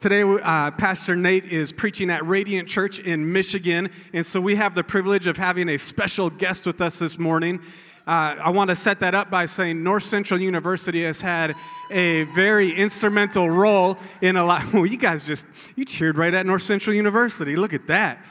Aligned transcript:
Today, 0.00 0.22
uh, 0.22 0.70
Pastor 0.70 1.14
Nate 1.14 1.44
is 1.44 1.72
preaching 1.74 2.08
at 2.08 2.24
Radiant 2.24 2.66
Church 2.66 3.00
in 3.00 3.34
Michigan, 3.34 3.90
and 4.14 4.24
so 4.24 4.40
we 4.40 4.56
have 4.56 4.74
the 4.74 4.82
privilege 4.82 5.26
of 5.26 5.36
having 5.36 5.68
a 5.68 5.76
special 5.76 6.30
guest 6.30 6.64
with 6.64 6.80
us 6.80 6.98
this 6.98 7.18
morning. 7.18 7.60
Uh, 8.06 8.34
I 8.42 8.48
want 8.48 8.70
to 8.70 8.76
set 8.76 9.00
that 9.00 9.14
up 9.14 9.28
by 9.28 9.44
saying 9.44 9.84
North 9.84 10.04
Central 10.04 10.40
University 10.40 11.02
has 11.02 11.20
had 11.20 11.54
a 11.90 12.22
very 12.34 12.74
instrumental 12.74 13.50
role 13.50 13.98
in 14.22 14.36
a 14.36 14.44
lot. 14.44 14.62
Well, 14.72 14.86
you 14.86 14.96
guys 14.96 15.26
just 15.26 15.46
you 15.76 15.84
cheered 15.84 16.16
right 16.16 16.32
at 16.32 16.46
North 16.46 16.62
Central 16.62 16.96
University. 16.96 17.54
Look 17.54 17.74
at 17.74 17.86
that, 17.88 18.24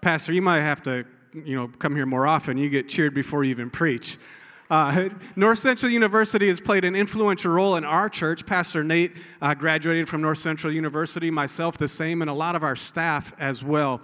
Pastor. 0.00 0.32
You 0.32 0.42
might 0.42 0.60
have 0.60 0.80
to, 0.82 1.06
you 1.34 1.56
know, 1.56 1.72
come 1.80 1.96
here 1.96 2.06
more 2.06 2.28
often. 2.28 2.56
You 2.56 2.70
get 2.70 2.88
cheered 2.88 3.14
before 3.14 3.42
you 3.42 3.50
even 3.50 3.68
preach. 3.68 4.16
Uh, 4.70 5.08
North 5.34 5.58
Central 5.58 5.90
University 5.90 6.46
has 6.46 6.60
played 6.60 6.84
an 6.84 6.94
influential 6.94 7.50
role 7.52 7.74
in 7.74 7.84
our 7.84 8.08
church. 8.08 8.46
Pastor 8.46 8.84
Nate 8.84 9.16
uh, 9.42 9.52
graduated 9.52 10.08
from 10.08 10.22
North 10.22 10.38
Central 10.38 10.72
University, 10.72 11.28
myself 11.28 11.76
the 11.76 11.88
same, 11.88 12.22
and 12.22 12.30
a 12.30 12.34
lot 12.34 12.54
of 12.54 12.62
our 12.62 12.76
staff 12.76 13.34
as 13.40 13.64
well. 13.64 14.00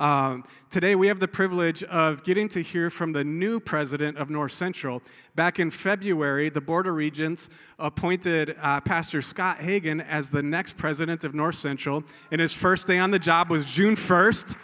Um, 0.00 0.44
today, 0.70 0.96
we 0.96 1.06
have 1.06 1.20
the 1.20 1.28
privilege 1.28 1.84
of 1.84 2.24
getting 2.24 2.48
to 2.50 2.62
hear 2.62 2.90
from 2.90 3.12
the 3.12 3.22
new 3.22 3.60
president 3.60 4.16
of 4.16 4.28
North 4.28 4.52
Central. 4.52 5.02
Back 5.36 5.60
in 5.60 5.70
February, 5.70 6.48
the 6.50 6.60
Board 6.60 6.88
of 6.88 6.94
Regents 6.94 7.50
appointed 7.78 8.56
uh, 8.60 8.80
Pastor 8.80 9.22
Scott 9.22 9.58
Hagan 9.58 10.00
as 10.00 10.30
the 10.30 10.42
next 10.42 10.76
president 10.76 11.22
of 11.22 11.32
North 11.32 11.56
Central, 11.56 12.02
and 12.32 12.40
his 12.40 12.52
first 12.52 12.88
day 12.88 12.98
on 12.98 13.12
the 13.12 13.18
job 13.20 13.50
was 13.50 13.64
June 13.64 13.94
1st. 13.94 14.56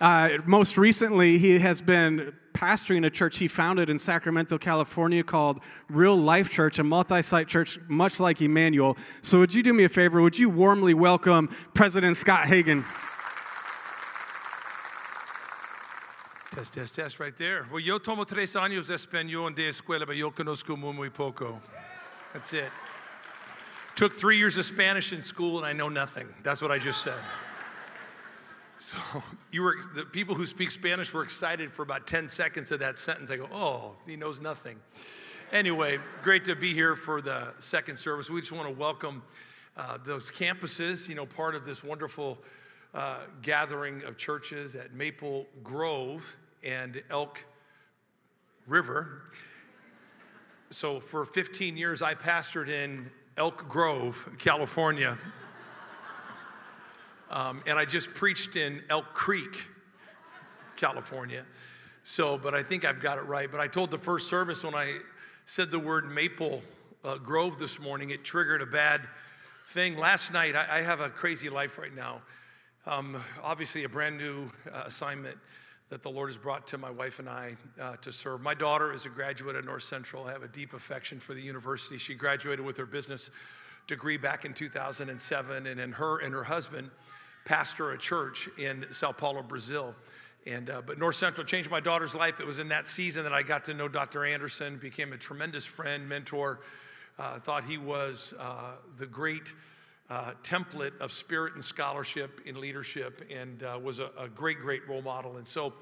Uh, 0.00 0.38
most 0.44 0.76
recently, 0.76 1.38
he 1.38 1.58
has 1.58 1.80
been 1.80 2.34
pastoring 2.52 3.04
a 3.06 3.10
church 3.10 3.38
he 3.38 3.48
founded 3.48 3.88
in 3.88 3.98
Sacramento, 3.98 4.58
California 4.58 5.22
called 5.22 5.60
Real 5.88 6.16
Life 6.16 6.50
Church, 6.50 6.78
a 6.78 6.84
multi 6.84 7.22
site 7.22 7.48
church 7.48 7.78
much 7.88 8.20
like 8.20 8.40
Emmanuel. 8.42 8.96
So, 9.22 9.38
would 9.38 9.54
you 9.54 9.62
do 9.62 9.72
me 9.72 9.84
a 9.84 9.88
favor? 9.88 10.20
Would 10.20 10.38
you 10.38 10.50
warmly 10.50 10.92
welcome 10.92 11.48
President 11.72 12.16
Scott 12.16 12.46
Hagan? 12.46 12.84
Test, 16.50 16.74
test, 16.74 16.94
test, 16.96 17.20
right 17.20 17.36
there. 17.36 17.66
Well, 17.70 17.80
yo 17.80 17.98
tomo 17.98 18.26
tres 18.26 18.54
años 18.54 18.86
de 18.86 18.94
español 18.94 19.48
en 19.48 19.54
de 19.54 19.68
escuela, 19.68 20.06
pero 20.06 20.12
yo 20.12 20.30
conozco 20.30 20.78
muy, 20.78 20.92
muy 20.92 21.10
poco. 21.10 21.60
That's 22.32 22.52
it. 22.52 22.70
Took 23.94 24.12
three 24.12 24.36
years 24.36 24.58
of 24.58 24.66
Spanish 24.66 25.12
in 25.12 25.22
school, 25.22 25.56
and 25.58 25.66
I 25.66 25.72
know 25.72 25.88
nothing. 25.88 26.26
That's 26.42 26.60
what 26.60 26.70
I 26.70 26.78
just 26.78 27.02
said. 27.02 27.14
So 28.78 28.96
you 29.52 29.62
were 29.62 29.76
the 29.94 30.04
people 30.04 30.34
who 30.34 30.46
speak 30.46 30.70
Spanish 30.70 31.12
were 31.12 31.22
excited 31.22 31.72
for 31.72 31.82
about 31.82 32.06
10 32.06 32.28
seconds 32.28 32.72
of 32.72 32.80
that 32.80 32.98
sentence. 32.98 33.30
I 33.30 33.36
go, 33.36 33.48
oh, 33.52 33.92
he 34.06 34.16
knows 34.16 34.40
nothing. 34.40 34.78
Anyway, 35.52 35.98
great 36.22 36.44
to 36.46 36.56
be 36.56 36.72
here 36.72 36.96
for 36.96 37.20
the 37.20 37.54
second 37.58 37.98
service. 37.98 38.28
We 38.28 38.40
just 38.40 38.52
want 38.52 38.68
to 38.68 38.74
welcome 38.74 39.22
uh, 39.76 39.98
those 40.04 40.30
campuses, 40.30 41.08
you 41.08 41.14
know, 41.14 41.26
part 41.26 41.54
of 41.54 41.64
this 41.64 41.84
wonderful 41.84 42.38
uh, 42.94 43.20
gathering 43.42 44.02
of 44.04 44.16
churches 44.16 44.74
at 44.74 44.92
Maple 44.94 45.46
Grove 45.62 46.36
and 46.64 47.02
Elk 47.10 47.44
River. 48.66 49.22
So 50.70 50.98
for 50.98 51.24
15 51.24 51.76
years, 51.76 52.02
I 52.02 52.14
pastored 52.14 52.68
in 52.68 53.08
Elk 53.36 53.68
Grove, 53.68 54.28
California. 54.38 55.16
Um, 57.30 57.62
and 57.66 57.78
I 57.78 57.84
just 57.84 58.14
preached 58.14 58.56
in 58.56 58.82
Elk 58.88 59.12
Creek, 59.12 59.66
California. 60.76 61.44
So, 62.04 62.38
but 62.38 62.54
I 62.54 62.62
think 62.62 62.84
I've 62.84 63.00
got 63.00 63.18
it 63.18 63.22
right. 63.22 63.50
But 63.50 63.60
I 63.60 63.66
told 63.66 63.90
the 63.90 63.98
first 63.98 64.28
service 64.28 64.62
when 64.62 64.74
I 64.74 64.98
said 65.44 65.70
the 65.70 65.78
word 65.78 66.08
Maple 66.08 66.62
uh, 67.04 67.18
Grove 67.18 67.58
this 67.58 67.80
morning, 67.80 68.10
it 68.10 68.24
triggered 68.24 68.62
a 68.62 68.66
bad 68.66 69.00
thing. 69.68 69.96
Last 69.96 70.32
night, 70.32 70.54
I, 70.54 70.78
I 70.78 70.82
have 70.82 71.00
a 71.00 71.08
crazy 71.08 71.48
life 71.48 71.78
right 71.78 71.94
now. 71.94 72.22
Um, 72.86 73.16
obviously, 73.42 73.82
a 73.82 73.88
brand 73.88 74.16
new 74.16 74.48
uh, 74.72 74.84
assignment 74.86 75.36
that 75.88 76.02
the 76.02 76.10
Lord 76.10 76.28
has 76.28 76.38
brought 76.38 76.66
to 76.68 76.78
my 76.78 76.90
wife 76.90 77.18
and 77.18 77.28
I 77.28 77.56
uh, 77.80 77.96
to 77.96 78.12
serve. 78.12 78.40
My 78.40 78.54
daughter 78.54 78.92
is 78.92 79.06
a 79.06 79.08
graduate 79.08 79.56
at 79.56 79.64
North 79.64 79.84
Central. 79.84 80.24
I 80.24 80.32
have 80.32 80.42
a 80.42 80.48
deep 80.48 80.74
affection 80.74 81.18
for 81.18 81.34
the 81.34 81.40
university. 81.40 81.98
She 81.98 82.14
graduated 82.14 82.64
with 82.64 82.76
her 82.76 82.86
business 82.86 83.30
degree 83.86 84.16
back 84.16 84.44
in 84.44 84.52
2007, 84.52 85.66
and 85.66 85.78
then 85.78 85.92
her 85.92 86.18
and 86.20 86.32
her 86.32 86.44
husband 86.44 86.90
pastor 87.46 87.92
a 87.92 87.98
church 87.98 88.50
in 88.58 88.84
Sao 88.90 89.12
Paulo, 89.12 89.42
Brazil. 89.42 89.94
And, 90.46 90.68
uh, 90.68 90.82
but 90.84 90.98
North 90.98 91.16
Central 91.16 91.46
changed 91.46 91.70
my 91.70 91.80
daughter's 91.80 92.14
life. 92.14 92.40
It 92.40 92.46
was 92.46 92.58
in 92.58 92.68
that 92.68 92.86
season 92.86 93.22
that 93.22 93.32
I 93.32 93.42
got 93.42 93.64
to 93.64 93.74
know 93.74 93.88
Dr. 93.88 94.24
Anderson, 94.24 94.76
became 94.76 95.12
a 95.12 95.16
tremendous 95.16 95.64
friend, 95.64 96.08
mentor. 96.08 96.60
Uh, 97.18 97.38
thought 97.38 97.64
he 97.64 97.78
was 97.78 98.34
uh, 98.38 98.72
the 98.98 99.06
great 99.06 99.54
uh, 100.10 100.32
template 100.42 100.96
of 100.98 101.10
spirit 101.10 101.54
and 101.54 101.64
scholarship 101.64 102.40
in 102.44 102.60
leadership 102.60 103.24
and 103.34 103.62
uh, 103.62 103.78
was 103.82 103.98
a, 103.98 104.10
a, 104.18 104.28
great, 104.28 104.60
great 104.60 104.86
role 104.88 105.02
model. 105.02 105.36
And 105.36 105.46
so 105.46 105.72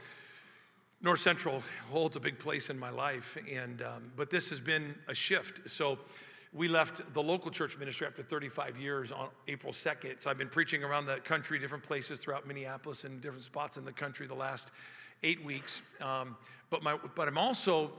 North 1.02 1.20
Central 1.20 1.62
holds 1.91 2.16
a 2.16 2.20
big 2.20 2.38
place 2.38 2.70
in 2.70 2.78
my 2.78 2.91
life. 2.91 3.36
And, 3.50 3.82
um, 3.82 4.12
but 4.16 4.31
this 4.31 4.48
has 4.50 4.60
been 4.60 4.94
a 5.08 5.14
shift. 5.14 5.69
So 5.69 5.98
we 6.54 6.69
left 6.69 7.12
the 7.12 7.22
local 7.22 7.50
church 7.50 7.76
ministry 7.78 8.06
after 8.06 8.22
35 8.22 8.78
years 8.78 9.10
on 9.10 9.28
April 9.48 9.72
2nd. 9.72 10.20
So 10.20 10.31
I've 10.31 10.38
been 10.38 10.48
preaching 10.48 10.84
around 10.84 11.06
the 11.06 11.16
country, 11.16 11.59
different 11.59 11.82
places 11.82 12.20
throughout 12.20 12.47
Minneapolis 12.47 13.03
and 13.03 13.20
different 13.20 13.42
spots 13.42 13.76
in 13.76 13.84
the 13.84 13.92
country 13.92 14.28
the 14.28 14.34
last 14.34 14.70
eight 15.25 15.44
weeks. 15.44 15.82
Um, 16.00 16.37
but, 16.70 16.82
my, 16.82 16.97
but 17.16 17.26
I'm 17.26 17.38
also 17.38 17.91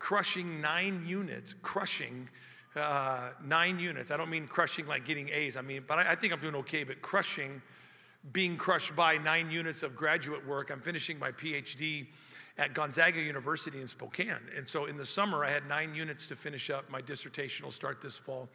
crushing 0.00 0.60
nine 0.60 1.02
units, 1.06 1.54
crushing 1.62 2.28
uh, 2.74 3.30
nine 3.44 3.78
units. 3.78 4.10
I 4.10 4.16
don't 4.16 4.30
mean 4.30 4.48
crushing 4.48 4.86
like 4.86 5.04
getting 5.04 5.28
A's. 5.28 5.56
I 5.56 5.62
mean, 5.62 5.84
but 5.86 5.98
I, 5.98 6.12
I 6.12 6.14
think 6.16 6.32
I'm 6.32 6.40
doing 6.40 6.56
okay, 6.56 6.82
but 6.82 7.00
crushing, 7.02 7.62
being 8.32 8.56
crushed 8.56 8.94
by 8.96 9.18
nine 9.18 9.52
units 9.52 9.84
of 9.84 9.94
graduate 9.94 10.44
work. 10.46 10.70
I'm 10.70 10.80
finishing 10.80 11.16
my 11.20 11.30
PhD 11.30 12.06
at 12.58 12.74
Gonzaga 12.74 13.20
University 13.20 13.80
in 13.80 13.88
Spokane. 13.88 14.34
And 14.56 14.66
so 14.66 14.86
in 14.86 14.96
the 14.96 15.06
summer, 15.06 15.44
I 15.44 15.50
had 15.50 15.66
nine 15.68 15.94
units 15.94 16.28
to 16.28 16.36
finish 16.36 16.70
up. 16.70 16.90
My 16.90 17.00
dissertation 17.00 17.64
will 17.64 17.72
start 17.72 18.00
this 18.00 18.16
fall. 18.16 18.48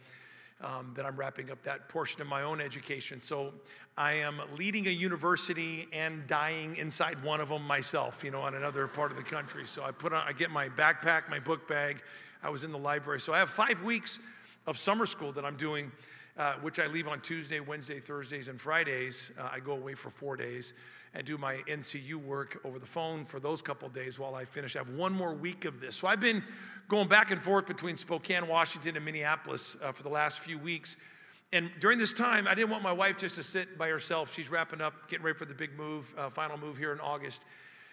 Um, 0.62 0.94
that 0.96 1.06
I'm 1.06 1.18
wrapping 1.18 1.52
up 1.52 1.62
that 1.64 1.90
portion 1.90 2.22
of 2.22 2.28
my 2.28 2.44
own 2.44 2.62
education. 2.62 3.20
So 3.20 3.52
I 3.98 4.14
am 4.14 4.42
leading 4.58 4.88
a 4.88 4.90
university 4.90 5.86
and 5.92 6.26
dying 6.28 6.78
inside 6.78 7.22
one 7.24 7.42
of 7.42 7.50
them 7.50 7.68
myself, 7.68 8.24
you 8.24 8.32
know, 8.32 8.42
on 8.42 8.56
another 8.56 8.88
part 8.88 9.12
of 9.12 9.18
the 9.18 9.24
country. 9.24 9.66
So 9.66 9.84
I 9.84 9.92
put 9.92 10.14
on, 10.14 10.26
I 10.26 10.32
get 10.32 10.52
my 10.52 10.70
backpack, 10.70 11.30
my 11.30 11.40
book 11.40 11.68
bag. 11.68 12.02
I 12.42 12.50
was 12.50 12.64
in 12.64 12.72
the 12.72 12.78
library. 12.78 13.20
So 13.20 13.34
I 13.34 13.40
have 13.40 13.50
five 13.50 13.84
weeks 13.84 14.20
of 14.66 14.78
summer 14.78 15.06
school 15.06 15.34
that 15.34 15.44
I'm 15.44 15.58
doing, 15.58 15.92
uh, 16.38 16.54
which 16.62 16.80
I 16.80 16.88
leave 16.88 17.10
on 17.10 17.20
Tuesday, 17.20 17.60
Wednesday, 17.60 18.00
Thursdays, 18.00 18.48
and 18.48 18.60
Fridays. 18.60 19.32
Uh, 19.38 19.50
I 19.52 19.60
go 19.60 19.74
away 19.74 19.94
for 19.94 20.10
four 20.10 20.38
days 20.38 20.74
and 21.16 21.26
do 21.26 21.38
my 21.38 21.56
NCU 21.68 22.16
work 22.16 22.60
over 22.66 22.78
the 22.78 22.86
phone 22.86 23.24
for 23.24 23.40
those 23.40 23.62
couple 23.62 23.88
days 23.90 24.20
while 24.20 24.36
I 24.36 24.44
finish. 24.44 24.76
I 24.76 24.80
have 24.80 24.90
one 24.90 25.14
more 25.14 25.34
week 25.34 25.64
of 25.66 25.80
this. 25.80 25.96
So 25.96 26.08
I've 26.08 26.20
been 26.20 26.44
going 26.90 27.08
back 27.08 27.32
and 27.32 27.42
forth 27.42 27.66
between 27.66 27.96
Spokane, 27.96 28.48
Washington, 28.48 28.98
and 28.98 29.06
Minneapolis 29.06 29.78
uh, 29.82 29.94
for 29.94 30.04
the 30.04 30.10
last 30.10 30.40
few 30.40 30.58
weeks. 30.58 30.98
And 31.54 31.72
during 31.80 31.98
this 31.98 32.12
time, 32.12 32.48
I 32.48 32.54
didn't 32.54 32.70
want 32.70 32.84
my 32.84 32.92
wife 32.92 33.18
just 33.18 33.36
to 33.36 33.44
sit 33.44 33.78
by 33.78 33.88
herself. 33.88 34.34
She's 34.34 34.52
wrapping 34.52 34.82
up, 34.82 35.10
getting 35.10 35.26
ready 35.26 35.38
for 35.38 35.46
the 35.46 35.54
big 35.54 35.78
move, 35.78 36.14
uh, 36.18 36.30
final 36.30 36.58
move 36.58 36.78
here 36.78 36.92
in 36.92 37.00
August. 37.00 37.42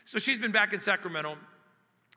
So 0.04 0.19
she's 0.19 0.39
been 0.39 0.53
back 0.53 0.72
in 0.72 0.81
Sacramento. 0.81 1.37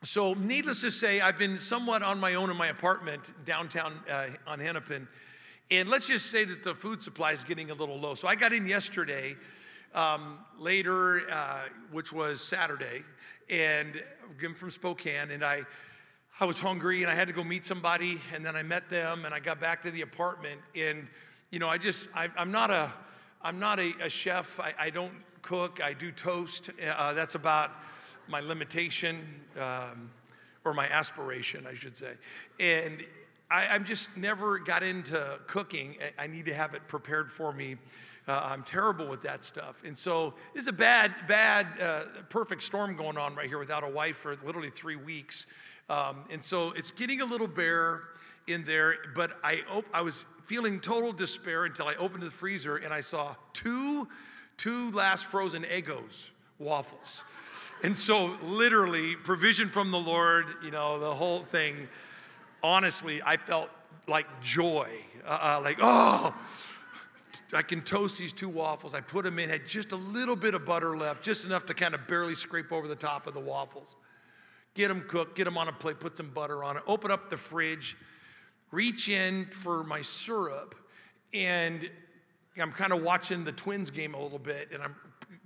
So, 0.03 0.33
needless 0.33 0.81
to 0.81 0.91
say, 0.91 1.21
I've 1.21 1.37
been 1.37 1.57
somewhat 1.57 2.03
on 2.03 2.19
my 2.19 2.35
own 2.35 2.49
in 2.49 2.57
my 2.57 2.67
apartment 2.67 3.31
downtown 3.45 3.93
uh, 4.11 4.27
on 4.45 4.59
Hennepin. 4.59 5.07
And 5.71 5.89
let's 5.89 6.07
just 6.07 6.29
say 6.29 6.43
that 6.43 6.63
the 6.63 6.75
food 6.75 7.01
supply 7.01 7.31
is 7.31 7.43
getting 7.43 7.71
a 7.71 7.73
little 7.73 7.97
low. 7.97 8.13
So, 8.13 8.27
I 8.27 8.35
got 8.35 8.51
in 8.51 8.67
yesterday 8.67 9.35
um, 9.95 10.39
later, 10.59 11.21
uh, 11.31 11.61
which 11.91 12.11
was 12.11 12.41
Saturday, 12.41 13.01
and 13.49 14.03
I'm 14.43 14.53
from 14.53 14.69
Spokane, 14.69 15.31
and 15.31 15.43
I, 15.43 15.63
I 16.39 16.45
was 16.45 16.59
hungry 16.59 17.01
and 17.01 17.09
I 17.09 17.15
had 17.15 17.29
to 17.29 17.33
go 17.33 17.43
meet 17.43 17.63
somebody, 17.63 18.19
and 18.33 18.45
then 18.45 18.57
I 18.57 18.61
met 18.61 18.89
them, 18.89 19.23
and 19.23 19.33
I 19.33 19.39
got 19.39 19.59
back 19.59 19.81
to 19.83 19.91
the 19.91 20.01
apartment, 20.01 20.59
and 20.75 21.07
you 21.49 21.59
know, 21.59 21.69
I 21.69 21.77
just, 21.77 22.09
I, 22.13 22.29
am 22.37 22.51
not 22.51 22.71
a, 22.71 22.91
I'm 23.41 23.57
not 23.57 23.79
a, 23.79 23.93
a 24.01 24.09
chef. 24.09 24.59
I, 24.59 24.73
I, 24.77 24.89
don't 24.89 25.13
cook. 25.41 25.79
I 25.81 25.93
do 25.93 26.11
toast. 26.11 26.71
Uh, 26.85 27.13
that's 27.13 27.35
about 27.35 27.71
my 28.27 28.41
limitation 28.41 29.21
um, 29.57 30.09
or 30.65 30.73
my 30.73 30.89
aspiration, 30.89 31.65
I 31.67 31.73
should 31.73 31.97
say, 31.97 32.11
and. 32.59 33.03
I, 33.51 33.67
I'm 33.67 33.85
just 33.85 34.17
never 34.17 34.57
got 34.57 34.81
into 34.81 35.23
cooking. 35.45 35.97
I 36.17 36.25
need 36.25 36.47
to 36.47 36.53
have 36.55 36.73
it 36.73 36.87
prepared 36.87 37.31
for 37.31 37.53
me 37.53 37.77
uh, 38.27 38.41
I'm 38.43 38.63
terrible 38.63 39.07
with 39.07 39.21
that 39.21 39.43
stuff. 39.43 39.83
And 39.85 39.97
so 39.97 40.33
it's 40.55 40.67
a 40.67 40.73
bad, 40.73 41.13
bad, 41.27 41.67
uh, 41.81 42.01
perfect 42.29 42.63
storm 42.63 42.95
going 42.95 43.17
on 43.17 43.35
right 43.35 43.47
here 43.47 43.59
without 43.59 43.83
a 43.83 43.89
wife 43.89 44.17
for 44.17 44.35
literally 44.43 44.71
three 44.71 44.95
weeks. 44.95 45.47
Um, 45.89 46.25
and 46.31 46.43
so 46.43 46.71
it's 46.71 46.91
getting 46.91 47.21
a 47.21 47.25
little 47.25 47.47
bare 47.47 48.01
in 48.47 48.63
there, 48.63 48.95
but 49.15 49.37
I, 49.43 49.61
op- 49.71 49.85
I 49.93 50.01
was 50.01 50.25
feeling 50.45 50.79
total 50.79 51.11
despair 51.11 51.65
until 51.65 51.87
I 51.87 51.95
opened 51.95 52.23
the 52.23 52.31
freezer 52.31 52.77
and 52.77 52.93
I 52.93 53.01
saw 53.01 53.35
two, 53.53 54.07
two 54.57 54.91
last 54.91 55.25
frozen 55.25 55.63
Eggos 55.63 56.29
waffles. 56.59 57.23
And 57.83 57.95
so, 57.95 58.35
literally, 58.41 59.15
provision 59.15 59.67
from 59.67 59.91
the 59.91 59.99
Lord, 59.99 60.45
you 60.63 60.71
know, 60.71 60.99
the 60.99 61.13
whole 61.13 61.39
thing. 61.39 61.87
Honestly, 62.63 63.21
I 63.23 63.37
felt 63.37 63.69
like 64.07 64.25
joy, 64.41 64.89
uh, 65.25 65.57
uh 65.59 65.61
like, 65.61 65.77
oh, 65.81 66.33
I 67.53 67.61
can 67.61 67.81
toast 67.81 68.19
these 68.19 68.33
two 68.33 68.49
waffles. 68.49 68.93
I 68.93 69.01
put 69.01 69.23
them 69.23 69.39
in, 69.39 69.49
had 69.49 69.65
just 69.65 69.91
a 69.91 69.95
little 69.95 70.35
bit 70.35 70.53
of 70.53 70.65
butter 70.65 70.97
left, 70.97 71.23
just 71.23 71.45
enough 71.45 71.65
to 71.67 71.73
kind 71.73 71.95
of 71.95 72.07
barely 72.07 72.35
scrape 72.35 72.71
over 72.71 72.87
the 72.87 72.95
top 72.95 73.27
of 73.27 73.33
the 73.33 73.39
waffles. 73.39 73.95
Get 74.73 74.89
them 74.89 75.01
cooked, 75.07 75.35
get 75.35 75.45
them 75.45 75.57
on 75.57 75.67
a 75.67 75.71
plate, 75.71 75.99
put 75.99 76.17
some 76.17 76.29
butter 76.29 76.63
on 76.63 76.77
it, 76.77 76.83
open 76.85 77.09
up 77.11 77.29
the 77.29 77.37
fridge, 77.37 77.95
reach 78.71 79.09
in 79.09 79.45
for 79.45 79.83
my 79.83 80.01
syrup, 80.01 80.75
and 81.33 81.89
I'm 82.61 82.71
kind 82.71 82.93
of 82.93 83.03
watching 83.03 83.43
the 83.43 83.51
Twins 83.51 83.89
game 83.89 84.13
a 84.13 84.21
little 84.21 84.39
bit, 84.39 84.69
and 84.73 84.83
I'm 84.83 84.95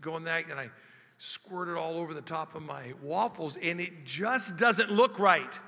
going 0.02 0.24
that, 0.26 0.50
and 0.50 0.60
I 0.60 0.70
squirt 1.18 1.68
it 1.68 1.76
all 1.76 1.96
over 1.96 2.14
the 2.14 2.22
top 2.22 2.56
of 2.56 2.64
my 2.64 2.94
waffles, 3.04 3.58
and 3.58 3.80
it 3.80 4.06
just 4.06 4.58
doesn't 4.58 4.92
look 4.92 5.20
right. 5.20 5.60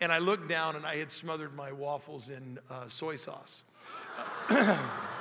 And 0.00 0.12
I 0.12 0.18
looked 0.18 0.48
down, 0.48 0.76
and 0.76 0.86
I 0.86 0.96
had 0.96 1.10
smothered 1.10 1.54
my 1.54 1.72
waffles 1.72 2.30
in 2.30 2.58
uh, 2.70 2.88
soy 2.88 3.16
sauce. 3.16 3.64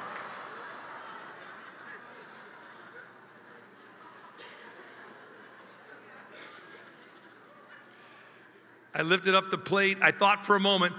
I 8.97 9.03
lifted 9.03 9.35
up 9.35 9.51
the 9.51 9.59
plate. 9.59 9.99
I 10.01 10.09
thought 10.09 10.43
for 10.43 10.55
a 10.55 10.59
moment, 10.59 10.93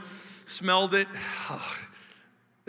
smelled 0.47 0.95
it. 0.95 1.09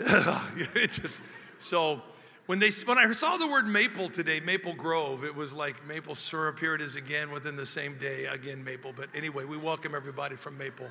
it 0.00 0.90
just 0.90 1.20
so 1.60 2.02
when 2.46 2.58
they 2.58 2.70
when 2.84 2.98
I 2.98 3.12
saw 3.12 3.36
the 3.36 3.46
word 3.46 3.68
maple 3.68 4.08
today, 4.08 4.40
Maple 4.40 4.74
Grove, 4.74 5.22
it 5.22 5.36
was 5.36 5.52
like 5.52 5.86
maple 5.86 6.16
syrup. 6.16 6.58
Here 6.58 6.74
it 6.74 6.80
is 6.80 6.96
again 6.96 7.30
within 7.30 7.54
the 7.54 7.64
same 7.64 7.96
day, 7.98 8.26
again 8.26 8.64
maple. 8.64 8.92
But 8.92 9.08
anyway, 9.14 9.44
we 9.44 9.56
welcome 9.56 9.94
everybody 9.94 10.34
from 10.34 10.58
Maple, 10.58 10.88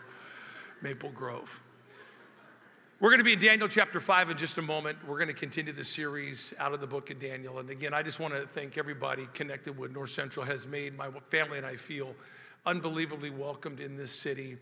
Maple 0.82 1.10
Grove. 1.10 1.60
We're 3.02 3.10
going 3.10 3.20
to 3.20 3.26
be 3.26 3.34
in 3.34 3.40
Daniel 3.40 3.68
chapter 3.68 4.00
5 4.00 4.30
in 4.30 4.38
just 4.38 4.58
a 4.58 4.62
moment. 4.62 5.00
We're 5.06 5.18
going 5.18 5.28
to 5.28 5.34
continue 5.34 5.74
the 5.74 5.84
series 5.84 6.54
out 6.60 6.74
of 6.74 6.80
the 6.80 6.88
book 6.88 7.10
of 7.12 7.20
Daniel. 7.20 7.60
And 7.60 7.70
again, 7.70 7.94
I 7.94 8.04
just 8.04 8.22
want 8.22 8.34
to 8.34 8.42
thank 8.42 8.78
everybody 8.78 9.28
connected 9.34 9.78
with 9.78 9.92
North 9.94 10.12
Central 10.12 10.46
has 10.46 10.66
made 10.66 10.98
my 10.98 11.10
family 11.30 11.58
and 11.58 11.68
I 11.68 11.76
feel 11.76 12.16
unbelievably 12.66 13.30
welcomed 13.32 13.80
in 13.80 13.96
this 13.96 14.12
city 14.12 14.58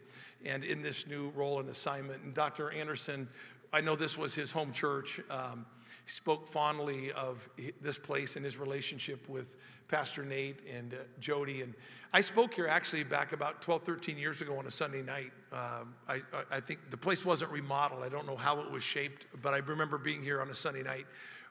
and 0.45 0.63
in 0.63 0.81
this 0.81 1.07
new 1.07 1.29
role 1.35 1.59
and 1.59 1.69
assignment. 1.69 2.23
And 2.23 2.33
Dr. 2.33 2.71
Anderson, 2.71 3.27
I 3.73 3.81
know 3.81 3.95
this 3.95 4.17
was 4.17 4.33
his 4.33 4.51
home 4.51 4.71
church. 4.71 5.19
Um, 5.29 5.65
spoke 6.05 6.47
fondly 6.47 7.11
of 7.11 7.47
this 7.81 7.99
place 7.99 8.35
and 8.35 8.45
his 8.45 8.57
relationship 8.57 9.27
with 9.27 9.55
Pastor 9.87 10.23
Nate 10.23 10.59
and 10.73 10.93
uh, 10.93 10.97
Jody. 11.19 11.61
And 11.61 11.73
I 12.13 12.21
spoke 12.21 12.53
here 12.53 12.67
actually 12.67 13.03
back 13.03 13.33
about 13.33 13.61
12, 13.61 13.83
13 13.83 14.17
years 14.17 14.41
ago 14.41 14.57
on 14.57 14.65
a 14.65 14.71
Sunday 14.71 15.01
night. 15.01 15.31
Um, 15.51 15.95
I, 16.07 16.21
I 16.51 16.59
think 16.59 16.89
the 16.89 16.97
place 16.97 17.25
wasn't 17.25 17.51
remodeled. 17.51 18.03
I 18.03 18.09
don't 18.09 18.25
know 18.25 18.35
how 18.35 18.59
it 18.61 18.71
was 18.71 18.83
shaped, 18.83 19.25
but 19.41 19.53
I 19.53 19.57
remember 19.57 19.97
being 19.97 20.23
here 20.23 20.41
on 20.41 20.49
a 20.49 20.53
Sunday 20.53 20.83
night 20.83 21.05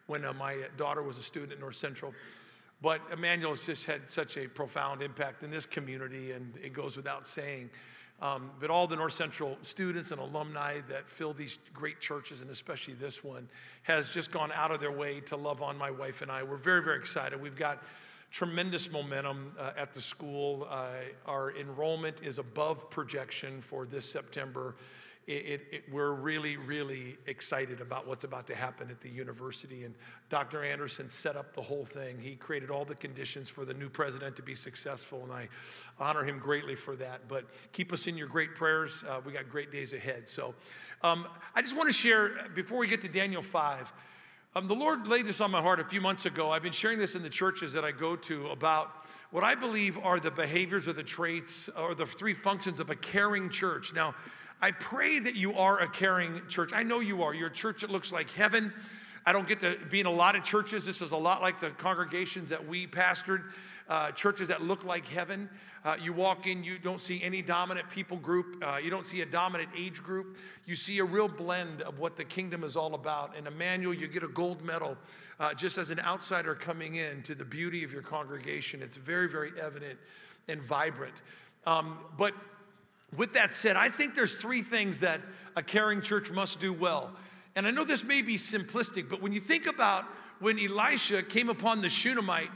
when 0.07 0.25
uh, 0.25 0.33
my 0.33 0.57
daughter 0.77 1.03
was 1.03 1.19
a 1.19 1.23
student 1.23 1.53
at 1.53 1.61
North 1.61 1.77
Central. 1.77 2.15
But 2.83 3.01
Emmanuel 3.13 3.53
has 3.53 3.65
just 3.65 3.87
had 3.87 4.09
such 4.09 4.37
a 4.37 4.49
profound 4.49 5.03
impact 5.03 5.43
in 5.43 5.51
this 5.51 5.67
community, 5.67 6.33
and 6.33 6.55
it 6.63 6.73
goes 6.73 6.97
without 6.97 7.27
saying. 7.27 7.71
Um, 8.21 8.51
but 8.61 8.71
all 8.71 8.87
the 8.87 8.97
North 8.97 9.13
Central 9.13 9.59
students 9.61 10.11
and 10.11 10.21
alumni 10.21 10.81
that 10.89 11.09
fill 11.09 11.35
these 11.35 11.59
great 11.75 12.01
churches, 12.01 12.41
and 12.41 12.51
especially 12.51 12.95
this 12.95 13.23
one, 13.23 13.49
has 13.83 14.09
just 14.11 14.31
gone 14.31 14.51
out 14.53 14.71
of 14.71 14.81
their 14.81 14.93
way 14.93 15.21
to 15.21 15.37
love 15.37 15.63
on 15.63 15.77
my 15.77 15.91
wife 15.91 16.23
and 16.23 16.31
I. 16.31 16.43
We're 16.43 16.57
very, 16.57 16.83
very 16.83 16.99
excited. 16.99 17.41
We've 17.41 17.57
got 17.57 17.83
tremendous 18.31 18.91
momentum 18.91 19.53
uh, 19.59 19.73
at 19.77 19.93
the 19.93 20.01
school. 20.01 20.67
Uh, 20.71 20.89
our 21.27 21.55
enrollment 21.57 22.23
is 22.23 22.39
above 22.39 22.89
projection 22.91 23.61
for 23.61 23.85
this 23.85 24.11
September 24.11 24.77
it, 25.27 25.33
it, 25.33 25.61
it, 25.73 25.85
we're 25.91 26.13
really, 26.13 26.57
really 26.57 27.19
excited 27.27 27.81
about 27.81 28.07
what's 28.07 28.23
about 28.23 28.47
to 28.47 28.55
happen 28.55 28.91
at 28.91 29.01
the 29.01 29.09
university. 29.09 29.83
And 29.83 29.95
Dr. 30.31 30.63
Anderson 30.63 31.09
set 31.09 31.35
up 31.35 31.53
the 31.53 31.61
whole 31.61 31.85
thing. 31.85 32.19
He 32.21 32.37
created 32.37 32.71
all 32.71 32.85
the 32.85 32.95
conditions 32.95 33.49
for 33.49 33.65
the 33.65 33.75
new 33.75 33.89
president 33.89 34.37
to 34.37 34.43
be 34.43 34.55
successful, 34.55 35.25
and 35.25 35.33
I 35.33 35.49
honor 35.99 36.23
him 36.23 36.39
greatly 36.39 36.77
for 36.77 36.95
that. 36.97 37.27
But 37.27 37.47
keep 37.73 37.93
us 37.93 38.07
in 38.07 38.17
your 38.17 38.29
great 38.29 38.55
prayers. 38.55 39.03
Uh, 39.09 39.21
we 39.25 39.33
got 39.33 39.49
great 39.51 39.73
days 39.73 39.93
ahead. 39.95 40.29
So 40.29 40.55
um, 41.03 41.27
I 41.57 41.63
just 41.63 41.77
want 41.77 41.89
to 41.89 41.93
share, 41.93 42.31
before 42.55 42.79
we 42.79 42.87
get 42.87 43.03
to 43.03 43.09
Daniel 43.09 43.43
5, 43.43 43.93
um, 44.55 44.69
the 44.69 44.75
Lord 44.75 45.09
laid 45.09 45.27
this 45.27 45.41
on 45.41 45.51
my 45.51 45.61
heart 45.61 45.81
a 45.81 45.85
few 45.85 46.01
months 46.01 46.25
ago. 46.25 46.51
I've 46.51 46.63
been 46.63 46.73
sharing 46.73 46.99
this 46.99 47.17
in 47.17 47.23
the 47.23 47.29
churches 47.29 47.73
that 47.73 47.85
I 47.85 47.91
go 47.91 48.17
to 48.17 48.47
about 48.47 49.07
what 49.31 49.45
I 49.45 49.55
believe 49.55 49.99
are 49.99 50.21
the 50.21 50.31
behaviors 50.31 50.87
or 50.89 50.95
the 50.95 51.03
traits 51.03 51.69
or 51.69 51.95
the 51.95 52.07
three 52.07 52.33
functions 52.33 52.81
of 52.81 52.89
a 52.91 52.95
caring 52.95 53.51
church. 53.51 53.93
Now, 53.93 54.15
I 54.61 54.71
pray 54.71 55.19
that 55.19 55.35
you 55.35 55.55
are 55.55 55.81
a 55.81 55.89
caring 55.89 56.41
church. 56.49 56.73
I 56.73 56.83
know 56.83 57.01
you 57.01 57.23
are. 57.23 57.35
You're 57.35 57.49
a 57.49 57.53
church 57.53 57.83
that 57.83 57.91
looks 57.91 58.11
like 58.11 58.31
heaven. 58.31 58.73
I 59.27 59.33
don't 59.33 59.47
get 59.47 59.61
to 59.61 59.77
be 59.91 60.01
in 60.01 60.07
a 60.07 60.11
lot 60.11 60.35
of 60.35 60.45
churches. 60.45 60.87
This 60.87 61.03
is 61.03 61.13
a 61.13 61.17
lot 61.17 61.43
like 61.43 61.61
the 61.61 61.71
congregations 61.71 62.49
that 62.51 62.67
we 62.67 62.87
pastored, 62.87 63.43
uh, 63.89 64.13
churches 64.13 64.49
that 64.49 64.63
look 64.63 64.85
like 64.85 65.07
heaven. 65.09 65.51
Uh, 65.85 65.97
you 66.03 66.13
walk 66.13 66.47
in, 66.47 66.65
you 66.65 66.79
don't 66.79 67.01
see 67.01 67.23
any 67.23 67.43
dominant 67.43 67.89
people 67.91 68.17
group, 68.17 68.63
uh, 68.65 68.79
you 68.83 68.89
don't 68.89 69.07
see 69.07 69.21
a 69.21 69.27
dominant 69.27 69.69
age 69.77 70.03
group. 70.03 70.39
You 70.65 70.75
see 70.75 70.99
a 71.01 71.05
real 71.05 71.29
blend 71.29 71.83
of 71.83 71.99
what 71.99 72.17
the 72.17 72.25
kingdom 72.25 72.65
is 72.65 72.77
all 72.77 72.95
about. 72.95 73.37
And 73.37 73.47
Emmanuel, 73.47 73.95
you 73.95 74.09
get 74.09 74.23
a 74.23 74.29
gold 74.29 74.65
medal 74.65 74.97
uh, 75.39 75.55
just 75.55 75.77
as 75.77 75.91
an 75.91 76.01
outsider 76.01 76.55
coming 76.55 76.95
in 76.95 77.23
to 77.25 77.35
the 77.35 77.45
beauty 77.45 77.85
of 77.85 77.93
your 77.93 78.03
congregation. 78.03 78.81
It's 78.81 78.97
very, 78.97 79.29
very 79.29 79.53
evident 79.61 79.99
and 80.49 80.63
vibrant. 80.63 81.15
Um, 81.67 81.99
but 82.17 82.33
with 83.17 83.33
that 83.35 83.55
said, 83.55 83.77
I 83.77 83.89
think 83.89 84.15
there's 84.15 84.37
three 84.37 84.63
things 84.63 85.01
that 85.01 85.21
a 85.57 85.63
caring 85.63 86.01
church 86.01 86.31
must 86.31 86.61
do 86.61 86.73
well. 86.73 87.11
And 87.55 87.67
I 87.67 87.71
know 87.71 87.85
this 87.85 88.05
may 88.05 88.23
be 88.23 88.37
simplistic, 88.37 89.09
but 89.09 89.23
when 89.23 89.33
you 89.33 89.41
think 89.41 89.67
about 89.67 90.05
when 90.41 90.59
Elisha 90.59 91.23
came 91.23 91.49
upon 91.49 91.81
the 91.81 91.89
Shunammite, 91.89 92.51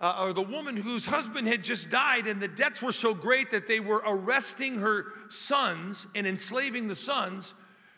uh, 0.00 0.24
or 0.26 0.32
the 0.32 0.42
woman 0.42 0.76
whose 0.76 1.06
husband 1.06 1.48
had 1.48 1.62
just 1.62 1.90
died, 1.90 2.26
and 2.26 2.40
the 2.40 2.48
debts 2.48 2.82
were 2.82 2.92
so 2.92 3.14
great 3.14 3.50
that 3.50 3.66
they 3.66 3.80
were 3.80 4.02
arresting 4.06 4.78
her 4.78 5.06
sons 5.28 6.06
and 6.14 6.26
enslaving 6.26 6.88
the 6.88 6.94
sons 6.94 7.54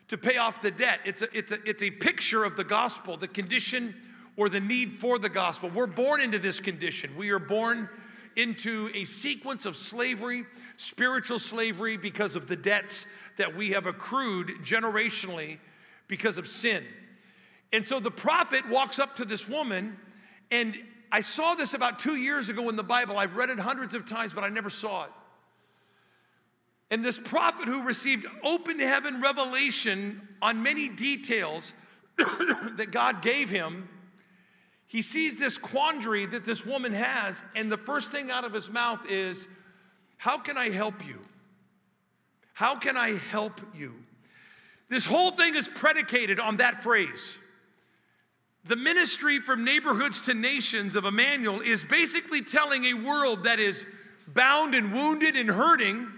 to 0.09 0.17
pay 0.17 0.39
off 0.39 0.61
the 0.61 0.71
debt. 0.71 1.01
It's 1.05 1.23
a, 1.23 1.29
it's 1.37 1.53
a, 1.53 1.59
it's 1.69 1.83
a 1.83 1.91
picture 1.91 2.45
of 2.45 2.57
the 2.57 2.65
gospel, 2.65 3.17
the 3.17 3.29
condition 3.29 3.95
or 4.37 4.49
the 4.49 4.61
need 4.61 4.93
for 4.93 5.19
the 5.19 5.29
gospel. 5.29 5.71
We're 5.75 5.87
born 5.87 6.21
into 6.21 6.39
this 6.39 6.61
condition. 6.61 7.11
We 7.17 7.31
are 7.31 7.41
born 7.41 7.89
into 8.39 8.89
a 8.95 9.05
sequence 9.05 9.67
of 9.67 9.77
slavery, 9.77 10.45
spiritual 10.77 11.41
slavery, 11.41 11.97
because 11.97 12.37
of 12.37 12.47
the 12.47 12.57
debts 12.57 13.07
that 13.37 13.55
we 13.55 13.71
have 13.71 13.87
accrued 13.87 14.49
generationally 14.63 15.59
because 16.07 16.39
of 16.39 16.47
sin. 16.47 16.83
And 17.73 17.85
so 17.85 17.99
the 17.99 18.13
prophet 18.13 18.67
walks 18.69 19.01
up 19.01 19.17
to 19.17 19.25
this 19.25 19.49
woman, 19.49 19.97
and 20.53 20.75
I 21.11 21.21
saw 21.21 21.55
this 21.55 21.75
about 21.75 21.99
two 21.99 22.15
years 22.15 22.49
ago 22.49 22.69
in 22.69 22.77
the 22.77 22.85
Bible. 22.85 23.19
I've 23.19 23.37
read 23.37 23.51
it 23.51 23.59
hundreds 23.59 23.95
of 23.95 24.07
times, 24.07 24.33
but 24.33 24.45
I 24.45 24.49
never 24.49 24.71
saw 24.71 25.05
it. 25.05 25.11
And 26.91 27.05
this 27.05 27.19
prophet 27.19 27.67
who 27.67 27.85
received 27.85 28.25
open 28.43 28.79
heaven 28.79 29.21
revelation 29.21 30.27
on 30.41 30.63
many 30.63 30.89
details 30.89 31.73
that 32.17 32.89
God 32.93 33.21
gave 33.21 33.51
him 33.51 33.89
he 34.89 35.03
sees 35.03 35.39
this 35.39 35.59
quandary 35.59 36.25
that 36.27 36.47
this 36.47 36.65
woman 36.65 36.93
has, 36.95 37.45
and 37.55 37.71
the 37.71 37.77
first 37.77 38.11
thing 38.11 38.31
out 38.31 38.45
of 38.45 38.55
his 38.55 38.71
mouth 38.71 39.09
is, 39.11 39.47
How 40.17 40.39
can 40.39 40.57
I 40.57 40.71
help 40.71 41.07
you? 41.07 41.21
How 42.55 42.75
can 42.75 42.97
I 42.97 43.13
help 43.31 43.61
you? 43.75 43.95
This 44.89 45.05
whole 45.05 45.31
thing 45.31 45.55
is 45.55 45.69
predicated 45.69 46.41
on 46.41 46.57
that 46.57 46.83
phrase. 46.83 47.39
The 48.65 48.77
ministry 48.77 49.39
from 49.39 49.63
neighborhoods 49.63 50.23
to 50.23 50.35
nations 50.35 50.97
of 50.97 51.05
Emmanuel 51.05 51.61
is 51.61 51.85
basically 51.85 52.43
telling 52.43 52.87
a 52.87 52.95
world 52.95 53.45
that 53.45 53.61
is 53.61 53.85
bound 54.27 54.75
and 54.75 54.93
wounded 54.93 55.37
and 55.37 55.49
hurting, 55.49 56.09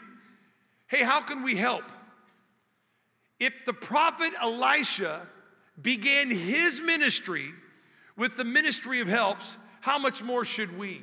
hey, 0.86 1.02
how 1.02 1.20
can 1.20 1.42
we 1.42 1.56
help? 1.56 1.84
If 3.40 3.64
the 3.66 3.72
prophet 3.72 4.32
Elisha 4.40 5.26
began 5.82 6.30
his 6.30 6.80
ministry 6.80 7.50
with 8.20 8.36
the 8.36 8.44
ministry 8.44 9.00
of 9.00 9.08
helps, 9.08 9.56
how 9.80 9.98
much 9.98 10.22
more 10.22 10.44
should 10.44 10.78
we? 10.78 11.02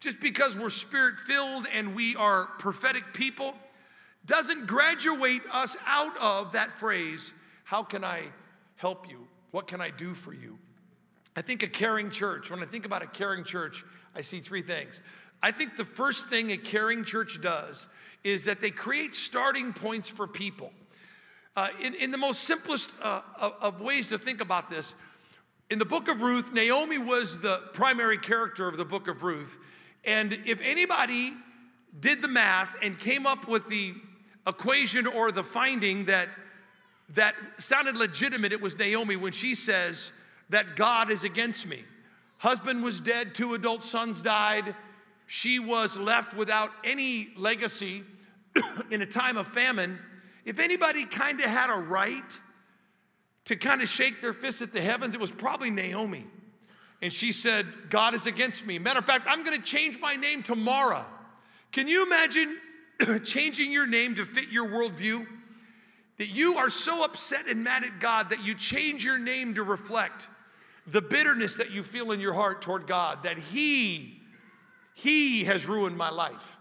Just 0.00 0.18
because 0.20 0.58
we're 0.58 0.68
spirit 0.68 1.16
filled 1.16 1.64
and 1.72 1.94
we 1.94 2.16
are 2.16 2.46
prophetic 2.58 3.04
people 3.14 3.54
doesn't 4.26 4.66
graduate 4.66 5.42
us 5.52 5.76
out 5.86 6.18
of 6.20 6.50
that 6.52 6.72
phrase, 6.72 7.32
how 7.62 7.84
can 7.84 8.02
I 8.02 8.24
help 8.74 9.08
you? 9.08 9.28
What 9.52 9.68
can 9.68 9.80
I 9.80 9.90
do 9.90 10.12
for 10.12 10.34
you? 10.34 10.58
I 11.36 11.42
think 11.42 11.62
a 11.62 11.68
caring 11.68 12.10
church, 12.10 12.50
when 12.50 12.60
I 12.60 12.66
think 12.66 12.84
about 12.84 13.00
a 13.00 13.06
caring 13.06 13.44
church, 13.44 13.84
I 14.16 14.20
see 14.20 14.40
three 14.40 14.62
things. 14.62 15.00
I 15.44 15.52
think 15.52 15.76
the 15.76 15.84
first 15.84 16.26
thing 16.26 16.50
a 16.50 16.56
caring 16.56 17.04
church 17.04 17.40
does 17.40 17.86
is 18.24 18.44
that 18.46 18.60
they 18.60 18.70
create 18.70 19.14
starting 19.14 19.72
points 19.72 20.10
for 20.10 20.26
people. 20.26 20.72
Uh, 21.54 21.68
in, 21.80 21.94
in 21.94 22.10
the 22.10 22.18
most 22.18 22.42
simplest 22.42 22.90
uh, 23.02 23.22
of, 23.40 23.54
of 23.60 23.80
ways 23.80 24.08
to 24.08 24.18
think 24.18 24.40
about 24.40 24.68
this, 24.68 24.96
in 25.70 25.78
the 25.78 25.84
book 25.84 26.08
of 26.08 26.22
Ruth, 26.22 26.52
Naomi 26.52 26.98
was 26.98 27.40
the 27.40 27.60
primary 27.72 28.18
character 28.18 28.68
of 28.68 28.76
the 28.76 28.84
book 28.84 29.08
of 29.08 29.22
Ruth. 29.22 29.58
And 30.04 30.32
if 30.46 30.60
anybody 30.62 31.32
did 31.98 32.22
the 32.22 32.28
math 32.28 32.76
and 32.82 32.98
came 32.98 33.26
up 33.26 33.48
with 33.48 33.68
the 33.68 33.94
equation 34.46 35.06
or 35.06 35.32
the 35.32 35.42
finding 35.42 36.04
that 36.04 36.28
that 37.10 37.34
sounded 37.58 37.96
legitimate, 37.96 38.52
it 38.52 38.60
was 38.60 38.78
Naomi 38.78 39.14
when 39.16 39.32
she 39.32 39.54
says, 39.54 40.10
that 40.50 40.76
God 40.76 41.10
is 41.10 41.24
against 41.24 41.66
me. 41.66 41.82
Husband 42.38 42.82
was 42.82 43.00
dead, 43.00 43.34
two 43.34 43.54
adult 43.54 43.82
sons 43.82 44.22
died. 44.22 44.74
She 45.26 45.58
was 45.58 45.96
left 45.96 46.34
without 46.34 46.70
any 46.84 47.28
legacy 47.36 48.04
in 48.90 49.02
a 49.02 49.06
time 49.06 49.36
of 49.36 49.46
famine. 49.46 49.98
If 50.44 50.60
anybody 50.60 51.04
kind 51.04 51.40
of 51.40 51.46
had 51.46 51.70
a 51.70 51.80
right 51.80 52.38
to 53.46 53.56
kind 53.56 53.80
of 53.80 53.88
shake 53.88 54.20
their 54.20 54.32
fist 54.32 54.60
at 54.60 54.72
the 54.72 54.80
heavens, 54.80 55.14
it 55.14 55.20
was 55.20 55.32
probably 55.32 55.70
Naomi. 55.70 56.24
And 57.02 57.12
she 57.12 57.32
said, 57.32 57.66
God 57.90 58.14
is 58.14 58.26
against 58.26 58.66
me. 58.66 58.78
Matter 58.78 58.98
of 58.98 59.04
fact, 59.04 59.26
I'm 59.28 59.44
gonna 59.44 59.62
change 59.62 59.98
my 60.00 60.16
name 60.16 60.42
to 60.44 60.54
Mara. 60.54 61.04
Can 61.72 61.88
you 61.88 62.04
imagine 62.04 62.58
changing 63.24 63.70
your 63.70 63.86
name 63.86 64.14
to 64.16 64.24
fit 64.24 64.48
your 64.50 64.68
worldview? 64.68 65.26
That 66.18 66.28
you 66.28 66.56
are 66.56 66.70
so 66.70 67.04
upset 67.04 67.46
and 67.46 67.62
mad 67.62 67.84
at 67.84 68.00
God 68.00 68.30
that 68.30 68.44
you 68.44 68.54
change 68.54 69.04
your 69.04 69.18
name 69.18 69.54
to 69.54 69.62
reflect 69.62 70.28
the 70.86 71.02
bitterness 71.02 71.56
that 71.56 71.70
you 71.70 71.82
feel 71.82 72.12
in 72.12 72.20
your 72.20 72.32
heart 72.32 72.62
toward 72.62 72.86
God, 72.86 73.24
that 73.24 73.38
He, 73.38 74.20
He 74.94 75.44
has 75.44 75.66
ruined 75.66 75.96
my 75.96 76.10
life. 76.10 76.56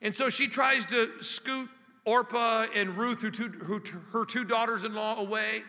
And 0.00 0.14
so 0.14 0.30
she 0.30 0.46
tries 0.46 0.86
to 0.86 1.22
scoot 1.22 1.68
Orpah 2.04 2.66
and 2.74 2.96
Ruth, 2.96 3.22
her 3.22 3.30
two, 3.30 3.48
her 4.12 4.24
two 4.24 4.44
daughters 4.44 4.84
in 4.84 4.94
law, 4.94 5.20
away. 5.20 5.62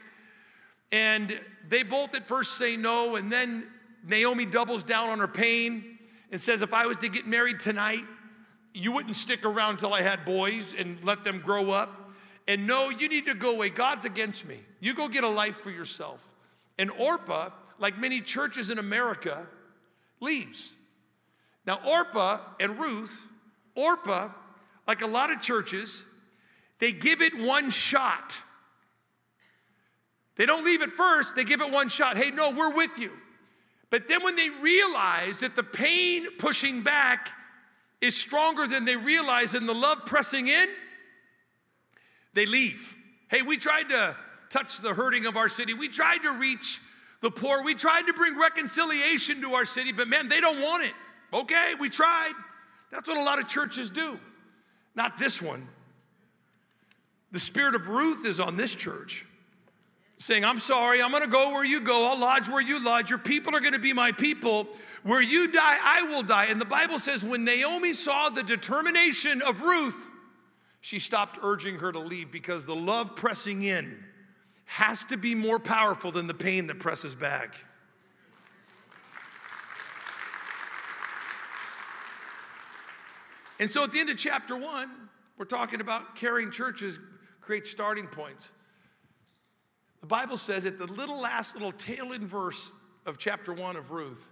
And 0.92 1.40
they 1.68 1.84
both 1.84 2.16
at 2.16 2.28
first 2.28 2.58
say 2.58 2.76
no, 2.76 3.16
and 3.16 3.32
then 3.32 3.66
Naomi 4.06 4.46
doubles 4.46 4.84
down 4.84 5.10
on 5.10 5.20
her 5.20 5.28
pain 5.28 5.98
and 6.32 6.42
says, 6.42 6.62
If 6.62 6.74
I 6.74 6.86
was 6.86 6.98
to 6.98 7.10
get 7.10 7.28
married 7.28 7.60
tonight, 7.60 8.04
you 8.74 8.92
wouldn't 8.92 9.16
stick 9.16 9.46
around 9.46 9.78
till 9.78 9.94
I 9.94 10.02
had 10.02 10.26
boys 10.26 10.74
and 10.78 11.04
let 11.04 11.24
them 11.24 11.40
grow 11.40 11.72
up. 11.72 12.12
And 12.48 12.68
no, 12.68 12.90
you 12.90 13.10
need 13.10 13.28
to 13.28 13.36
go 13.36 13.54
away. 13.54 13.70
God's 13.70 14.06
against 14.06 14.48
me. 14.48 14.60
You 14.80 14.94
go 14.94 15.08
get 15.08 15.24
a 15.24 15.30
life 15.30 15.58
for 15.58 15.72
yourself. 15.72 16.28
And 16.78 16.90
Orpah, 16.92 17.50
like 17.80 17.98
many 17.98 18.22
churches 18.22 18.70
in 18.70 18.80
America, 18.80 19.46
leaves. 20.20 20.74
Now, 21.66 21.80
Orpah 21.86 22.40
and 22.60 22.80
Ruth, 22.80 23.28
Orpah, 23.76 24.30
like 24.88 25.02
a 25.02 25.08
lot 25.08 25.32
of 25.32 25.42
churches, 25.42 26.04
they 26.80 26.92
give 26.92 27.22
it 27.22 27.38
one 27.38 27.70
shot. 27.70 28.40
They 30.42 30.48
don't 30.48 30.66
leave 30.66 30.82
it 30.82 30.90
first, 30.94 31.36
they 31.36 31.44
give 31.44 31.62
it 31.62 31.70
one 31.72 31.88
shot. 31.88 32.18
Hey, 32.18 32.32
no, 32.32 32.50
we're 32.50 32.74
with 32.74 32.98
you. 32.98 33.12
But 33.92 34.08
then 34.08 34.24
when 34.24 34.36
they 34.36 34.50
realize 34.50 35.42
that 35.42 35.56
the 35.56 35.62
pain 35.62 36.26
pushing 36.40 36.82
back 36.82 37.30
is 38.02 38.20
stronger 38.20 38.66
than 38.66 38.84
they 38.84 38.96
realize 38.96 39.54
and 39.54 39.70
the 39.70 39.74
love 39.76 40.04
pressing 40.08 40.48
in, 40.48 40.68
they 42.34 42.48
leave. 42.48 42.98
Hey, 43.30 43.44
we 43.44 43.56
tried 43.56 43.90
to 43.90 44.16
touch 44.50 44.80
the 44.80 44.96
hurting 44.96 45.28
of 45.28 45.38
our 45.38 45.48
city. 45.48 45.76
We 45.76 45.88
tried 45.88 46.24
to 46.24 46.32
reach 46.32 46.82
the 47.22 47.30
poor. 47.30 47.64
We 47.64 47.76
tried 47.76 48.08
to 48.08 48.14
bring 48.14 48.36
reconciliation 48.36 49.44
to 49.44 49.52
our 49.54 49.66
city, 49.66 49.92
but 49.92 50.08
man, 50.08 50.28
they 50.28 50.42
don't 50.42 50.60
want 50.60 50.84
it. 50.86 50.94
Okay, 51.32 51.74
we 51.80 51.88
tried. 51.88 52.34
That's 52.90 53.08
what 53.08 53.20
a 53.20 53.24
lot 53.24 53.38
of 53.38 53.48
churches 53.48 53.92
do. 53.92 54.18
Not 54.96 55.20
this 55.20 55.40
one. 55.40 55.62
The 57.32 57.40
spirit 57.40 57.76
of 57.76 57.88
Ruth 57.90 58.26
is 58.26 58.40
on 58.40 58.58
this 58.58 58.74
church 58.74 59.28
saying, 60.22 60.46
I'm 60.46 60.60
sorry, 60.60 61.02
I'm 61.02 61.12
gonna 61.12 61.26
go 61.26 61.52
where 61.52 61.66
you 61.66 61.82
go, 61.82 62.08
I'll 62.08 62.18
lodge 62.18 62.48
where 62.48 62.62
you 62.62 62.84
lodge. 62.84 63.10
Your 63.10 63.20
people 63.20 63.56
are 63.56 63.60
gonna 63.60 63.80
be 63.80 63.94
my 63.94 64.12
people. 64.12 64.68
Where 65.04 65.22
you 65.22 65.52
die, 65.52 65.78
I 65.84 66.04
will 66.04 66.22
die. 66.22 66.46
And 66.46 66.62
the 66.62 66.66
Bible 66.66 67.00
says, 67.00 67.26
when 67.26 67.44
Naomi 67.44 67.92
saw 67.92 68.30
the 68.30 68.44
determination 68.44 69.42
of 69.42 69.62
Ruth, 69.62 70.10
she 70.80 71.00
stopped 71.00 71.40
urging 71.42 71.76
her 71.76 71.92
to 71.92 71.98
leave 71.98 72.32
because 72.32 72.68
the 72.68 72.76
love 72.76 73.16
pressing 73.16 73.64
in 73.64 74.04
has 74.66 75.04
to 75.06 75.18
be 75.18 75.34
more 75.34 75.58
powerful 75.58 76.12
than 76.12 76.28
the 76.28 76.36
pain 76.36 76.68
that 76.68 76.80
presses 76.80 77.16
back. 77.16 77.56
And 83.60 83.70
so 83.70 83.84
at 83.84 83.92
the 83.92 84.00
end 84.00 84.12
of 84.12 84.18
chapter 84.18 84.56
one, 84.56 84.92
we're 85.38 85.46
talking 85.46 85.82
about 85.82 86.16
carrying 86.16 86.52
churches 86.52 87.00
create 87.42 87.66
starting 87.66 88.06
points. 88.06 88.52
The 90.02 90.08
Bible 90.08 90.38
says 90.38 90.66
at 90.66 90.78
the 90.78 90.88
little 90.88 91.22
last 91.22 91.56
little 91.56 91.72
tail 91.72 92.14
end 92.14 92.24
verse 92.24 92.72
of 93.06 93.18
chapter 93.18 93.54
one 93.54 93.76
of 93.76 93.92
Ruth, 93.92 94.32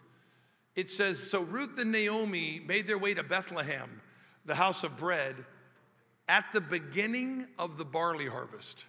it 0.75 0.89
says, 0.89 1.19
So 1.19 1.41
Ruth 1.41 1.77
and 1.79 1.91
Naomi 1.91 2.61
made 2.65 2.88
their 2.88 2.97
way 2.97 3.13
to 3.13 3.23
Bethlehem, 3.23 4.01
the 4.45 4.55
house 4.55 4.83
of 4.83 4.97
bread, 4.97 5.35
at 6.27 6.45
the 6.53 6.61
beginning 6.61 7.47
of 7.57 7.77
the 7.77 7.85
barley 7.85 8.27
harvest. 8.27 8.85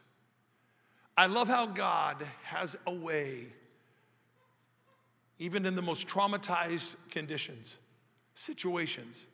I 1.16 1.26
love 1.26 1.48
how 1.48 1.66
God 1.66 2.16
has 2.44 2.76
a 2.86 2.94
way, 2.94 3.46
even 5.38 5.66
in 5.66 5.74
the 5.74 5.82
most 5.82 6.08
traumatized 6.08 6.94
conditions, 7.10 7.76
situations, 8.34 9.26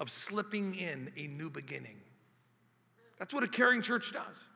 of 0.00 0.10
slipping 0.10 0.74
in 0.74 1.12
a 1.16 1.28
new 1.28 1.48
beginning. 1.48 1.96
That's 3.18 3.32
what 3.32 3.44
a 3.44 3.48
caring 3.48 3.82
church 3.82 4.12
does. 4.12 4.46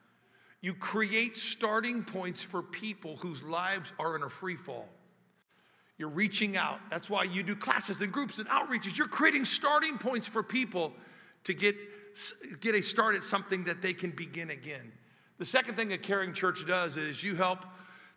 You 0.61 0.73
create 0.73 1.37
starting 1.37 2.03
points 2.03 2.41
for 2.41 2.61
people 2.61 3.15
whose 3.17 3.43
lives 3.43 3.93
are 3.99 4.15
in 4.15 4.23
a 4.23 4.29
free 4.29 4.55
fall. 4.55 4.89
You're 5.97 6.09
reaching 6.09 6.57
out. 6.57 6.79
That's 6.89 7.09
why 7.09 7.23
you 7.23 7.43
do 7.43 7.55
classes 7.55 8.01
and 8.01 8.11
groups 8.11 8.39
and 8.39 8.47
outreaches. 8.49 8.97
You're 8.97 9.07
creating 9.07 9.45
starting 9.45 9.97
points 9.97 10.27
for 10.27 10.43
people 10.43 10.93
to 11.43 11.53
get, 11.53 11.75
get 12.61 12.75
a 12.75 12.81
start 12.81 13.15
at 13.15 13.23
something 13.23 13.63
that 13.65 13.81
they 13.81 13.93
can 13.93 14.11
begin 14.11 14.51
again. 14.51 14.91
The 15.39 15.45
second 15.45 15.75
thing 15.75 15.93
a 15.93 15.97
caring 15.97 16.33
church 16.33 16.65
does 16.67 16.97
is 16.97 17.23
you 17.23 17.35
help 17.35 17.65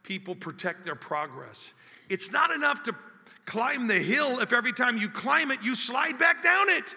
people 0.02 0.34
protect 0.34 0.84
their 0.84 0.94
progress. 0.94 1.72
It's 2.08 2.32
not 2.32 2.50
enough 2.50 2.82
to 2.84 2.94
climb 3.44 3.86
the 3.86 3.98
hill 3.98 4.40
if 4.40 4.52
every 4.52 4.72
time 4.72 4.96
you 4.96 5.08
climb 5.08 5.50
it, 5.50 5.62
you 5.62 5.74
slide 5.74 6.18
back 6.18 6.42
down 6.42 6.68
it. 6.70 6.94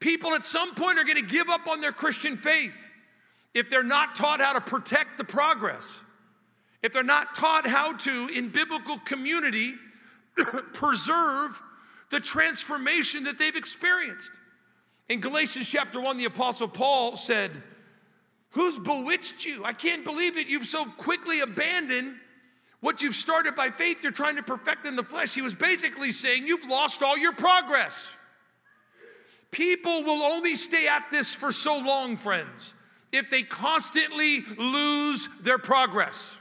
People 0.00 0.34
at 0.34 0.44
some 0.44 0.74
point 0.74 0.98
are 0.98 1.04
going 1.04 1.16
to 1.16 1.30
give 1.30 1.48
up 1.48 1.66
on 1.66 1.80
their 1.80 1.92
Christian 1.92 2.36
faith 2.36 2.90
if 3.54 3.70
they're 3.70 3.82
not 3.82 4.14
taught 4.14 4.40
how 4.40 4.52
to 4.52 4.60
protect 4.60 5.16
the 5.16 5.24
progress, 5.24 5.98
if 6.82 6.92
they're 6.92 7.02
not 7.02 7.34
taught 7.34 7.66
how 7.66 7.96
to, 7.96 8.28
in 8.28 8.48
biblical 8.48 8.98
community, 8.98 9.74
preserve 10.74 11.62
the 12.10 12.20
transformation 12.20 13.24
that 13.24 13.38
they've 13.38 13.56
experienced. 13.56 14.30
In 15.08 15.20
Galatians 15.20 15.68
chapter 15.68 16.00
1, 16.00 16.16
the 16.16 16.24
Apostle 16.24 16.68
Paul 16.68 17.16
said, 17.16 17.50
Who's 18.50 18.78
bewitched 18.78 19.44
you? 19.44 19.64
I 19.64 19.72
can't 19.72 20.04
believe 20.04 20.36
that 20.36 20.48
you've 20.48 20.64
so 20.64 20.84
quickly 20.84 21.40
abandoned 21.40 22.16
what 22.80 23.02
you've 23.02 23.14
started 23.14 23.56
by 23.56 23.70
faith, 23.70 24.02
you're 24.02 24.12
trying 24.12 24.36
to 24.36 24.42
perfect 24.42 24.84
in 24.84 24.94
the 24.94 25.02
flesh. 25.02 25.34
He 25.34 25.40
was 25.40 25.54
basically 25.54 26.12
saying, 26.12 26.46
You've 26.46 26.68
lost 26.68 27.02
all 27.02 27.16
your 27.16 27.32
progress. 27.32 28.12
People 29.50 30.02
will 30.02 30.22
only 30.22 30.54
stay 30.54 30.86
at 30.86 31.10
this 31.10 31.34
for 31.34 31.50
so 31.50 31.78
long, 31.78 32.16
friends, 32.16 32.74
if 33.14 33.30
they 33.30 33.42
constantly 33.42 34.40
lose 34.58 35.40
their 35.42 35.58
progress. 35.58 36.36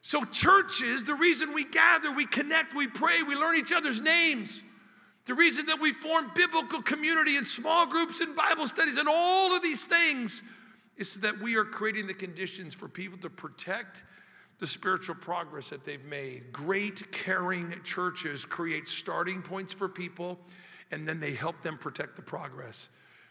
So, 0.00 0.24
churches, 0.24 1.04
the 1.04 1.14
reason 1.14 1.52
we 1.52 1.64
gather, 1.64 2.12
we 2.12 2.26
connect, 2.26 2.74
we 2.74 2.86
pray, 2.86 3.22
we 3.22 3.34
learn 3.34 3.56
each 3.56 3.72
other's 3.72 4.00
names, 4.00 4.62
the 5.26 5.34
reason 5.34 5.66
that 5.66 5.78
we 5.78 5.92
form 5.92 6.30
biblical 6.34 6.80
community 6.80 7.36
and 7.36 7.46
small 7.46 7.86
groups 7.86 8.22
and 8.22 8.34
Bible 8.34 8.66
studies 8.66 8.96
and 8.96 9.08
all 9.08 9.54
of 9.54 9.62
these 9.62 9.84
things 9.84 10.42
is 10.96 11.12
so 11.12 11.20
that 11.20 11.38
we 11.38 11.56
are 11.56 11.64
creating 11.64 12.06
the 12.06 12.14
conditions 12.14 12.72
for 12.72 12.88
people 12.88 13.18
to 13.18 13.28
protect 13.28 14.04
the 14.58 14.66
spiritual 14.66 15.14
progress 15.14 15.68
that 15.68 15.84
they've 15.84 16.04
made. 16.06 16.50
Great, 16.52 17.12
caring 17.12 17.72
churches 17.84 18.44
create 18.44 18.88
starting 18.88 19.42
points 19.42 19.72
for 19.72 19.88
people 19.88 20.38
and 20.90 21.06
then 21.06 21.20
they 21.20 21.32
help 21.32 21.60
them 21.62 21.76
protect 21.76 22.16
the 22.16 22.22
progress. 22.22 22.88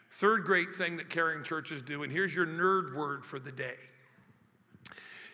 Third 0.10 0.44
great 0.44 0.74
thing 0.74 0.98
that 0.98 1.10
caring 1.10 1.44
churches 1.44 1.82
do, 1.82 2.04
and 2.04 2.12
here's 2.12 2.36
your 2.36 2.46
nerd 2.46 2.96
word 2.96 3.26
for 3.26 3.40
the 3.40 3.52
day, 3.52 3.76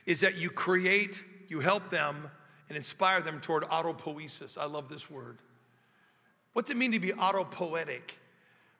is 0.05 0.19
that 0.21 0.37
you 0.37 0.49
create, 0.49 1.23
you 1.47 1.59
help 1.59 1.89
them, 1.89 2.29
and 2.69 2.75
inspire 2.75 3.21
them 3.21 3.39
toward 3.39 3.63
autopoiesis. 3.63 4.57
I 4.57 4.65
love 4.65 4.89
this 4.89 5.09
word. 5.09 5.37
What's 6.53 6.69
it 6.69 6.77
mean 6.77 6.91
to 6.91 6.99
be 6.99 7.09
autopoietic? 7.09 8.17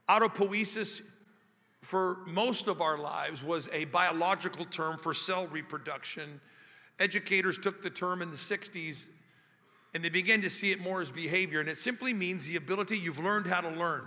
Autopoiesis, 0.09 1.01
for 1.81 2.19
most 2.25 2.67
of 2.67 2.81
our 2.81 2.97
lives, 2.97 3.43
was 3.43 3.69
a 3.71 3.85
biological 3.85 4.65
term 4.65 4.97
for 4.97 5.13
cell 5.13 5.47
reproduction. 5.47 6.41
Educators 6.99 7.57
took 7.57 7.81
the 7.81 7.89
term 7.89 8.21
in 8.21 8.29
the 8.29 8.37
60s 8.37 9.07
and 9.93 10.03
they 10.03 10.09
began 10.09 10.41
to 10.41 10.49
see 10.49 10.71
it 10.71 10.81
more 10.81 11.01
as 11.01 11.11
behavior. 11.11 11.59
And 11.59 11.69
it 11.69 11.77
simply 11.77 12.13
means 12.13 12.47
the 12.47 12.55
ability 12.55 12.97
you've 12.97 13.23
learned 13.23 13.45
how 13.45 13.61
to 13.61 13.69
learn. 13.69 14.03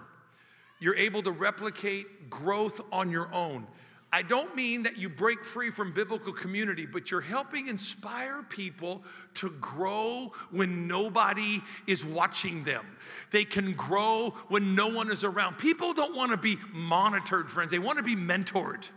You're 0.79 0.97
able 0.97 1.23
to 1.23 1.31
replicate 1.31 2.31
growth 2.31 2.81
on 2.93 3.11
your 3.11 3.33
own. 3.33 3.67
I 4.13 4.23
don't 4.23 4.55
mean 4.55 4.85
that 4.85 4.97
you 4.97 5.09
break 5.09 5.45
free 5.45 5.71
from 5.71 5.93
biblical 5.93 6.33
community, 6.33 6.87
but 6.87 7.11
you're 7.11 7.21
helping 7.21 7.67
inspire 7.67 8.43
people 8.45 9.03
to 9.35 9.51
grow 9.61 10.33
when 10.51 10.87
nobody 10.87 11.61
is 11.87 12.05
watching 12.05 12.63
them. 12.65 12.87
They 13.31 13.45
can 13.45 13.73
grow 13.73 14.31
when 14.49 14.75
no 14.75 14.89
one 14.89 15.11
is 15.11 15.25
around. 15.25 15.59
People 15.59 15.93
don't 15.93 16.15
want 16.15 16.31
to 16.31 16.37
be 16.37 16.57
monitored, 16.73 17.51
friends, 17.51 17.71
they 17.71 17.79
want 17.79 17.99
to 17.99 18.05
be 18.05 18.17
mentored. 18.17 18.89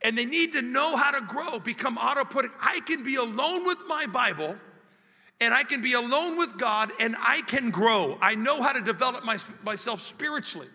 And 0.00 0.16
they 0.16 0.26
need 0.26 0.52
to 0.52 0.62
know 0.62 0.96
how 0.96 1.10
to 1.10 1.20
grow, 1.22 1.58
become 1.58 1.96
autopoietic. 1.96 2.52
I 2.60 2.80
can 2.80 3.02
be 3.02 3.16
alone 3.16 3.66
with 3.66 3.78
my 3.88 4.06
Bible 4.06 4.56
and 5.44 5.52
I 5.52 5.62
can 5.62 5.82
be 5.82 5.92
alone 5.92 6.38
with 6.38 6.56
God 6.56 6.90
and 6.98 7.14
I 7.20 7.42
can 7.42 7.70
grow. 7.70 8.16
I 8.22 8.34
know 8.34 8.62
how 8.62 8.72
to 8.72 8.80
develop 8.80 9.24
my, 9.24 9.38
myself 9.62 10.00
spiritually. 10.00 10.68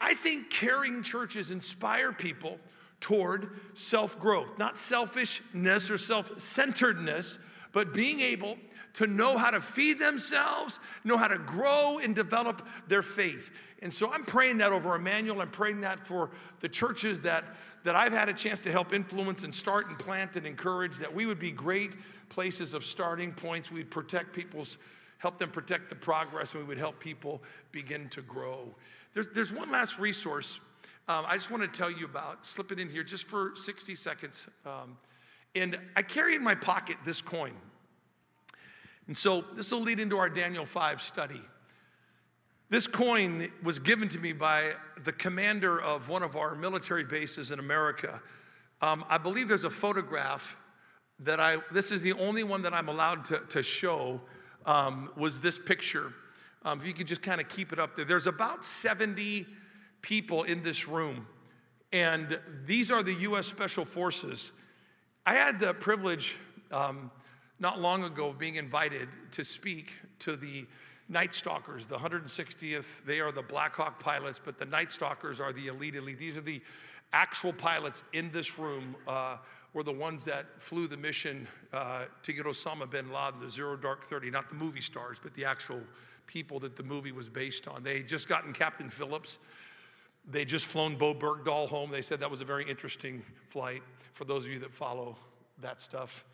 I 0.00 0.14
think 0.14 0.50
caring 0.50 1.02
churches 1.02 1.50
inspire 1.50 2.12
people 2.12 2.60
toward 3.00 3.50
self 3.74 4.18
growth, 4.20 4.56
not 4.56 4.78
selfishness 4.78 5.90
or 5.90 5.98
self 5.98 6.40
centeredness, 6.40 7.40
but 7.72 7.92
being 7.92 8.20
able 8.20 8.56
to 8.94 9.08
know 9.08 9.36
how 9.36 9.50
to 9.50 9.60
feed 9.60 9.98
themselves, 9.98 10.78
know 11.02 11.16
how 11.16 11.28
to 11.28 11.38
grow 11.38 11.98
and 12.00 12.14
develop 12.14 12.66
their 12.86 13.02
faith. 13.02 13.50
And 13.82 13.92
so 13.92 14.12
I'm 14.12 14.24
praying 14.24 14.58
that 14.58 14.72
over 14.72 14.94
Emmanuel. 14.94 15.40
I'm 15.40 15.50
praying 15.50 15.80
that 15.80 16.06
for 16.06 16.30
the 16.60 16.68
churches 16.68 17.20
that, 17.22 17.44
that 17.82 17.96
I've 17.96 18.12
had 18.12 18.28
a 18.28 18.34
chance 18.34 18.60
to 18.60 18.70
help 18.70 18.92
influence 18.92 19.42
and 19.42 19.52
start 19.52 19.88
and 19.88 19.98
plant 19.98 20.36
and 20.36 20.46
encourage, 20.46 20.96
that 20.98 21.12
we 21.12 21.26
would 21.26 21.38
be 21.40 21.50
great 21.50 21.92
places 22.28 22.74
of 22.74 22.84
starting 22.84 23.32
points. 23.32 23.70
We'd 23.70 23.90
protect 23.90 24.32
people's, 24.32 24.78
help 25.18 25.38
them 25.38 25.50
protect 25.50 25.88
the 25.88 25.96
progress, 25.96 26.54
and 26.54 26.62
we 26.62 26.68
would 26.68 26.78
help 26.78 26.98
people 27.00 27.42
begin 27.72 28.08
to 28.10 28.22
grow. 28.22 28.74
There's, 29.14 29.30
there's 29.30 29.52
one 29.52 29.70
last 29.70 29.98
resource 29.98 30.60
um, 31.08 31.24
I 31.26 31.36
just 31.36 31.50
want 31.50 31.62
to 31.62 31.68
tell 31.68 31.90
you 31.90 32.04
about, 32.04 32.44
slip 32.44 32.70
it 32.70 32.78
in 32.78 32.90
here 32.90 33.02
just 33.02 33.24
for 33.24 33.52
60 33.54 33.94
seconds. 33.94 34.46
Um, 34.66 34.98
and 35.54 35.78
I 35.96 36.02
carry 36.02 36.34
in 36.34 36.44
my 36.44 36.54
pocket 36.54 36.98
this 37.02 37.22
coin. 37.22 37.54
And 39.06 39.16
so 39.16 39.40
this 39.54 39.72
will 39.72 39.80
lead 39.80 40.00
into 40.00 40.18
our 40.18 40.28
Daniel 40.28 40.66
5 40.66 41.00
study. 41.00 41.40
This 42.68 42.86
coin 42.86 43.50
was 43.62 43.78
given 43.78 44.08
to 44.08 44.18
me 44.18 44.34
by 44.34 44.72
the 45.04 45.12
commander 45.12 45.80
of 45.80 46.10
one 46.10 46.22
of 46.22 46.36
our 46.36 46.54
military 46.54 47.04
bases 47.04 47.52
in 47.52 47.58
America. 47.58 48.20
Um, 48.82 49.02
I 49.08 49.16
believe 49.16 49.48
there's 49.48 49.64
a 49.64 49.70
photograph 49.70 50.60
that 51.20 51.40
I, 51.40 51.56
this 51.72 51.90
is 51.92 52.02
the 52.02 52.12
only 52.14 52.44
one 52.44 52.62
that 52.62 52.72
I'm 52.72 52.88
allowed 52.88 53.24
to, 53.26 53.40
to 53.50 53.62
show, 53.62 54.20
um, 54.66 55.10
was 55.16 55.40
this 55.40 55.58
picture. 55.58 56.12
Um, 56.64 56.80
if 56.80 56.86
you 56.86 56.92
could 56.92 57.06
just 57.06 57.22
kind 57.22 57.40
of 57.40 57.48
keep 57.48 57.72
it 57.72 57.78
up 57.78 57.96
there. 57.96 58.04
There's 58.04 58.26
about 58.26 58.64
70 58.64 59.46
people 60.02 60.44
in 60.44 60.62
this 60.62 60.88
room, 60.88 61.26
and 61.92 62.38
these 62.66 62.90
are 62.90 63.02
the 63.02 63.14
US 63.14 63.46
Special 63.46 63.84
Forces. 63.84 64.52
I 65.24 65.34
had 65.34 65.58
the 65.58 65.74
privilege 65.74 66.36
um, 66.70 67.10
not 67.58 67.80
long 67.80 68.04
ago 68.04 68.28
of 68.28 68.38
being 68.38 68.56
invited 68.56 69.08
to 69.32 69.44
speak 69.44 69.92
to 70.20 70.36
the 70.36 70.66
Night 71.08 71.32
Stalkers, 71.32 71.86
the 71.86 71.96
160th. 71.96 73.04
They 73.04 73.20
are 73.20 73.32
the 73.32 73.42
Black 73.42 73.74
Hawk 73.74 73.98
pilots, 73.98 74.40
but 74.42 74.58
the 74.58 74.66
Night 74.66 74.92
Stalkers 74.92 75.40
are 75.40 75.52
the 75.52 75.68
elite 75.68 75.96
elite. 75.96 76.18
These 76.18 76.36
are 76.36 76.42
the 76.42 76.60
actual 77.12 77.52
pilots 77.52 78.04
in 78.12 78.30
this 78.30 78.58
room. 78.58 78.94
Uh, 79.06 79.38
were 79.74 79.82
the 79.82 79.92
ones 79.92 80.24
that 80.24 80.46
flew 80.62 80.86
the 80.86 80.96
mission 80.96 81.46
uh, 81.72 82.04
to 82.22 82.32
get 82.32 82.46
Osama 82.46 82.90
bin 82.90 83.12
Laden, 83.12 83.40
the 83.40 83.50
Zero 83.50 83.76
Dark 83.76 84.04
30, 84.04 84.30
not 84.30 84.48
the 84.48 84.54
movie 84.54 84.80
stars, 84.80 85.20
but 85.22 85.34
the 85.34 85.44
actual 85.44 85.80
people 86.26 86.58
that 86.60 86.76
the 86.76 86.82
movie 86.82 87.12
was 87.12 87.28
based 87.28 87.68
on. 87.68 87.82
They 87.82 87.98
had 87.98 88.08
just 88.08 88.28
gotten 88.28 88.52
Captain 88.52 88.90
Phillips. 88.90 89.38
They 90.30 90.44
just 90.44 90.66
flown 90.66 90.96
Bowe 90.96 91.14
Bergdahl 91.14 91.68
home. 91.68 91.90
They 91.90 92.02
said 92.02 92.20
that 92.20 92.30
was 92.30 92.40
a 92.40 92.44
very 92.44 92.68
interesting 92.68 93.22
flight 93.48 93.82
for 94.12 94.24
those 94.24 94.44
of 94.44 94.50
you 94.50 94.58
that 94.60 94.72
follow 94.72 95.16
that 95.60 95.80
stuff. 95.80 96.24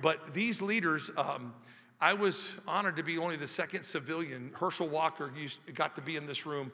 But 0.00 0.32
these 0.32 0.62
leaders, 0.62 1.10
um, 1.16 1.54
I 2.00 2.14
was 2.14 2.52
honored 2.66 2.96
to 2.96 3.02
be 3.02 3.18
only 3.18 3.36
the 3.36 3.46
second 3.46 3.82
civilian. 3.82 4.52
Herschel 4.54 4.88
Walker 4.88 5.32
used, 5.36 5.58
got 5.74 5.96
to 5.96 6.00
be 6.00 6.16
in 6.16 6.26
this 6.26 6.46
room 6.46 6.72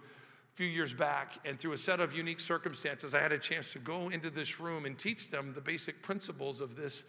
few 0.55 0.67
years 0.67 0.95
back, 0.95 1.33
and 1.45 1.59
through 1.59 1.73
a 1.73 1.79
set 1.79 1.99
of 1.99 2.15
unique 2.15 2.39
circumstances, 2.39 3.13
I 3.13 3.19
had 3.19 3.33
a 3.33 3.39
chance 3.39 3.73
to 3.73 3.81
go 3.81 4.11
into 4.11 4.31
this 4.31 4.61
room 4.61 4.87
and 4.87 4.97
teach 4.97 5.31
them 5.31 5.53
the 5.53 5.61
basic 5.61 6.01
principles 6.01 6.61
of 6.61 6.77
this 6.77 7.05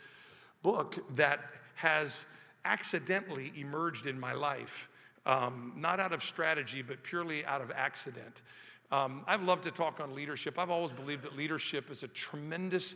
book 0.63 0.97
that 1.15 1.39
has 1.75 2.25
accidentally 2.65 3.53
emerged 3.55 4.07
in 4.07 4.19
my 4.19 4.33
life. 4.33 4.89
Um, 5.27 5.73
not 5.75 5.99
out 5.99 6.11
of 6.11 6.23
strategy, 6.23 6.81
but 6.81 7.03
purely 7.03 7.45
out 7.45 7.61
of 7.61 7.71
accident. 7.71 8.41
Um, 8.91 9.23
I've 9.27 9.43
loved 9.43 9.63
to 9.63 9.71
talk 9.71 9.99
on 9.99 10.15
leadership. 10.15 10.57
I've 10.57 10.71
always 10.71 10.91
believed 10.91 11.23
that 11.23 11.37
leadership 11.37 11.91
is 11.91 12.01
a 12.01 12.07
tremendous 12.09 12.95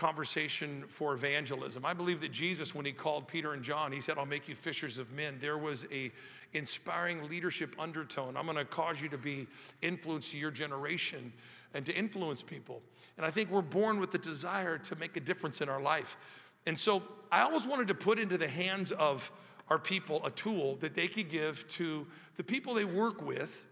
conversation 0.00 0.82
for 0.88 1.12
evangelism. 1.12 1.84
I 1.84 1.92
believe 1.92 2.22
that 2.22 2.32
Jesus, 2.32 2.74
when 2.74 2.86
he 2.86 2.92
called 2.92 3.28
Peter 3.28 3.52
and 3.52 3.62
John, 3.62 3.92
he 3.92 4.00
said, 4.00 4.16
I'll 4.16 4.24
make 4.24 4.48
you 4.48 4.54
fishers 4.54 4.96
of 4.96 5.12
men. 5.12 5.36
There 5.38 5.58
was 5.58 5.86
a 5.92 6.10
inspiring 6.54 7.28
leadership 7.28 7.76
undertone. 7.78 8.34
I'm 8.34 8.46
gonna 8.46 8.64
cause 8.64 9.02
you 9.02 9.10
to 9.10 9.18
be 9.18 9.46
influence 9.82 10.30
to 10.30 10.38
your 10.38 10.50
generation 10.50 11.30
and 11.74 11.84
to 11.84 11.94
influence 11.94 12.42
people. 12.42 12.80
And 13.18 13.26
I 13.26 13.30
think 13.30 13.50
we're 13.50 13.60
born 13.60 14.00
with 14.00 14.10
the 14.10 14.18
desire 14.18 14.78
to 14.78 14.96
make 14.96 15.18
a 15.18 15.20
difference 15.20 15.60
in 15.60 15.68
our 15.68 15.82
life. 15.82 16.16
And 16.64 16.80
so 16.80 17.02
I 17.30 17.42
always 17.42 17.66
wanted 17.66 17.88
to 17.88 17.94
put 17.94 18.18
into 18.18 18.38
the 18.38 18.48
hands 18.48 18.92
of 18.92 19.30
our 19.68 19.78
people 19.78 20.24
a 20.24 20.30
tool 20.30 20.76
that 20.76 20.94
they 20.94 21.08
could 21.08 21.28
give 21.28 21.68
to 21.68 22.06
the 22.36 22.42
people 22.42 22.72
they 22.72 22.86
work 22.86 23.20
with 23.22 23.64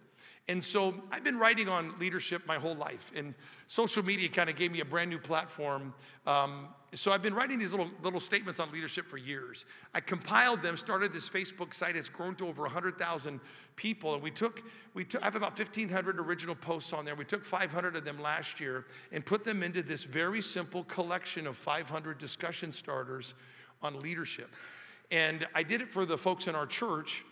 and 0.48 0.64
so 0.64 0.94
I've 1.12 1.24
been 1.24 1.38
writing 1.38 1.68
on 1.68 1.92
leadership 1.98 2.46
my 2.46 2.56
whole 2.56 2.74
life, 2.74 3.12
and 3.14 3.34
social 3.66 4.02
media 4.02 4.30
kind 4.30 4.48
of 4.48 4.56
gave 4.56 4.72
me 4.72 4.80
a 4.80 4.84
brand 4.84 5.10
new 5.10 5.18
platform. 5.18 5.92
Um, 6.26 6.68
so 6.94 7.12
I've 7.12 7.22
been 7.22 7.34
writing 7.34 7.58
these 7.58 7.72
little, 7.72 7.90
little 8.02 8.18
statements 8.18 8.58
on 8.58 8.70
leadership 8.70 9.04
for 9.04 9.18
years. 9.18 9.66
I 9.94 10.00
compiled 10.00 10.62
them, 10.62 10.78
started 10.78 11.12
this 11.12 11.28
Facebook 11.28 11.74
site. 11.74 11.96
It's 11.96 12.08
grown 12.08 12.34
to 12.36 12.46
over 12.48 12.62
100,000 12.62 13.40
people, 13.76 14.14
and 14.14 14.22
we 14.22 14.30
took, 14.30 14.62
we 14.94 15.04
took, 15.04 15.20
I 15.20 15.26
have 15.26 15.34
about 15.34 15.58
1,500 15.58 16.18
original 16.18 16.54
posts 16.54 16.94
on 16.94 17.04
there. 17.04 17.14
We 17.14 17.26
took 17.26 17.44
500 17.44 17.96
of 17.96 18.06
them 18.06 18.18
last 18.22 18.58
year 18.58 18.86
and 19.12 19.24
put 19.24 19.44
them 19.44 19.62
into 19.62 19.82
this 19.82 20.04
very 20.04 20.40
simple 20.40 20.82
collection 20.84 21.46
of 21.46 21.58
500 21.58 22.16
discussion 22.16 22.72
starters 22.72 23.34
on 23.82 24.00
leadership. 24.00 24.48
And 25.10 25.46
I 25.54 25.62
did 25.62 25.82
it 25.82 25.90
for 25.90 26.06
the 26.06 26.16
folks 26.16 26.48
in 26.48 26.54
our 26.54 26.66
church 26.66 27.22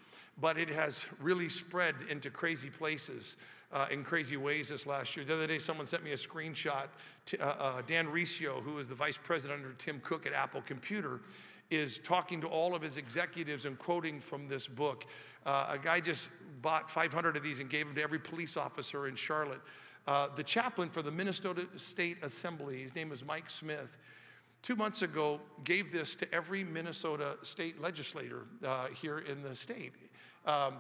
but 0.41 0.59
it 0.59 0.69
has 0.69 1.07
really 1.21 1.49
spread 1.49 1.95
into 2.11 2.31
crazy 2.31 2.71
places. 2.71 3.37
Uh, 3.73 3.85
in 3.91 4.05
crazy 4.05 4.37
ways 4.37 4.69
this 4.69 4.87
last 4.87 5.17
year. 5.17 5.27
The 5.27 5.35
other 5.35 5.49
day, 5.49 5.59
someone 5.59 5.89
sent 5.89 6.05
me 6.05 6.13
a 6.13 6.17
screenshot. 6.17 6.87
Uh, 7.39 7.45
uh, 7.45 7.83
Dan 7.85 8.09
Riccio, 8.09 8.61
who 8.61 8.79
is 8.79 8.89
the 8.89 8.95
vice 8.95 9.19
president 9.21 9.61
under 9.61 9.75
Tim 9.75 10.01
Cook 10.05 10.25
at 10.25 10.33
Apple 10.33 10.63
Computer, 10.63 11.21
is 11.71 11.99
talking 11.99 12.41
to 12.41 12.47
all 12.47 12.75
of 12.75 12.83
his 12.83 12.97
executives 12.97 13.65
and 13.65 13.79
quoting 13.79 14.21
from 14.21 14.49
this 14.49 14.69
book. 14.69 15.05
Uh, 15.45 15.67
a 15.73 15.79
guy 15.79 16.01
just 16.01 16.31
bought 16.63 16.91
500 16.91 17.37
of 17.37 17.43
these 17.43 17.61
and 17.61 17.69
gave 17.69 17.87
them 17.87 17.95
to 17.97 18.03
every 18.03 18.19
police 18.19 18.57
officer 18.57 19.09
in 19.09 19.17
Charlotte. 19.17 19.61
Uh, 20.07 20.29
the 20.37 20.45
chaplain 20.45 20.89
for 20.89 21.03
the 21.03 21.11
Minnesota 21.11 21.67
State 21.77 22.19
Assembly, 22.23 22.83
his 22.83 22.95
name 22.95 23.11
is 23.11 23.25
Mike 23.25 23.51
Smith, 23.51 23.99
two 24.63 24.77
months 24.77 25.03
ago 25.03 25.41
gave 25.65 25.93
this 25.93 26.15
to 26.17 26.33
every 26.33 26.63
Minnesota 26.63 27.37
state 27.43 27.81
legislator 27.81 28.47
uh, 28.65 28.87
here 28.89 29.19
in 29.19 29.43
the 29.43 29.55
state. 29.55 29.93
Um, 30.47 30.75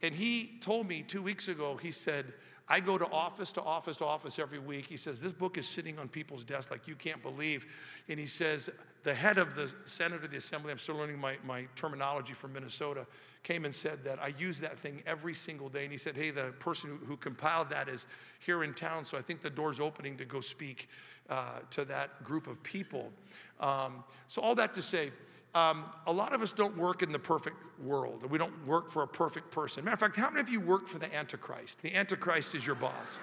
and 0.00 0.14
he 0.14 0.58
told 0.60 0.88
me 0.88 1.02
two 1.02 1.22
weeks 1.22 1.48
ago, 1.48 1.76
he 1.76 1.90
said, 1.90 2.32
I 2.68 2.80
go 2.80 2.96
to 2.96 3.06
office 3.10 3.52
to 3.52 3.62
office 3.62 3.96
to 3.98 4.04
office 4.04 4.38
every 4.38 4.58
week. 4.58 4.86
He 4.86 4.96
says, 4.96 5.20
This 5.20 5.32
book 5.32 5.58
is 5.58 5.68
sitting 5.68 5.98
on 5.98 6.08
people's 6.08 6.44
desks 6.44 6.70
like 6.70 6.88
you 6.88 6.94
can't 6.94 7.22
believe. 7.22 7.66
And 8.08 8.18
he 8.18 8.26
says, 8.26 8.70
The 9.02 9.14
head 9.14 9.38
of 9.38 9.54
the 9.54 9.72
Senate 9.84 10.24
of 10.24 10.30
the 10.30 10.38
Assembly, 10.38 10.72
I'm 10.72 10.78
still 10.78 10.96
learning 10.96 11.18
my, 11.18 11.36
my 11.44 11.66
terminology 11.76 12.32
from 12.32 12.52
Minnesota, 12.52 13.06
came 13.42 13.64
and 13.64 13.74
said 13.74 14.04
that 14.04 14.20
I 14.20 14.28
use 14.38 14.60
that 14.60 14.78
thing 14.78 15.02
every 15.06 15.34
single 15.34 15.68
day. 15.68 15.82
And 15.82 15.92
he 15.92 15.98
said, 15.98 16.16
Hey, 16.16 16.30
the 16.30 16.54
person 16.60 16.90
who, 16.90 17.04
who 17.04 17.16
compiled 17.16 17.68
that 17.70 17.88
is 17.88 18.06
here 18.38 18.64
in 18.64 18.74
town, 18.74 19.04
so 19.04 19.18
I 19.18 19.22
think 19.22 19.40
the 19.40 19.50
door's 19.50 19.80
opening 19.80 20.16
to 20.16 20.24
go 20.24 20.40
speak 20.40 20.88
uh, 21.28 21.58
to 21.70 21.84
that 21.84 22.24
group 22.24 22.46
of 22.46 22.62
people. 22.62 23.12
Um, 23.60 24.02
so, 24.28 24.40
all 24.40 24.54
that 24.54 24.74
to 24.74 24.82
say, 24.82 25.10
um, 25.54 25.84
a 26.06 26.12
lot 26.12 26.32
of 26.32 26.40
us 26.40 26.52
don't 26.52 26.76
work 26.76 27.02
in 27.02 27.12
the 27.12 27.18
perfect 27.18 27.56
world. 27.82 28.28
We 28.30 28.38
don't 28.38 28.66
work 28.66 28.90
for 28.90 29.02
a 29.02 29.08
perfect 29.08 29.50
person. 29.50 29.84
Matter 29.84 29.94
of 29.94 30.00
fact, 30.00 30.16
how 30.16 30.30
many 30.30 30.40
of 30.40 30.48
you 30.48 30.60
work 30.60 30.86
for 30.86 30.98
the 30.98 31.14
Antichrist? 31.14 31.82
The 31.82 31.94
Antichrist 31.94 32.54
is 32.54 32.66
your 32.66 32.76
boss. 32.76 33.18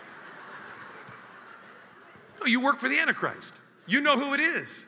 No, 2.39 2.45
you 2.45 2.61
work 2.61 2.79
for 2.79 2.87
the 2.87 2.99
Antichrist. 2.99 3.53
You 3.87 4.01
know 4.01 4.17
who 4.17 4.33
it 4.33 4.39
is. 4.39 4.85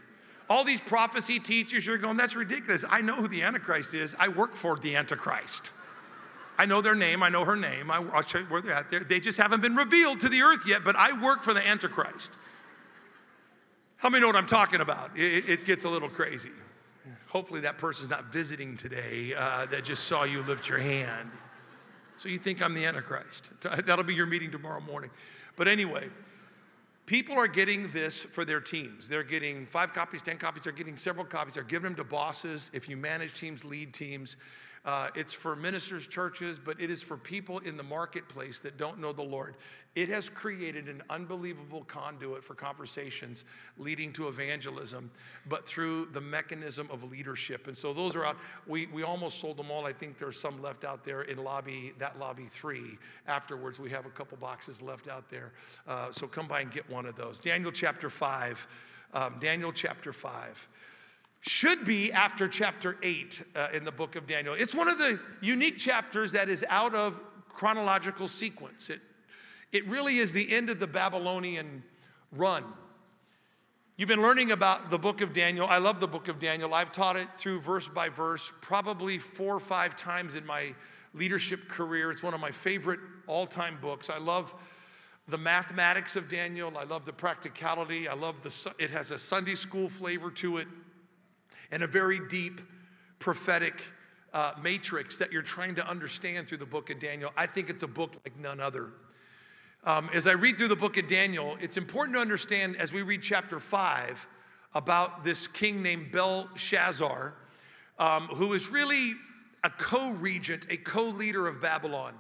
All 0.50 0.64
these 0.64 0.82
prophecy 0.82 1.40
teachers, 1.40 1.86
you're 1.86 1.98
going, 1.98 2.18
that's 2.18 2.36
ridiculous. 2.36 2.86
I 2.88 3.02
know 3.02 3.16
who 3.16 3.28
the 3.28 3.42
Antichrist 3.42 3.94
is. 3.94 4.16
I 4.20 4.28
work 4.28 4.54
for 4.54 4.78
the 4.78 4.96
Antichrist. 4.96 5.72
I 6.58 6.66
know 6.66 6.82
their 6.82 6.94
name. 6.94 7.24
I 7.24 7.30
know 7.30 7.44
her 7.44 7.56
name. 7.56 7.90
I, 7.90 8.00
will 8.00 8.22
show 8.22 8.40
you 8.40 8.46
where 8.46 8.62
they're 8.62 8.74
at. 8.74 8.90
They're, 8.92 9.00
they 9.00 9.20
just 9.20 9.40
haven't 9.40 9.62
been 9.62 9.76
revealed 9.76 10.20
to 10.20 10.30
the 10.30 10.42
earth 10.42 10.68
yet, 10.68 10.84
but 10.84 10.96
I 10.96 11.20
work 11.20 11.42
for 11.42 11.54
the 11.56 11.66
Antichrist. 11.66 12.32
How 13.98 14.10
many 14.10 14.22
know 14.22 14.28
what 14.28 14.36
I'm 14.36 14.46
talking 14.46 14.82
about? 14.82 15.18
It, 15.18 15.50
it 15.50 15.66
gets 15.66 15.86
a 15.86 15.90
little 15.90 16.10
crazy. 16.10 16.52
Hopefully, 17.32 17.62
that 17.62 17.78
person's 17.78 18.10
not 18.10 18.26
visiting 18.26 18.76
today 18.76 19.34
uh, 19.38 19.66
that 19.68 19.86
just 19.86 20.04
saw 20.04 20.26
you 20.26 20.42
lift 20.42 20.68
your 20.68 20.80
hand. 20.80 21.32
So 22.18 22.28
you 22.28 22.38
think 22.38 22.62
I'm 22.62 22.74
the 22.74 22.86
Antichrist. 22.86 23.52
That'll 23.62 24.04
be 24.04 24.14
your 24.14 24.26
meeting 24.26 24.52
tomorrow 24.52 24.82
morning. 24.82 25.10
But 25.56 25.70
anyway, 25.70 26.10
people 27.06 27.38
are 27.38 27.48
getting 27.48 27.90
this 27.92 28.22
for 28.22 28.44
their 28.44 28.60
teams. 28.60 29.08
They're 29.08 29.24
getting 29.24 29.66
five 29.66 29.94
copies, 29.94 30.22
10 30.22 30.40
copies, 30.40 30.64
they're 30.64 30.74
getting 30.74 30.98
several 30.98 31.26
copies. 31.26 31.54
They're 31.54 31.64
giving 31.64 31.94
them 31.94 31.96
to 31.96 32.04
bosses. 32.04 32.70
If 32.74 32.90
you 32.90 32.98
manage 32.98 33.34
teams, 33.34 33.64
lead 33.64 33.94
teams, 33.94 34.36
Uh, 34.84 35.10
it's 35.14 35.34
for 35.34 35.56
ministers' 35.56 36.08
churches, 36.08 36.60
but 36.64 36.80
it 36.82 36.90
is 36.90 37.04
for 37.04 37.16
people 37.16 37.60
in 37.60 37.78
the 37.78 37.84
marketplace 37.84 38.62
that 38.62 38.78
don't 38.78 39.00
know 39.00 39.14
the 39.14 39.22
Lord. 39.22 39.56
It 39.94 40.10
has 40.10 40.30
created 40.30 40.88
an 40.88 41.04
unbelievable 41.10 41.84
conduit 41.84 42.44
for 42.44 42.56
conversations 42.56 43.44
leading 43.78 44.14
to 44.14 44.30
evangelism, 44.30 45.12
but 45.50 45.68
through 45.68 46.06
the 46.06 46.22
mechanism 46.22 46.88
of 46.90 47.12
leadership. 47.12 47.68
And 47.68 47.78
so 47.78 47.94
those 47.94 48.16
are 48.16 48.26
out. 48.26 48.38
We, 48.66 48.88
we 48.88 49.04
almost 49.04 49.40
sold 49.40 49.58
them 49.58 49.70
all. 49.70 49.86
I 49.86 49.92
think 49.92 50.18
there's 50.18 50.40
some 50.40 50.62
left 50.62 50.86
out 50.86 51.04
there 51.04 51.24
in 51.24 51.44
lobby, 51.44 51.92
that 52.00 52.18
lobby 52.18 52.46
three. 52.46 52.98
Afterwards, 53.28 53.80
we 53.80 53.90
have 53.90 54.06
a 54.06 54.12
couple 54.12 54.38
boxes 54.38 54.82
left 54.82 55.10
out 55.10 55.30
there. 55.30 55.52
Uh, 55.88 56.12
so 56.12 56.26
come 56.26 56.48
by 56.48 56.62
and 56.62 56.72
get 56.72 56.90
one 56.90 57.06
of 57.06 57.16
those. 57.16 57.40
Daniel 57.40 57.72
chapter 57.72 58.10
5. 58.10 58.68
Um, 59.14 59.36
Daniel 59.42 59.74
chapter 59.74 60.14
5 60.14 60.68
should 61.42 61.86
be 61.86 62.12
after 62.12 62.48
chapter 62.48 62.98
8 63.02 63.44
uh, 63.56 63.68
in 63.74 63.84
the 63.84 63.92
book 63.92 64.16
of 64.16 64.28
Daniel. 64.28 64.54
It's 64.54 64.76
one 64.76 64.88
of 64.88 65.00
the 65.00 65.20
unique 65.42 65.78
chapters 65.78 66.32
that 66.34 66.50
is 66.50 66.64
out 66.70 66.94
of 66.94 67.20
chronological 67.50 68.28
sequence. 68.28 68.92
It, 68.92 69.02
it 69.72 69.88
really 69.88 70.18
is 70.18 70.34
the 70.34 70.52
end 70.52 70.70
of 70.70 70.80
the 70.80 70.88
Babylonian 70.88 71.84
run. 72.32 72.64
You've 73.98 74.08
been 74.08 74.22
learning 74.22 74.52
about 74.52 74.92
the 74.92 75.00
book 75.00 75.22
of 75.22 75.34
Daniel. 75.34 75.68
I 75.68 75.80
love 75.80 76.00
the 76.00 76.08
book 76.08 76.28
of 76.28 76.40
Daniel. 76.40 76.74
I've 76.76 76.92
taught 76.92 77.18
it 77.18 77.28
through 77.36 77.60
verse 77.60 77.88
by 77.88 78.10
verse 78.10 78.52
probably 78.62 79.18
four 79.18 79.56
or 79.56 79.60
five 79.60 79.96
times 79.96 80.36
in 80.36 80.46
my 80.46 80.74
leadership 81.14 81.68
career. 81.68 82.12
It's 82.12 82.24
one 82.24 82.34
of 82.36 82.40
my 82.40 82.52
favorite 82.52 83.00
all 83.26 83.48
time 83.48 83.78
books. 83.82 84.12
I 84.12 84.20
love 84.20 84.54
the 85.28 85.38
mathematics 85.38 86.16
of 86.16 86.30
Daniel. 86.30 86.72
I 86.78 86.84
love 86.84 87.04
the 87.04 87.14
practicality. 87.14 88.08
I 88.08 88.14
love 88.14 88.42
the, 88.44 88.74
it 88.80 88.92
has 88.92 89.12
a 89.12 89.18
Sunday 89.18 89.56
school 89.56 89.90
flavor 89.90 90.30
to 90.32 90.58
it 90.58 90.68
and 91.72 91.84
a 91.84 91.88
very 91.88 92.20
deep 92.28 92.62
prophetic 93.20 93.82
uh, 94.34 94.54
matrix 94.62 95.18
that 95.18 95.32
you're 95.32 95.42
trying 95.42 95.76
to 95.76 95.88
understand 95.88 96.48
through 96.48 96.58
the 96.58 96.66
book 96.66 96.90
of 96.90 97.00
Daniel. 97.00 97.32
I 97.36 97.46
think 97.46 97.70
it's 97.70 97.84
a 97.84 97.88
book 97.88 98.16
like 98.26 98.38
none 98.40 98.60
other. 98.60 98.90
Um, 99.84 100.10
as 100.14 100.28
I 100.28 100.34
read 100.34 100.58
through 100.58 100.68
the 100.68 100.76
book 100.76 100.98
of 100.98 101.08
Daniel, 101.08 101.58
it's 101.60 101.78
important 101.78 102.16
to 102.16 102.22
understand 102.22 102.76
as 102.78 102.94
we 102.94 103.02
read 103.02 103.22
chapter 103.22 103.60
five 103.60 104.28
about 104.74 105.24
this 105.24 105.48
king 105.48 105.82
named 105.82 106.12
Belshazzar, 106.12 107.34
um, 108.00 108.28
who 108.28 108.54
is 108.54 108.70
really 108.70 109.14
a 109.64 109.70
co 109.70 110.12
regent, 110.12 110.68
a 110.70 110.78
co 110.78 111.04
leader 111.04 111.48
of 111.48 111.62
Babylon. 111.62 112.14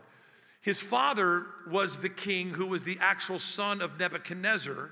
His 0.62 0.82
father 0.82 1.46
was 1.70 2.00
the 2.00 2.10
king 2.10 2.50
who 2.50 2.68
was 2.68 2.84
the 2.84 2.98
actual 3.00 3.40
son 3.40 3.82
of 3.82 4.00
Nebuchadnezzar. 4.00 4.92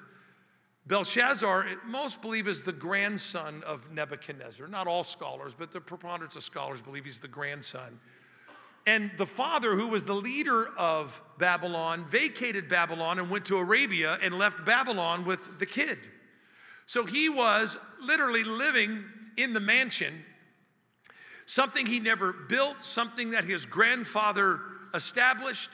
Belshazzar, 0.88 1.68
most 1.86 2.22
believe, 2.22 2.48
is 2.48 2.64
the 2.64 2.72
grandson 2.72 3.64
of 3.66 3.92
Nebuchadnezzar. 3.92 4.68
Not 4.68 4.88
all 4.88 5.04
scholars, 5.04 5.54
but 5.54 5.72
the 5.72 5.80
preponderance 5.80 6.36
of 6.36 6.44
scholars 6.44 6.82
believe 6.82 7.06
he's 7.06 7.20
the 7.20 7.28
grandson. 7.28 8.00
And 8.88 9.12
the 9.18 9.26
father, 9.26 9.76
who 9.76 9.90
was 9.90 10.06
the 10.06 10.16
leader 10.16 10.70
of 10.78 11.22
Babylon, 11.38 12.06
vacated 12.10 12.70
Babylon 12.70 13.20
and 13.20 13.30
went 13.30 13.46
to 13.46 13.58
Arabia 13.58 14.18
and 14.24 14.38
left 14.38 14.66
Babylon 14.66 15.26
with 15.26 15.60
the 15.60 15.66
kid. 15.66 16.00
So 16.88 17.06
he 17.06 17.30
was 17.30 17.78
literally 18.02 18.44
living 18.44 19.04
in 19.38 19.54
the 19.54 19.60
mansion, 19.60 20.14
something 21.46 21.86
he 21.86 22.00
never 22.00 22.34
built, 22.34 22.84
something 22.84 23.32
that 23.32 23.44
his 23.44 23.66
grandfather 23.68 24.60
established. 24.96 25.70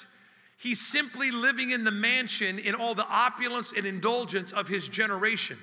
He's 0.66 0.82
simply 0.82 1.30
living 1.30 1.70
in 1.70 1.84
the 1.84 1.92
mansion 1.92 2.58
in 2.58 2.74
all 2.74 2.96
the 2.96 3.06
opulence 3.08 3.72
and 3.78 3.86
indulgence 3.86 4.52
of 4.52 4.68
his 4.68 4.88
generation. 4.88 5.60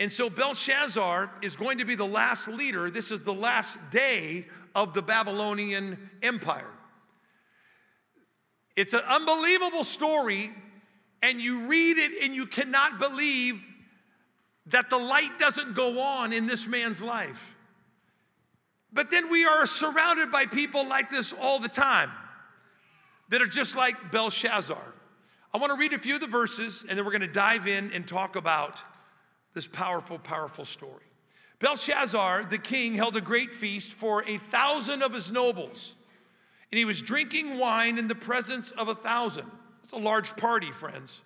And 0.00 0.10
so 0.10 0.30
Belshazzar 0.30 1.30
is 1.42 1.56
going 1.56 1.76
to 1.76 1.84
be 1.84 1.94
the 1.94 2.06
last 2.06 2.48
leader. 2.48 2.88
This 2.88 3.10
is 3.10 3.20
the 3.20 3.34
last 3.34 3.78
day 3.90 4.46
of 4.74 4.94
the 4.94 5.02
Babylonian 5.02 6.08
Empire. 6.22 6.70
It's 8.76 8.94
an 8.94 9.02
unbelievable 9.06 9.84
story, 9.84 10.50
and 11.20 11.38
you 11.38 11.66
read 11.66 11.98
it 11.98 12.12
and 12.22 12.34
you 12.34 12.46
cannot 12.46 12.98
believe 12.98 13.62
that 14.68 14.88
the 14.88 14.96
light 14.96 15.38
doesn't 15.38 15.74
go 15.74 16.00
on 16.00 16.32
in 16.32 16.46
this 16.46 16.66
man's 16.66 17.02
life. 17.02 17.54
But 18.90 19.10
then 19.10 19.30
we 19.30 19.44
are 19.44 19.66
surrounded 19.66 20.32
by 20.32 20.46
people 20.46 20.88
like 20.88 21.10
this 21.10 21.34
all 21.34 21.58
the 21.58 21.68
time 21.68 22.10
that 23.32 23.40
are 23.40 23.46
just 23.46 23.78
like 23.78 24.12
Belshazzar. 24.12 24.94
I 25.54 25.56
want 25.56 25.72
to 25.72 25.78
read 25.78 25.94
a 25.94 25.98
few 25.98 26.16
of 26.16 26.20
the 26.20 26.26
verses 26.26 26.84
and 26.86 26.98
then 26.98 27.04
we're 27.06 27.12
going 27.12 27.22
to 27.22 27.26
dive 27.26 27.66
in 27.66 27.90
and 27.92 28.06
talk 28.06 28.36
about 28.36 28.82
this 29.54 29.66
powerful, 29.66 30.18
powerful 30.18 30.66
story. 30.66 31.04
Belshazzar, 31.58 32.44
the 32.44 32.58
king, 32.58 32.92
held 32.92 33.16
a 33.16 33.22
great 33.22 33.54
feast 33.54 33.94
for 33.94 34.22
a 34.28 34.36
thousand 34.36 35.02
of 35.02 35.14
his 35.14 35.32
nobles, 35.32 35.94
and 36.70 36.78
he 36.78 36.84
was 36.84 37.00
drinking 37.00 37.56
wine 37.56 37.96
in 37.96 38.06
the 38.06 38.14
presence 38.14 38.70
of 38.72 38.88
a 38.88 38.94
thousand. 38.94 39.50
It's 39.82 39.92
a 39.92 39.96
large 39.96 40.36
party, 40.36 40.70
friends. 40.70 41.22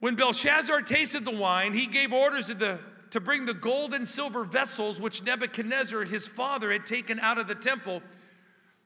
When 0.00 0.16
Belshazzar 0.16 0.82
tasted 0.82 1.24
the 1.24 1.30
wine, 1.30 1.72
he 1.72 1.86
gave 1.86 2.12
orders 2.12 2.48
to, 2.48 2.54
the, 2.54 2.78
to 3.12 3.20
bring 3.20 3.46
the 3.46 3.54
gold 3.54 3.94
and 3.94 4.06
silver 4.06 4.44
vessels 4.44 5.00
which 5.00 5.22
Nebuchadnezzar, 5.22 6.04
his 6.04 6.28
father, 6.28 6.70
had 6.70 6.84
taken 6.84 7.18
out 7.20 7.38
of 7.38 7.48
the 7.48 7.54
temple 7.54 8.02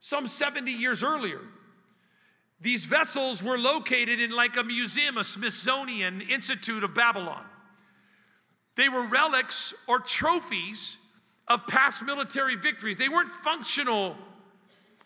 some 0.04 0.26
70 0.26 0.70
years 0.70 1.02
earlier. 1.02 1.40
These 2.60 2.84
vessels 2.84 3.42
were 3.42 3.56
located 3.56 4.20
in 4.20 4.32
like 4.32 4.58
a 4.58 4.62
museum, 4.62 5.16
a 5.16 5.24
Smithsonian 5.24 6.20
Institute 6.20 6.84
of 6.84 6.94
Babylon. 6.94 7.42
They 8.76 8.90
were 8.90 9.06
relics 9.06 9.72
or 9.86 10.00
trophies 10.00 10.98
of 11.48 11.66
past 11.68 12.04
military 12.04 12.54
victories. 12.54 12.98
They 12.98 13.08
weren't 13.08 13.30
functional 13.30 14.14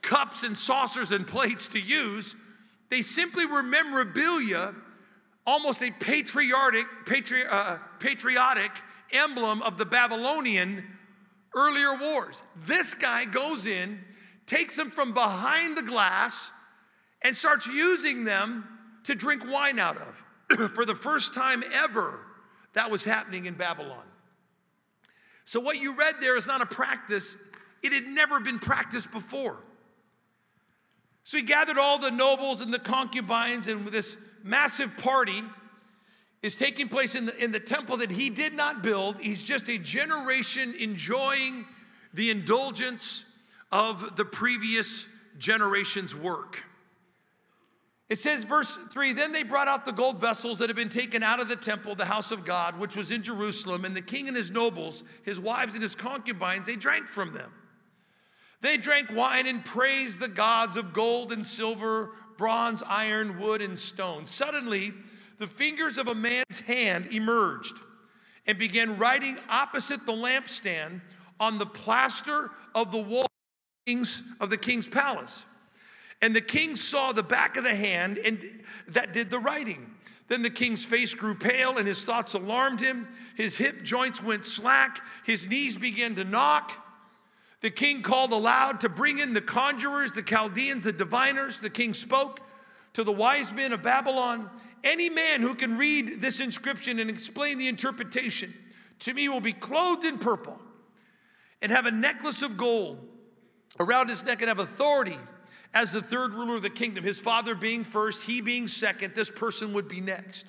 cups 0.03 0.43
and 0.43 0.57
saucers 0.57 1.13
and 1.13 1.25
plates 1.25 1.69
to 1.69 1.79
use. 1.79 2.35
They 2.91 3.03
simply 3.03 3.47
were 3.47 3.63
memorabilia, 3.63 4.75
almost 5.47 5.81
a 5.81 5.93
patriotic, 6.01 6.87
patri- 7.07 7.47
uh, 7.49 7.77
patriotic 8.01 8.73
emblem 9.13 9.63
of 9.63 9.79
the 9.79 9.87
Babylonian 9.87 10.85
earlier 11.55 11.97
wars. 11.97 12.43
This 12.67 12.95
guy 12.95 13.27
goes 13.27 13.65
in 13.65 14.01
takes 14.49 14.77
them 14.77 14.91
from 14.91 15.13
behind 15.13 15.77
the 15.77 15.83
glass 15.83 16.51
and 17.23 17.37
starts 17.37 17.67
using 17.67 18.25
them 18.25 18.67
to 19.05 19.15
drink 19.15 19.47
wine 19.47 19.79
out 19.79 19.99
of. 19.99 20.71
For 20.75 20.85
the 20.85 20.95
first 20.95 21.35
time 21.35 21.63
ever, 21.73 22.19
that 22.73 22.91
was 22.91 23.05
happening 23.05 23.47
in 23.47 23.55
Babylon. 23.55 24.05
So, 25.45 25.61
what 25.61 25.77
you 25.77 25.95
read 25.97 26.17
there 26.21 26.37
is 26.37 26.47
not 26.47 26.61
a 26.61 26.67
practice, 26.67 27.37
it 27.83 27.93
had 27.93 28.07
never 28.07 28.41
been 28.41 28.59
practiced 28.59 29.13
before. 29.13 29.59
So, 31.25 31.37
he 31.37 31.43
gathered 31.45 31.79
all 31.79 31.99
the 31.99 32.11
nobles 32.11 32.61
and 32.61 32.73
the 32.73 32.79
concubines, 32.79 33.69
and 33.69 33.87
this 33.87 34.17
massive 34.43 34.97
party 34.99 35.43
is 36.43 36.57
taking 36.57 36.89
place 36.89 37.15
in 37.15 37.27
the, 37.27 37.45
in 37.45 37.53
the 37.53 37.61
temple 37.61 37.99
that 37.99 38.11
he 38.11 38.31
did 38.31 38.55
not 38.55 38.83
build. 38.83 39.21
He's 39.21 39.45
just 39.45 39.69
a 39.69 39.77
generation 39.77 40.75
enjoying 40.79 41.67
the 42.15 42.31
indulgence 42.31 43.25
of 43.71 44.17
the 44.17 44.25
previous 44.25 45.07
generation's 45.39 46.15
work. 46.15 46.65
It 48.09 48.19
says, 48.19 48.45
verse 48.45 48.77
3 48.77 49.13
Then 49.13 49.33
they 49.33 49.43
brought 49.43 49.69
out 49.69 49.85
the 49.85 49.93
gold 49.93 50.21
vessels 50.21 50.59
that 50.59 50.69
had 50.69 50.77
been 50.77 50.89
taken 50.89 51.23
out 51.23 51.41
of 51.41 51.49
the 51.49 51.57
temple, 51.57 51.95
the 51.95 52.05
house 52.05 52.31
of 52.31 52.45
God, 52.45 52.79
which 52.79 52.97
was 52.97 53.11
in 53.11 53.23
Jerusalem, 53.23 53.85
and 53.85 53.95
the 53.95 54.03
king 54.03 54.29
and 54.29 54.37
his 54.37 54.51
nobles, 54.51 55.03
his 55.25 55.39
wives 55.39 55.75
and 55.75 55.83
his 55.83 55.95
concubines, 55.95 56.67
they 56.67 56.77
drank 56.77 57.07
from 57.07 57.35
them. 57.35 57.53
They 58.61 58.77
drank 58.77 59.13
wine 59.13 59.47
and 59.47 59.65
praised 59.65 60.21
the 60.21 60.29
gods 60.29 60.77
of 60.77 60.93
gold 60.93 61.33
and 61.33 61.47
silver, 61.47 62.11
bronze, 62.39 62.83
iron, 62.83 63.39
wood, 63.39 63.63
and 63.63 63.79
stone. 63.79 64.27
Suddenly, 64.27 64.95
the 65.39 65.47
fingers 65.47 65.99
of 65.99 66.09
a 66.09 66.15
man's 66.15 66.61
hand 66.61 67.09
emerged 67.13 67.77
and 68.47 68.59
began 68.59 68.99
writing 68.99 69.39
opposite 69.49 70.05
the 70.07 70.13
lampstand 70.13 71.01
on 71.39 71.59
the 71.59 71.67
plaster 71.67 72.51
of 72.75 72.91
the 72.91 72.99
wall 72.99 73.29
king's, 73.89 74.23
of 74.39 74.51
the 74.51 74.57
king's 74.59 74.87
palace. 74.87 75.45
And 76.21 76.37
the 76.37 76.43
king 76.43 76.77
saw 76.77 77.13
the 77.13 77.23
back 77.23 77.57
of 77.57 77.65
the 77.65 77.75
hand 77.75 78.19
and 78.19 78.39
that 78.89 79.15
did 79.15 79.31
the 79.31 79.39
writing. 79.39 79.91
Then 80.29 80.43
the 80.43 80.51
king's 80.51 80.85
face 80.85 81.15
grew 81.15 81.35
pale 81.35 81.79
and 81.79 81.89
his 81.89 82.05
thoughts 82.05 82.35
alarmed 82.35 82.83
him. 82.83 83.09
His 83.35 83.57
hip 83.57 83.83
joints 83.83 84.23
went 84.23 84.45
slack, 84.45 85.01
his 85.25 85.49
knees 85.49 85.77
began 85.77 86.17
to 86.17 86.25
knock. 86.25 86.73
The 87.61 87.71
king 87.71 88.03
called 88.03 88.33
aloud 88.33 88.81
to 88.81 88.89
bring 88.89 89.19
in 89.19 89.33
the 89.33 89.41
conjurers, 89.41 90.13
the 90.13 90.23
Chaldeans, 90.23 90.85
the 90.85 90.93
diviners. 90.93 91.61
The 91.61 91.71
king 91.71 91.95
spoke 91.95 92.41
to 92.93 93.03
the 93.03 93.13
wise 93.13 93.53
men 93.53 93.73
of 93.73 93.83
Babylon 93.83 94.51
Any 94.85 95.09
man 95.09 95.41
who 95.41 95.55
can 95.55 95.79
read 95.79 96.21
this 96.21 96.41
inscription 96.41 96.99
and 97.01 97.09
explain 97.09 97.59
the 97.59 97.69
interpretation 97.69 98.53
to 99.01 99.15
me 99.15 99.29
will 99.29 99.41
be 99.41 99.53
clothed 99.53 100.05
in 100.05 100.19
purple 100.19 100.59
and 101.63 101.73
have 101.73 101.87
a 101.87 101.91
necklace 101.91 102.43
of 102.43 102.57
gold 102.57 103.08
around 103.81 104.09
his 104.09 104.25
neck 104.25 104.41
and 104.41 104.49
have 104.49 104.59
authority 104.59 105.17
as 105.75 105.93
the 105.93 106.03
third 106.03 106.35
ruler 106.35 106.57
of 106.57 106.63
the 106.63 106.71
kingdom. 106.71 107.05
His 107.05 107.21
father 107.21 107.55
being 107.55 107.85
first, 107.85 108.25
he 108.25 108.41
being 108.41 108.69
second, 108.69 109.15
this 109.15 109.31
person 109.31 109.73
would 109.75 109.89
be 109.89 110.01
next. 110.01 110.47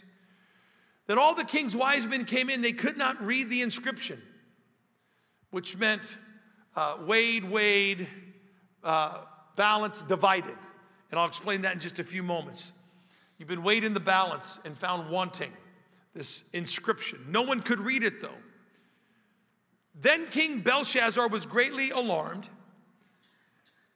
Then 1.07 1.17
all 1.17 1.33
the 1.33 1.43
king's 1.43 1.75
wise 1.75 2.07
men 2.07 2.25
came 2.25 2.49
in, 2.49 2.61
they 2.61 2.71
could 2.71 2.97
not 2.97 3.23
read 3.23 3.49
the 3.49 3.61
inscription, 3.61 4.21
which 5.51 5.77
meant 5.77 6.15
uh, 6.75 6.97
weighed, 7.05 7.43
weighed, 7.43 8.07
uh, 8.83 9.21
balanced, 9.55 10.07
divided. 10.07 10.55
And 11.11 11.19
I'll 11.19 11.27
explain 11.27 11.63
that 11.63 11.73
in 11.73 11.79
just 11.79 11.99
a 11.99 12.03
few 12.03 12.21
moments. 12.21 12.71
You've 13.37 13.49
been 13.49 13.63
weighed 13.63 13.83
in 13.83 13.93
the 13.93 13.99
balance 13.99 14.59
and 14.65 14.77
found 14.77 15.09
wanting 15.09 15.51
this 16.13 16.43
inscription. 16.53 17.19
No 17.29 17.41
one 17.41 17.61
could 17.61 17.79
read 17.79 18.03
it 18.03 18.21
though. 18.21 18.29
Then 19.95 20.27
King 20.27 20.59
Belshazzar 20.59 21.27
was 21.27 21.45
greatly 21.45 21.89
alarmed. 21.91 22.47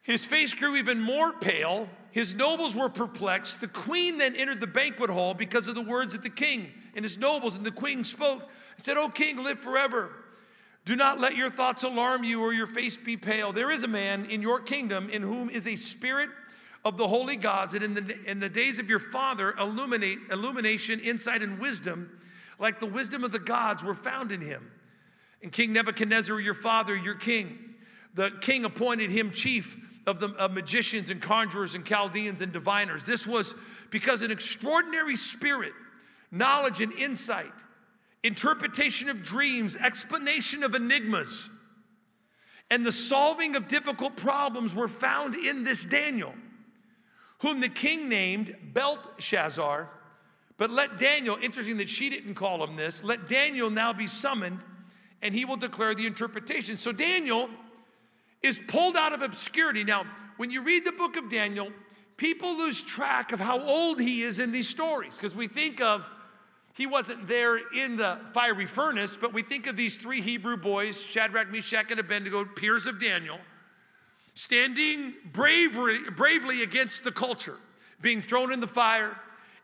His 0.04 0.26
face 0.26 0.54
grew 0.54 0.76
even 0.76 1.00
more 1.00 1.34
pale. 1.34 1.88
His 2.12 2.36
nobles 2.36 2.76
were 2.76 2.89
perplexed. 2.89 3.62
The 3.62 3.68
queen 3.68 4.18
then 4.18 4.36
entered 4.36 4.62
the 4.62 4.68
banquet 4.68 5.10
hall 5.10 5.34
because 5.34 5.68
of 5.68 5.76
the 5.76 5.82
words 5.82 6.13
of 6.13 6.22
the 6.22 6.30
king 6.30 6.70
and 6.96 7.04
his 7.04 7.18
nobles. 7.18 7.56
And 7.56 7.66
the 7.66 7.72
queen 7.72 8.04
spoke 8.04 8.42
and 8.42 8.86
said, 8.86 8.98
O 8.98 9.10
king, 9.10 9.42
live 9.44 9.60
forever. 9.60 10.12
Do 10.86 10.98
not 10.98 11.20
let 11.20 11.38
your 11.38 11.50
thoughts 11.50 11.84
alarm 11.84 12.26
you 12.26 12.42
or 12.42 12.54
your 12.54 12.68
face 12.68 12.98
be 12.98 13.16
pale. 13.16 13.54
There 13.54 13.72
is 13.72 13.86
a 13.86 13.88
man 13.88 14.26
in 14.26 14.42
your 14.42 14.60
kingdom 14.60 15.10
in 15.10 15.22
whom 15.22 15.50
is 15.50 15.66
a 15.68 15.78
spirit 15.78 16.30
of 16.84 16.98
the 16.98 17.08
holy 17.08 17.38
gods, 17.38 17.74
and 17.74 17.82
in 17.82 17.94
the, 17.94 18.20
in 18.26 18.42
the 18.42 18.50
days 18.50 18.78
of 18.80 18.89
your 18.89 19.00
father, 19.00 19.54
illuminate, 19.58 20.20
illumination, 20.30 21.00
insight, 21.00 21.42
and 21.42 21.58
wisdom, 21.58 22.20
like 22.60 22.82
the 22.82 22.86
wisdom 22.86 23.24
of 23.24 23.32
the 23.32 23.39
gods, 23.39 23.86
were 23.86 23.96
found 23.96 24.34
in 24.34 24.42
him. 24.42 24.70
And 25.42 25.50
King 25.50 25.72
Nebuchadnezzar, 25.72 26.38
your 26.42 26.54
father, 26.54 26.94
your 26.94 27.16
king, 27.16 27.76
the 28.13 28.32
king 28.42 28.66
appointed 28.66 29.10
him 29.10 29.32
chief 29.32 29.93
of 30.06 30.20
the 30.20 30.30
of 30.36 30.54
magicians 30.54 31.10
and 31.10 31.22
conjurers 31.22 31.76
and 31.76 31.86
Chaldeans 31.86 32.42
and 32.42 32.52
diviners. 32.52 33.06
This 33.06 33.26
was 33.26 33.56
because 33.89 34.22
an 34.22 34.32
extraordinary 34.32 35.16
spirit, 35.16 35.74
knowledge, 36.32 36.82
and 36.82 36.92
insight 36.94 37.52
interpretation 38.24 39.10
of 39.10 39.22
dreams, 39.22 39.76
explanation 39.76 40.63
of 40.63 40.74
enigmas, 40.76 41.50
and 42.72 42.86
the 42.86 42.92
solving 42.92 43.56
of 43.56 43.68
difficult 43.68 44.16
problems 44.16 44.74
were 44.74 44.88
found 44.88 45.36
in 45.36 45.63
this 45.63 45.86
Daniel, 45.86 46.34
whom 47.39 47.60
the 47.60 47.70
king 47.70 48.10
named 48.10 48.56
Belteshazzar. 48.74 49.89
But 50.58 50.70
let 50.72 50.98
Daniel, 50.98 51.38
interesting 51.42 51.78
that 51.78 51.89
she 51.89 52.10
didn't 52.10 52.36
call 52.36 52.63
him 52.63 52.76
this, 52.76 53.04
let 53.04 53.28
Daniel 53.28 53.70
now 53.70 53.92
be 53.92 54.08
summoned 54.08 54.60
and 55.22 55.34
he 55.34 55.46
will 55.46 55.58
declare 55.58 55.94
the 55.94 56.06
interpretation. 56.06 56.78
So 56.78 56.92
Daniel 56.92 57.50
is 58.44 58.60
pulled 58.60 58.98
out 58.98 59.14
of 59.14 59.22
obscurity. 59.22 59.84
Now, 59.84 60.06
when 60.38 60.52
you 60.52 60.62
read 60.62 60.86
the 60.86 60.92
book 60.92 61.16
of 61.16 61.30
Daniel, 61.30 61.72
people 62.18 62.58
lose 62.58 62.82
track 62.82 63.32
of 63.32 63.40
how 63.40 63.60
old 63.62 64.00
he 64.00 64.22
is 64.22 64.40
in 64.40 64.52
these 64.52 64.68
stories 64.68 65.16
because 65.16 65.36
we 65.36 65.48
think 65.48 65.82
of 65.82 66.12
he 66.76 66.88
wasn't 66.88 67.28
there 67.28 67.60
in 67.72 67.98
the 67.98 68.20
fiery 68.34 68.66
furnace, 68.66 69.16
but 69.16 69.32
we 69.32 69.44
think 69.44 69.68
of 69.68 69.76
these 69.76 69.98
three 69.98 70.22
Hebrew 70.22 70.58
boys, 70.58 71.00
Shadrach, 71.00 71.52
Meshach, 71.52 71.92
and 71.92 72.00
Abednego, 72.00 72.46
peers 72.46 72.88
of 72.88 73.00
Daniel, 73.00 73.38
standing 74.34 75.14
bravely, 75.32 76.00
bravely 76.16 76.64
against 76.64 77.04
the 77.04 77.12
culture, 77.12 77.58
being 78.02 78.20
thrown 78.20 78.52
in 78.52 78.60
the 78.60 78.68
fire. 78.68 79.16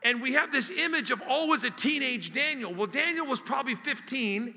And 0.03 0.21
we 0.21 0.33
have 0.33 0.51
this 0.51 0.69
image 0.69 1.09
of 1.09 1.21
always 1.27 1.63
a 1.63 1.71
teenage 1.71 2.31
Daniel. 2.31 2.73
Well, 2.73 2.87
Daniel 2.87 3.25
was 3.25 3.41
probably 3.41 3.75
15. 3.75 4.53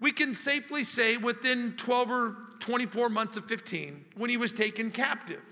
We 0.00 0.12
can 0.12 0.34
safely 0.34 0.84
say 0.84 1.16
within 1.16 1.74
12 1.76 2.10
or 2.10 2.36
24 2.60 3.08
months 3.08 3.36
of 3.36 3.44
15 3.46 4.04
when 4.16 4.30
he 4.30 4.36
was 4.36 4.52
taken 4.52 4.90
captive. 4.90 5.42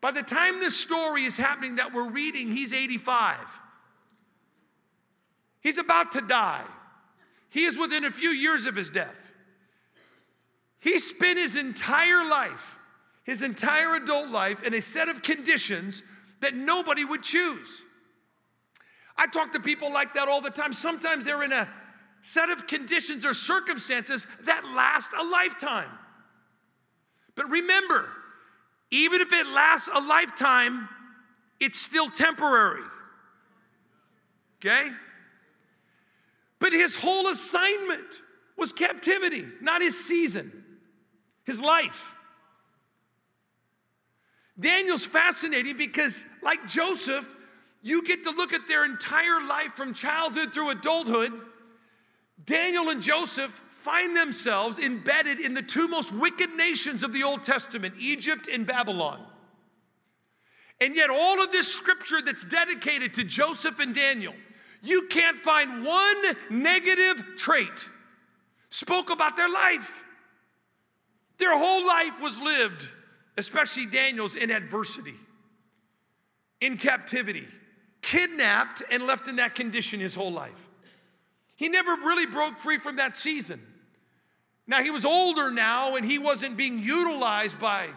By 0.00 0.12
the 0.12 0.22
time 0.22 0.60
this 0.60 0.76
story 0.76 1.24
is 1.24 1.36
happening 1.36 1.76
that 1.76 1.94
we're 1.94 2.10
reading, 2.10 2.48
he's 2.48 2.72
85. 2.72 3.36
He's 5.60 5.78
about 5.78 6.12
to 6.12 6.20
die. 6.20 6.64
He 7.50 7.64
is 7.64 7.78
within 7.78 8.04
a 8.04 8.10
few 8.10 8.30
years 8.30 8.66
of 8.66 8.74
his 8.74 8.90
death. 8.90 9.32
He 10.80 10.98
spent 10.98 11.38
his 11.38 11.54
entire 11.54 12.28
life, 12.28 12.76
his 13.22 13.42
entire 13.42 13.94
adult 13.94 14.28
life, 14.30 14.64
in 14.64 14.74
a 14.74 14.80
set 14.80 15.08
of 15.08 15.22
conditions 15.22 16.02
that 16.40 16.56
nobody 16.56 17.04
would 17.04 17.22
choose. 17.22 17.84
I 19.16 19.28
talk 19.28 19.52
to 19.52 19.60
people 19.60 19.92
like 19.92 20.14
that 20.14 20.28
all 20.28 20.40
the 20.40 20.50
time. 20.50 20.72
Sometimes 20.72 21.24
they're 21.24 21.44
in 21.44 21.52
a 21.52 21.68
set 22.22 22.48
of 22.48 22.66
conditions 22.66 23.24
or 23.24 23.34
circumstances 23.34 24.26
that 24.44 24.64
last 24.74 25.12
a 25.18 25.22
lifetime. 25.22 25.90
But 27.34 27.50
remember, 27.50 28.08
even 28.90 29.20
if 29.20 29.32
it 29.32 29.46
lasts 29.46 29.88
a 29.92 30.00
lifetime, 30.00 30.88
it's 31.60 31.78
still 31.78 32.08
temporary. 32.08 32.82
Okay? 34.60 34.90
But 36.58 36.72
his 36.72 36.96
whole 36.96 37.26
assignment 37.28 38.06
was 38.56 38.72
captivity, 38.72 39.44
not 39.60 39.82
his 39.82 40.04
season, 40.04 40.64
his 41.44 41.60
life. 41.60 42.14
Daniel's 44.60 45.04
fascinating 45.04 45.76
because, 45.76 46.24
like 46.42 46.68
Joseph, 46.68 47.34
you 47.82 48.04
get 48.04 48.22
to 48.24 48.30
look 48.30 48.52
at 48.52 48.68
their 48.68 48.84
entire 48.84 49.44
life 49.48 49.72
from 49.74 49.92
childhood 49.94 50.52
through 50.54 50.70
adulthood. 50.70 51.32
Daniel 52.44 52.90
and 52.90 53.02
Joseph 53.02 53.50
find 53.50 54.16
themselves 54.16 54.78
embedded 54.78 55.40
in 55.40 55.54
the 55.54 55.62
two 55.62 55.88
most 55.88 56.12
wicked 56.14 56.50
nations 56.56 57.02
of 57.02 57.12
the 57.12 57.22
Old 57.22 57.42
Testament, 57.42 57.94
Egypt 57.98 58.48
and 58.52 58.66
Babylon. 58.66 59.20
And 60.80 60.96
yet, 60.96 61.10
all 61.10 61.42
of 61.42 61.52
this 61.52 61.72
scripture 61.72 62.20
that's 62.20 62.44
dedicated 62.44 63.14
to 63.14 63.24
Joseph 63.24 63.78
and 63.78 63.94
Daniel 63.94 64.34
you 64.82 65.06
can't 65.08 65.36
find 65.36 65.84
one 65.84 66.16
negative 66.50 67.36
trait 67.36 67.88
spoke 68.70 69.10
about 69.10 69.36
their 69.36 69.48
life. 69.48 70.02
Their 71.38 71.56
whole 71.56 71.86
life 71.86 72.20
was 72.20 72.40
lived, 72.40 72.88
especially 73.38 73.86
Daniel's, 73.86 74.34
in 74.34 74.50
adversity, 74.50 75.14
in 76.60 76.76
captivity, 76.76 77.46
kidnapped 78.02 78.82
and 78.90 79.06
left 79.06 79.28
in 79.28 79.36
that 79.36 79.54
condition 79.54 80.00
his 80.00 80.14
whole 80.14 80.32
life. 80.32 80.68
He 81.62 81.68
never 81.68 81.92
really 81.92 82.26
broke 82.26 82.58
free 82.58 82.78
from 82.78 82.96
that 82.96 83.16
season. 83.16 83.60
Now, 84.66 84.82
he 84.82 84.90
was 84.90 85.04
older 85.04 85.50
now 85.50 85.96
and 85.96 86.04
he 86.04 86.18
wasn't 86.18 86.56
being 86.56 86.78
utilized 86.78 87.58
by 87.58 87.88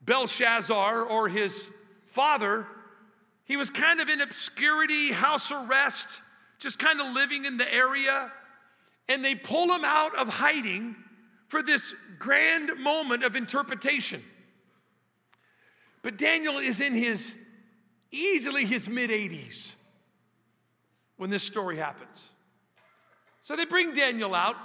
Belshazzar 0.00 1.02
or 1.02 1.28
his 1.28 1.68
father 2.06 2.66
he 3.44 3.56
was 3.58 3.68
kind 3.68 4.00
of 4.00 4.08
in 4.08 4.20
obscurity, 4.20 5.12
house 5.12 5.52
arrest, 5.52 6.22
just 6.58 6.78
kind 6.78 7.00
of 7.00 7.12
living 7.12 7.44
in 7.44 7.56
the 7.56 7.70
area. 7.70 8.32
And 9.08 9.24
they 9.24 9.34
pull 9.34 9.74
him 9.74 9.84
out 9.84 10.16
of 10.16 10.28
hiding 10.28 10.96
for 11.48 11.62
this 11.62 11.94
grand 12.18 12.70
moment 12.78 13.24
of 13.24 13.36
interpretation. 13.36 14.22
But 16.02 16.16
Daniel 16.16 16.56
is 16.56 16.80
in 16.80 16.94
his 16.94 17.36
easily 18.10 18.64
his 18.64 18.88
mid 18.88 19.10
80s 19.10 19.74
when 21.16 21.30
this 21.30 21.42
story 21.42 21.76
happens. 21.76 22.30
So 23.42 23.56
they 23.56 23.64
bring 23.64 23.92
Daniel 23.92 24.34
out, 24.34 24.56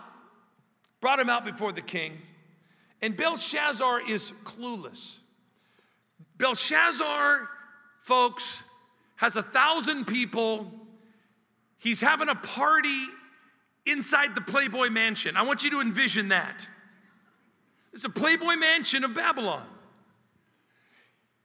brought 1.02 1.20
him 1.20 1.30
out 1.30 1.44
before 1.44 1.72
the 1.72 1.82
king, 1.82 2.18
and 3.02 3.18
Belshazzar 3.18 4.10
is 4.10 4.32
clueless. 4.44 5.18
Belshazzar, 6.38 7.50
folks, 8.00 8.64
has 9.16 9.36
a 9.36 9.44
thousand 9.44 10.06
people. 10.06 10.72
He's 11.80 12.00
having 12.00 12.30
a 12.30 12.36
party 12.36 13.04
inside 13.86 14.36
the 14.36 14.42
Playboy 14.42 14.90
Mansion. 14.90 15.36
I 15.36 15.44
want 15.44 15.64
you 15.64 15.72
to 15.72 15.82
envision 15.82 16.30
that. 16.30 16.68
It's 17.94 18.04
a 18.04 18.10
Playboy 18.10 18.56
Mansion 18.56 19.04
of 19.04 19.16
Babylon. 19.16 19.68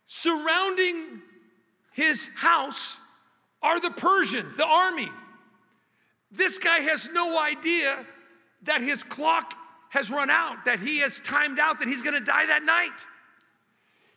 Surrounding 0.07 1.23
his 1.93 2.29
house 2.37 2.99
are 3.63 3.81
the 3.81 3.91
Persians, 3.91 4.57
the 4.57 4.67
army. 4.67 5.09
This 6.33 6.59
guy 6.59 6.81
has 6.81 7.11
no 7.13 7.41
idea 7.41 8.05
that 8.63 8.81
his 8.81 9.05
clock 9.05 9.55
has 9.91 10.11
run 10.11 10.31
out, 10.31 10.65
that 10.65 10.81
he 10.81 11.01
has 11.01 11.21
timed 11.21 11.59
out, 11.59 11.79
that 11.81 11.89
he's 11.89 12.01
gonna 12.01 12.21
die 12.21 12.47
that 12.47 12.63
night. 12.65 13.05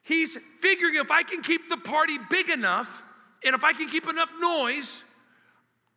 He's 0.04 0.38
figuring 0.38 0.96
if 0.96 1.12
I 1.12 1.24
can 1.24 1.42
keep 1.42 1.68
the 1.68 1.78
party 1.78 2.18
big 2.30 2.50
enough, 2.50 3.04
and 3.44 3.54
if 3.54 3.64
I 3.64 3.74
can 3.74 3.90
keep 3.90 4.08
enough 4.08 4.32
noise, 4.40 5.04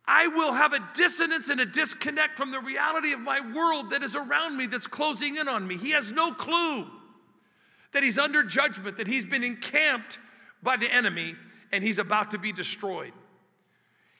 I 0.05 0.27
will 0.27 0.51
have 0.51 0.73
a 0.73 0.79
dissonance 0.95 1.49
and 1.49 1.61
a 1.61 1.65
disconnect 1.65 2.35
from 2.35 2.51
the 2.51 2.59
reality 2.59 3.13
of 3.13 3.19
my 3.19 3.39
world 3.55 3.91
that 3.91 4.01
is 4.01 4.15
around 4.15 4.57
me 4.57 4.65
that's 4.65 4.87
closing 4.87 5.37
in 5.37 5.47
on 5.47 5.67
me. 5.67 5.77
He 5.77 5.91
has 5.91 6.11
no 6.11 6.33
clue 6.33 6.87
that 7.93 8.03
he's 8.03 8.17
under 8.17 8.43
judgment, 8.43 8.97
that 8.97 9.07
he's 9.07 9.25
been 9.25 9.43
encamped 9.43 10.17
by 10.63 10.77
the 10.77 10.91
enemy 10.91 11.35
and 11.71 11.83
he's 11.83 11.99
about 11.99 12.31
to 12.31 12.39
be 12.39 12.51
destroyed. 12.51 13.13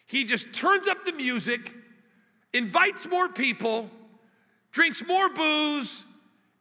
He 0.06 0.24
just 0.24 0.54
turns 0.54 0.88
up 0.88 1.06
the 1.06 1.12
music, 1.12 1.74
invites 2.54 3.08
more 3.08 3.30
people, 3.30 3.90
drinks 4.72 5.06
more 5.08 5.30
booze, 5.30 6.04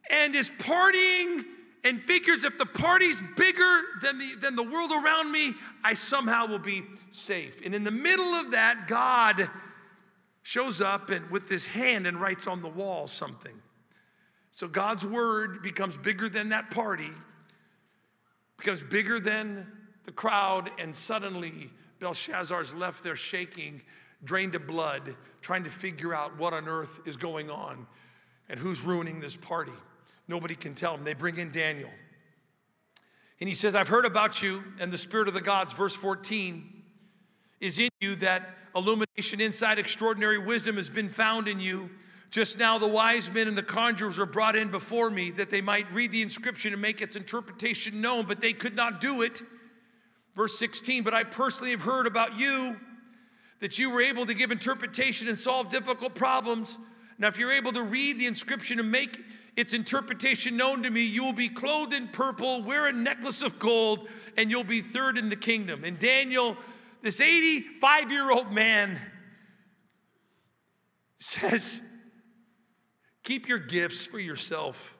and 0.09 0.35
is 0.35 0.49
partying 0.49 1.43
and 1.83 2.01
figures 2.01 2.43
if 2.43 2.57
the 2.57 2.65
party's 2.65 3.21
bigger 3.37 3.81
than 4.01 4.19
the, 4.19 4.35
than 4.35 4.55
the 4.55 4.63
world 4.63 4.91
around 4.91 5.31
me, 5.31 5.53
I 5.83 5.93
somehow 5.93 6.47
will 6.47 6.59
be 6.59 6.83
safe. 7.11 7.65
And 7.65 7.73
in 7.73 7.83
the 7.83 7.91
middle 7.91 8.35
of 8.35 8.51
that, 8.51 8.87
God 8.87 9.49
shows 10.43 10.81
up 10.81 11.09
and 11.09 11.29
with 11.29 11.47
his 11.47 11.65
hand 11.65 12.07
and 12.07 12.19
writes 12.19 12.47
on 12.47 12.61
the 12.61 12.67
wall 12.67 13.07
something. 13.07 13.53
So 14.51 14.67
God's 14.67 15.05
word 15.05 15.61
becomes 15.61 15.95
bigger 15.95 16.27
than 16.27 16.49
that 16.49 16.69
party, 16.69 17.11
becomes 18.57 18.83
bigger 18.83 19.19
than 19.19 19.65
the 20.03 20.11
crowd, 20.11 20.69
and 20.79 20.93
suddenly 20.93 21.69
Belshazzar's 21.99 22.73
left 22.73 23.03
there 23.03 23.15
shaking, 23.15 23.81
drained 24.23 24.55
of 24.55 24.67
blood, 24.67 25.15
trying 25.41 25.63
to 25.63 25.69
figure 25.69 26.13
out 26.13 26.37
what 26.37 26.53
on 26.53 26.67
earth 26.67 26.99
is 27.05 27.17
going 27.17 27.49
on 27.49 27.87
and 28.49 28.59
who's 28.59 28.83
ruining 28.83 29.19
this 29.19 29.35
party. 29.35 29.71
Nobody 30.27 30.55
can 30.55 30.75
tell 30.75 30.95
him. 30.95 31.03
They 31.03 31.13
bring 31.13 31.37
in 31.37 31.51
Daniel. 31.51 31.89
And 33.39 33.47
he 33.47 33.55
says, 33.55 33.73
I've 33.73 33.87
heard 33.87 34.05
about 34.05 34.41
you 34.41 34.63
and 34.79 34.91
the 34.91 34.97
spirit 34.97 35.27
of 35.27 35.33
the 35.33 35.41
gods, 35.41 35.73
verse 35.73 35.95
14, 35.95 36.83
is 37.61 37.79
in 37.79 37.89
you 38.01 38.15
that 38.17 38.49
illumination, 38.75 39.39
insight, 39.39 39.79
extraordinary 39.79 40.37
wisdom 40.37 40.75
has 40.75 40.89
been 40.89 41.09
found 41.09 41.47
in 41.47 41.59
you. 41.59 41.89
Just 42.31 42.59
now, 42.59 42.77
the 42.77 42.87
wise 42.87 43.31
men 43.33 43.47
and 43.47 43.57
the 43.57 43.63
conjurers 43.63 44.17
were 44.17 44.25
brought 44.25 44.55
in 44.55 44.69
before 44.69 45.09
me 45.09 45.31
that 45.31 45.49
they 45.49 45.61
might 45.61 45.91
read 45.91 46.11
the 46.11 46.21
inscription 46.21 46.73
and 46.73 46.81
make 46.81 47.01
its 47.01 47.15
interpretation 47.15 48.01
known, 48.01 48.25
but 48.25 48.39
they 48.39 48.53
could 48.53 48.75
not 48.75 49.01
do 49.01 49.23
it. 49.23 49.41
Verse 50.35 50.59
16, 50.59 51.03
but 51.03 51.13
I 51.13 51.23
personally 51.23 51.71
have 51.71 51.81
heard 51.81 52.05
about 52.05 52.37
you 52.37 52.75
that 53.59 53.77
you 53.77 53.91
were 53.91 54.01
able 54.01 54.25
to 54.25 54.33
give 54.33 54.51
interpretation 54.51 55.27
and 55.27 55.37
solve 55.37 55.69
difficult 55.69 56.15
problems. 56.15 56.77
Now, 57.17 57.27
if 57.27 57.37
you're 57.37 57.51
able 57.51 57.73
to 57.73 57.83
read 57.83 58.19
the 58.19 58.25
inscription 58.25 58.79
and 58.79 58.91
make 58.91 59.19
its 59.55 59.73
interpretation 59.73 60.55
known 60.55 60.83
to 60.83 60.89
me, 60.89 61.05
you 61.05 61.23
will 61.23 61.33
be 61.33 61.49
clothed 61.49 61.93
in 61.93 62.07
purple, 62.07 62.61
wear 62.63 62.87
a 62.87 62.93
necklace 62.93 63.41
of 63.41 63.59
gold, 63.59 64.07
and 64.37 64.49
you'll 64.49 64.63
be 64.63 64.81
third 64.81 65.17
in 65.17 65.29
the 65.29 65.35
kingdom. 65.35 65.83
And 65.83 65.99
Daniel, 65.99 66.55
this 67.01 67.19
85 67.19 68.11
year 68.11 68.31
old 68.31 68.51
man, 68.51 68.97
says, 71.19 71.81
Keep 73.23 73.47
your 73.47 73.59
gifts 73.59 74.05
for 74.05 74.19
yourself. 74.19 74.97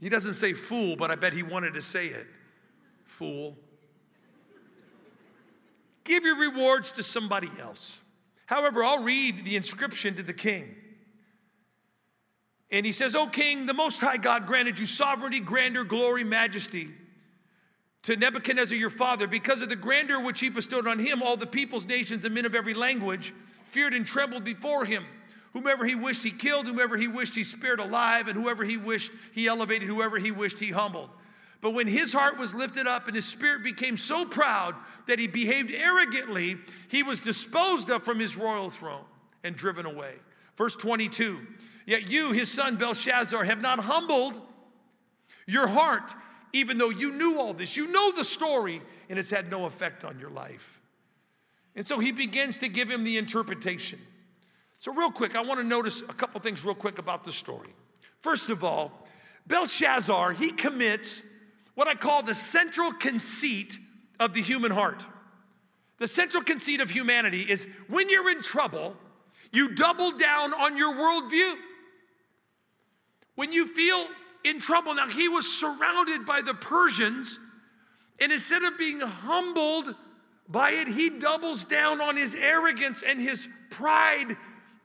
He 0.00 0.08
doesn't 0.08 0.34
say 0.34 0.52
fool, 0.52 0.96
but 0.96 1.10
I 1.10 1.16
bet 1.16 1.32
he 1.32 1.42
wanted 1.42 1.74
to 1.74 1.82
say 1.82 2.06
it. 2.06 2.26
Fool. 3.04 3.56
Give 6.08 6.24
your 6.24 6.36
rewards 6.36 6.92
to 6.92 7.02
somebody 7.02 7.50
else. 7.60 8.00
However, 8.46 8.82
I'll 8.82 9.02
read 9.02 9.44
the 9.44 9.56
inscription 9.56 10.14
to 10.14 10.22
the 10.22 10.32
king. 10.32 10.74
And 12.70 12.86
he 12.86 12.92
says, 12.92 13.14
O 13.14 13.26
king, 13.26 13.66
the 13.66 13.74
Most 13.74 14.00
High 14.00 14.16
God 14.16 14.46
granted 14.46 14.78
you 14.78 14.86
sovereignty, 14.86 15.38
grandeur, 15.38 15.84
glory, 15.84 16.24
majesty 16.24 16.88
to 18.02 18.16
Nebuchadnezzar 18.16 18.76
your 18.76 18.88
father. 18.88 19.26
Because 19.26 19.60
of 19.60 19.68
the 19.68 19.76
grandeur 19.76 20.22
which 20.22 20.40
he 20.40 20.48
bestowed 20.48 20.86
on 20.86 20.98
him, 20.98 21.22
all 21.22 21.36
the 21.36 21.46
peoples, 21.46 21.86
nations, 21.86 22.24
and 22.24 22.34
men 22.34 22.46
of 22.46 22.54
every 22.54 22.72
language 22.72 23.34
feared 23.64 23.92
and 23.92 24.06
trembled 24.06 24.44
before 24.44 24.86
him. 24.86 25.04
Whomever 25.52 25.84
he 25.84 25.94
wished, 25.94 26.24
he 26.24 26.30
killed. 26.30 26.66
Whomever 26.66 26.96
he 26.96 27.08
wished, 27.08 27.34
he 27.34 27.44
spared 27.44 27.80
alive. 27.80 28.28
And 28.28 28.40
whoever 28.40 28.64
he 28.64 28.78
wished, 28.78 29.12
he 29.34 29.46
elevated. 29.46 29.88
Whoever 29.88 30.16
he 30.16 30.30
wished, 30.30 30.58
he 30.58 30.70
humbled. 30.70 31.10
But 31.60 31.72
when 31.72 31.88
his 31.88 32.12
heart 32.12 32.38
was 32.38 32.54
lifted 32.54 32.86
up 32.86 33.06
and 33.06 33.16
his 33.16 33.26
spirit 33.26 33.64
became 33.64 33.96
so 33.96 34.24
proud 34.24 34.74
that 35.06 35.18
he 35.18 35.26
behaved 35.26 35.72
arrogantly, 35.72 36.56
he 36.88 37.02
was 37.02 37.20
disposed 37.20 37.90
of 37.90 38.04
from 38.04 38.20
his 38.20 38.36
royal 38.36 38.70
throne 38.70 39.04
and 39.42 39.56
driven 39.56 39.84
away. 39.84 40.14
Verse 40.56 40.76
22 40.76 41.38
Yet 41.86 42.10
you, 42.10 42.32
his 42.32 42.50
son 42.50 42.76
Belshazzar, 42.76 43.44
have 43.44 43.62
not 43.62 43.78
humbled 43.78 44.38
your 45.46 45.66
heart, 45.66 46.14
even 46.52 46.76
though 46.76 46.90
you 46.90 47.12
knew 47.12 47.38
all 47.38 47.54
this. 47.54 47.78
You 47.78 47.90
know 47.90 48.12
the 48.12 48.24
story, 48.24 48.82
and 49.08 49.18
it's 49.18 49.30
had 49.30 49.50
no 49.50 49.64
effect 49.64 50.04
on 50.04 50.18
your 50.20 50.28
life. 50.28 50.82
And 51.74 51.86
so 51.86 51.98
he 51.98 52.12
begins 52.12 52.58
to 52.58 52.68
give 52.68 52.90
him 52.90 53.04
the 53.04 53.16
interpretation. 53.16 53.98
So, 54.80 54.92
real 54.92 55.10
quick, 55.10 55.34
I 55.34 55.40
want 55.40 55.60
to 55.60 55.66
notice 55.66 56.02
a 56.02 56.12
couple 56.12 56.40
things 56.40 56.64
real 56.64 56.74
quick 56.74 56.98
about 56.98 57.24
the 57.24 57.32
story. 57.32 57.70
First 58.20 58.50
of 58.50 58.62
all, 58.62 59.06
Belshazzar, 59.46 60.32
he 60.32 60.50
commits 60.50 61.22
what 61.78 61.86
I 61.86 61.94
call 61.94 62.24
the 62.24 62.34
central 62.34 62.92
conceit 62.92 63.78
of 64.18 64.32
the 64.34 64.42
human 64.42 64.72
heart. 64.72 65.06
The 65.98 66.08
central 66.08 66.42
conceit 66.42 66.80
of 66.80 66.90
humanity 66.90 67.42
is 67.42 67.68
when 67.86 68.10
you're 68.10 68.32
in 68.32 68.42
trouble, 68.42 68.96
you 69.52 69.76
double 69.76 70.10
down 70.10 70.52
on 70.54 70.76
your 70.76 70.92
worldview. 70.92 71.54
When 73.36 73.52
you 73.52 73.64
feel 73.64 74.08
in 74.42 74.58
trouble, 74.58 74.92
now 74.92 75.06
he 75.06 75.28
was 75.28 75.46
surrounded 75.46 76.26
by 76.26 76.42
the 76.42 76.52
Persians, 76.52 77.38
and 78.18 78.32
instead 78.32 78.64
of 78.64 78.76
being 78.76 78.98
humbled 78.98 79.94
by 80.48 80.72
it, 80.72 80.88
he 80.88 81.10
doubles 81.10 81.64
down 81.64 82.00
on 82.00 82.16
his 82.16 82.34
arrogance 82.34 83.04
and 83.06 83.20
his 83.20 83.48
pride 83.70 84.36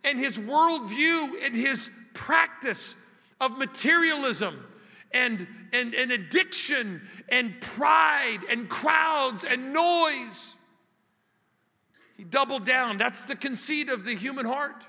and 0.04 0.20
his 0.20 0.38
worldview 0.38 1.44
and 1.44 1.56
his 1.56 1.90
practice 2.14 2.96
of 3.42 3.58
materialism 3.58 4.64
and, 5.14 5.48
and, 5.72 5.94
and 5.94 6.12
addiction 6.12 7.02
and 7.30 7.60
pride 7.62 8.40
and 8.50 8.70
crowds 8.70 9.44
and 9.44 9.74
noise. 9.74 10.56
He 12.18 12.24
doubled 12.24 12.66
down. 12.66 12.98
That's 12.98 13.26
the 13.26 13.36
conceit 13.36 13.90
of 13.90 14.06
the 14.06 14.16
human 14.16 14.46
heart. 14.46 14.86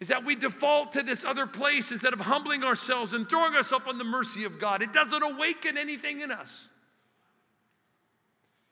Is 0.00 0.08
that 0.08 0.24
we 0.24 0.36
default 0.36 0.92
to 0.92 1.02
this 1.02 1.24
other 1.24 1.46
place 1.46 1.90
instead 1.90 2.12
of 2.12 2.20
humbling 2.20 2.62
ourselves 2.62 3.12
and 3.14 3.28
throwing 3.28 3.54
ourselves 3.54 3.86
on 3.88 3.98
the 3.98 4.04
mercy 4.04 4.44
of 4.44 4.60
God. 4.60 4.80
It 4.80 4.92
doesn't 4.92 5.22
awaken 5.22 5.76
anything 5.76 6.20
in 6.20 6.30
us. 6.30 6.68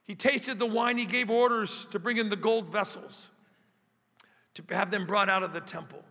He 0.04 0.14
tasted 0.14 0.60
the 0.60 0.66
wine, 0.66 0.98
he 0.98 1.04
gave 1.04 1.30
orders 1.30 1.86
to 1.86 1.98
bring 1.98 2.18
in 2.18 2.28
the 2.28 2.36
gold 2.36 2.70
vessels 2.70 3.30
to 4.54 4.74
have 4.74 4.90
them 4.90 5.04
brought 5.04 5.28
out 5.28 5.42
of 5.42 5.52
the 5.52 5.60
temple. 5.60 6.02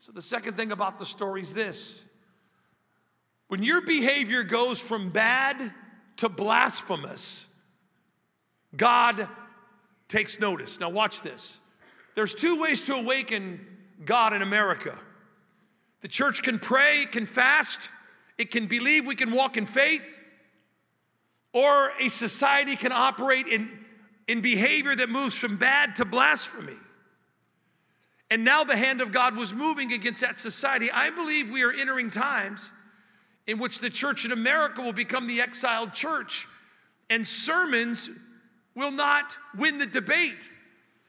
So, 0.00 0.12
the 0.12 0.22
second 0.22 0.56
thing 0.56 0.72
about 0.72 0.98
the 0.98 1.06
story 1.06 1.42
is 1.42 1.54
this 1.54 2.02
when 3.48 3.62
your 3.62 3.82
behavior 3.82 4.42
goes 4.42 4.80
from 4.80 5.10
bad 5.10 5.72
to 6.16 6.28
blasphemous, 6.28 7.52
God 8.76 9.28
takes 10.08 10.40
notice. 10.40 10.80
Now, 10.80 10.90
watch 10.90 11.22
this. 11.22 11.58
There's 12.14 12.34
two 12.34 12.60
ways 12.60 12.82
to 12.84 12.94
awaken 12.94 13.64
God 14.04 14.32
in 14.32 14.42
America. 14.42 14.96
The 16.00 16.08
church 16.08 16.42
can 16.42 16.58
pray, 16.58 17.06
can 17.10 17.26
fast, 17.26 17.88
it 18.38 18.50
can 18.50 18.66
believe, 18.66 19.06
we 19.06 19.14
can 19.14 19.32
walk 19.32 19.56
in 19.56 19.66
faith, 19.66 20.18
or 21.52 21.92
a 22.00 22.08
society 22.08 22.76
can 22.76 22.92
operate 22.92 23.46
in, 23.46 23.70
in 24.26 24.40
behavior 24.40 24.94
that 24.94 25.08
moves 25.08 25.36
from 25.36 25.56
bad 25.56 25.96
to 25.96 26.04
blasphemy. 26.04 26.76
And 28.30 28.44
now 28.44 28.64
the 28.64 28.76
hand 28.76 29.00
of 29.00 29.12
God 29.12 29.36
was 29.36 29.54
moving 29.54 29.92
against 29.92 30.20
that 30.22 30.40
society. 30.40 30.90
I 30.90 31.10
believe 31.10 31.50
we 31.50 31.62
are 31.62 31.72
entering 31.72 32.10
times 32.10 32.68
in 33.46 33.58
which 33.58 33.80
the 33.80 33.90
church 33.90 34.24
in 34.24 34.32
America 34.32 34.80
will 34.80 34.92
become 34.92 35.26
the 35.26 35.40
exiled 35.40 35.92
church, 35.92 36.46
and 37.10 37.26
sermons 37.26 38.08
will 38.74 38.90
not 38.90 39.36
win 39.56 39.78
the 39.78 39.86
debate. 39.86 40.48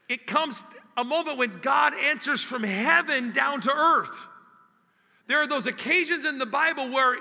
It 0.08 0.26
comes 0.26 0.62
a 0.96 1.04
moment 1.04 1.38
when 1.38 1.58
God 1.60 1.94
answers 1.94 2.42
from 2.42 2.62
heaven 2.62 3.32
down 3.32 3.60
to 3.62 3.72
earth. 3.72 4.24
There 5.26 5.38
are 5.38 5.46
those 5.46 5.66
occasions 5.66 6.24
in 6.24 6.38
the 6.38 6.46
Bible 6.46 6.90
where 6.90 7.16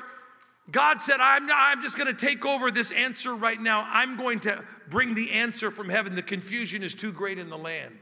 God 0.71 0.99
said, 0.99 1.17
I'm, 1.19 1.47
not, 1.47 1.57
I'm 1.59 1.81
just 1.81 1.97
going 1.97 2.13
to 2.13 2.25
take 2.25 2.45
over 2.45 2.71
this 2.71 2.91
answer 2.91 3.33
right 3.33 3.59
now. 3.59 3.87
I'm 3.89 4.17
going 4.17 4.39
to 4.41 4.63
bring 4.89 5.15
the 5.15 5.31
answer 5.31 5.71
from 5.71 5.89
heaven. 5.89 6.15
The 6.15 6.21
confusion 6.21 6.83
is 6.83 6.93
too 6.93 7.11
great 7.11 7.39
in 7.39 7.49
the 7.49 7.57
land. 7.57 7.97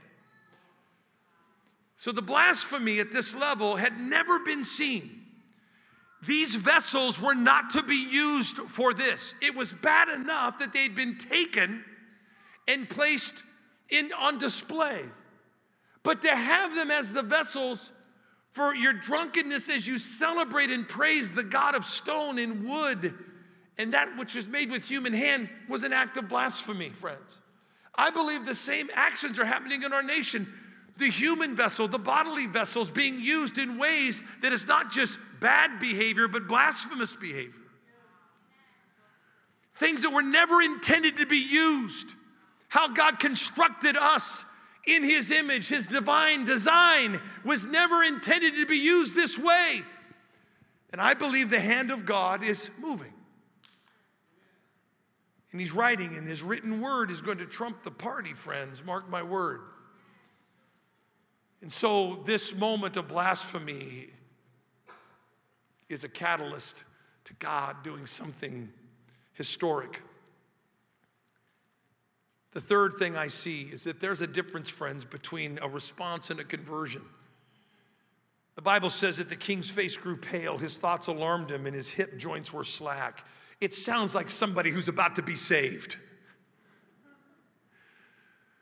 So 1.96 2.12
the 2.12 2.22
blasphemy 2.22 3.00
at 3.00 3.12
this 3.12 3.34
level 3.34 3.76
had 3.76 3.98
never 4.00 4.38
been 4.40 4.64
seen. 4.64 5.23
These 6.26 6.54
vessels 6.54 7.20
were 7.20 7.34
not 7.34 7.70
to 7.70 7.82
be 7.82 8.08
used 8.10 8.56
for 8.56 8.94
this. 8.94 9.34
It 9.42 9.54
was 9.54 9.72
bad 9.72 10.08
enough 10.08 10.58
that 10.58 10.72
they'd 10.72 10.94
been 10.94 11.18
taken 11.18 11.84
and 12.66 12.88
placed 12.88 13.42
in 13.90 14.10
on 14.18 14.38
display. 14.38 15.02
But 16.02 16.22
to 16.22 16.34
have 16.34 16.74
them 16.74 16.90
as 16.90 17.12
the 17.12 17.22
vessels 17.22 17.90
for 18.52 18.74
your 18.74 18.92
drunkenness 18.92 19.68
as 19.68 19.86
you 19.86 19.98
celebrate 19.98 20.70
and 20.70 20.88
praise 20.88 21.32
the 21.32 21.42
God 21.42 21.74
of 21.74 21.84
stone 21.84 22.38
and 22.38 22.64
wood 22.64 23.14
and 23.78 23.92
that 23.92 24.16
which 24.16 24.36
is 24.36 24.46
made 24.46 24.70
with 24.70 24.86
human 24.88 25.12
hand 25.12 25.48
was 25.68 25.82
an 25.82 25.92
act 25.92 26.16
of 26.16 26.28
blasphemy, 26.28 26.90
friends. 26.90 27.38
I 27.94 28.10
believe 28.10 28.46
the 28.46 28.54
same 28.54 28.88
actions 28.94 29.38
are 29.38 29.44
happening 29.44 29.82
in 29.82 29.92
our 29.92 30.02
nation 30.02 30.46
the 30.96 31.08
human 31.08 31.56
vessel, 31.56 31.88
the 31.88 31.98
bodily 31.98 32.46
vessels 32.46 32.90
being 32.90 33.18
used 33.18 33.58
in 33.58 33.78
ways 33.78 34.22
that 34.42 34.52
is 34.52 34.66
not 34.66 34.92
just 34.92 35.18
bad 35.40 35.80
behavior, 35.80 36.28
but 36.28 36.46
blasphemous 36.46 37.16
behavior. 37.16 37.52
Things 39.76 40.02
that 40.02 40.10
were 40.10 40.22
never 40.22 40.62
intended 40.62 41.16
to 41.16 41.26
be 41.26 41.38
used. 41.38 42.06
How 42.68 42.88
God 42.88 43.18
constructed 43.18 43.96
us 43.96 44.44
in 44.86 45.02
His 45.02 45.30
image, 45.30 45.68
His 45.68 45.86
divine 45.86 46.44
design 46.44 47.20
was 47.44 47.66
never 47.66 48.02
intended 48.04 48.54
to 48.54 48.66
be 48.66 48.76
used 48.76 49.16
this 49.16 49.38
way. 49.38 49.82
And 50.92 51.00
I 51.00 51.14
believe 51.14 51.50
the 51.50 51.60
hand 51.60 51.90
of 51.90 52.06
God 52.06 52.44
is 52.44 52.70
moving. 52.80 53.12
And 55.50 55.60
He's 55.60 55.72
writing, 55.72 56.16
and 56.16 56.26
His 56.26 56.42
written 56.42 56.80
word 56.80 57.10
is 57.10 57.20
going 57.20 57.38
to 57.38 57.46
trump 57.46 57.82
the 57.82 57.90
party, 57.90 58.32
friends. 58.32 58.84
Mark 58.84 59.08
my 59.08 59.22
word. 59.22 59.60
And 61.64 61.72
so, 61.72 62.20
this 62.26 62.54
moment 62.54 62.98
of 62.98 63.08
blasphemy 63.08 64.08
is 65.88 66.04
a 66.04 66.10
catalyst 66.10 66.84
to 67.24 67.32
God 67.38 67.76
doing 67.82 68.04
something 68.04 68.70
historic. 69.32 70.02
The 72.52 72.60
third 72.60 72.96
thing 72.98 73.16
I 73.16 73.28
see 73.28 73.62
is 73.62 73.84
that 73.84 73.98
there's 73.98 74.20
a 74.20 74.26
difference, 74.26 74.68
friends, 74.68 75.06
between 75.06 75.58
a 75.62 75.68
response 75.70 76.28
and 76.28 76.38
a 76.38 76.44
conversion. 76.44 77.00
The 78.56 78.62
Bible 78.62 78.90
says 78.90 79.16
that 79.16 79.30
the 79.30 79.34
king's 79.34 79.70
face 79.70 79.96
grew 79.96 80.18
pale, 80.18 80.58
his 80.58 80.76
thoughts 80.76 81.06
alarmed 81.06 81.50
him, 81.50 81.64
and 81.64 81.74
his 81.74 81.88
hip 81.88 82.18
joints 82.18 82.52
were 82.52 82.64
slack. 82.64 83.24
It 83.62 83.72
sounds 83.72 84.14
like 84.14 84.30
somebody 84.30 84.68
who's 84.68 84.88
about 84.88 85.16
to 85.16 85.22
be 85.22 85.34
saved. 85.34 85.96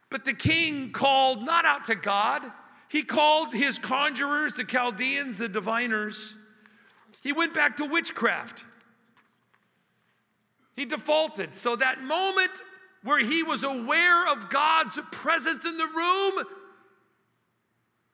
But 0.08 0.24
the 0.24 0.34
king 0.34 0.92
called 0.92 1.44
not 1.44 1.64
out 1.64 1.86
to 1.86 1.96
God, 1.96 2.48
he 2.92 3.02
called 3.02 3.54
his 3.54 3.78
conjurers, 3.78 4.56
the 4.56 4.64
Chaldeans, 4.64 5.38
the 5.38 5.48
diviners. 5.48 6.34
He 7.22 7.32
went 7.32 7.54
back 7.54 7.78
to 7.78 7.86
witchcraft. 7.86 8.64
He 10.76 10.84
defaulted. 10.84 11.54
So 11.54 11.74
that 11.76 12.02
moment 12.02 12.50
where 13.02 13.18
he 13.18 13.42
was 13.44 13.64
aware 13.64 14.30
of 14.30 14.50
God's 14.50 14.98
presence 15.10 15.64
in 15.64 15.78
the 15.78 15.86
room, 15.86 16.44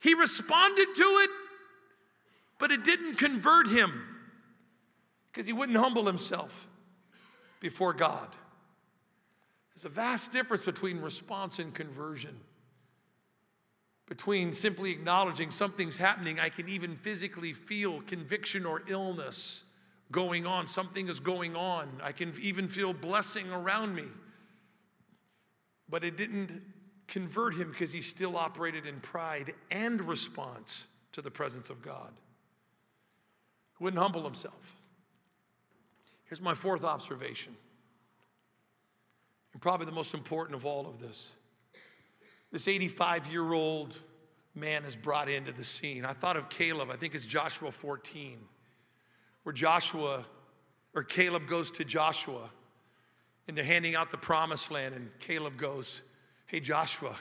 he 0.01 0.14
responded 0.14 0.95
to 0.95 1.03
it, 1.03 1.31
but 2.61 2.70
it 2.70 2.85
didn't 2.85 3.16
convert 3.16 3.66
him 3.66 3.93
because 5.33 5.49
he 5.49 5.53
wouldn't 5.53 5.79
humble 5.79 6.07
himself 6.07 6.68
before 7.59 7.95
God. 7.95 8.29
There's 9.74 9.87
a 9.87 9.89
vast 9.89 10.33
difference 10.33 10.64
between 10.64 11.01
response 11.01 11.59
and 11.59 11.74
conversion. 11.74 12.39
Between 14.09 14.52
simply 14.54 14.90
acknowledging 14.90 15.50
something's 15.50 15.98
happening, 15.98 16.40
I 16.40 16.48
can 16.48 16.68
even 16.68 16.96
physically 16.96 17.52
feel 17.52 18.00
conviction 18.02 18.64
or 18.64 18.82
illness 18.88 19.64
going 20.11 20.46
on. 20.46 20.66
Something 20.66 21.09
is 21.09 21.20
going 21.20 21.54
on. 21.54 21.88
I 22.02 22.12
can 22.12 22.32
even 22.40 22.68
feel 22.68 22.94
blessing 22.94 23.50
around 23.52 23.94
me. 23.94 24.06
But 25.90 26.04
it 26.04 26.16
didn't 26.16 26.62
convert 27.06 27.54
him 27.54 27.70
because 27.70 27.92
he 27.92 28.00
still 28.00 28.36
operated 28.36 28.86
in 28.86 29.00
pride 29.00 29.54
and 29.70 30.00
response 30.00 30.86
to 31.12 31.20
the 31.20 31.30
presence 31.30 31.68
of 31.68 31.82
God. 31.82 32.11
He 33.78 33.84
wouldn't 33.84 34.02
humble 34.02 34.24
himself. 34.24 34.74
Here's 36.24 36.40
my 36.40 36.54
fourth 36.54 36.84
observation 36.84 37.54
and 39.52 39.62
probably 39.62 39.86
the 39.86 39.92
most 39.92 40.14
important 40.14 40.56
of 40.56 40.64
all 40.64 40.86
of 40.86 41.00
this. 41.00 41.34
This 42.51 42.68
85 42.68 43.28
year 43.28 43.53
old 43.53 43.99
man 44.55 44.84
is 44.84 44.96
brought 44.96 45.28
into 45.28 45.53
the 45.53 45.64
scene. 45.64 46.05
I 46.05 46.12
thought 46.12 46.36
of 46.36 46.49
Caleb, 46.49 46.90
I 46.90 46.96
think 46.96 47.14
it's 47.14 47.26
Joshua 47.26 47.70
14, 47.70 48.38
where 49.42 49.53
Joshua 49.53 50.24
or 50.94 51.03
Caleb 51.03 51.46
goes 51.46 51.70
to 51.72 51.84
Joshua 51.84 52.51
and 53.46 53.57
they're 53.57 53.64
handing 53.64 53.94
out 53.94 54.11
the 54.11 54.18
promised 54.18 54.70
land, 54.70 54.94
and 54.94 55.11
Caleb 55.20 55.57
goes, 55.57 56.03
Hey, 56.46 56.61
Joshua, 56.61 57.14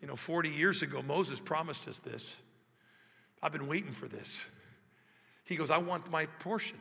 you 0.00 0.08
know, 0.08 0.16
40 0.16 0.48
years 0.50 0.82
ago, 0.82 1.02
Moses 1.02 1.40
promised 1.40 1.88
us 1.88 2.00
this. 2.00 2.36
I've 3.42 3.52
been 3.52 3.66
waiting 3.66 3.92
for 3.92 4.06
this. 4.06 4.44
He 5.44 5.56
goes, 5.56 5.70
I 5.70 5.78
want 5.78 6.10
my 6.10 6.26
portion. 6.26 6.78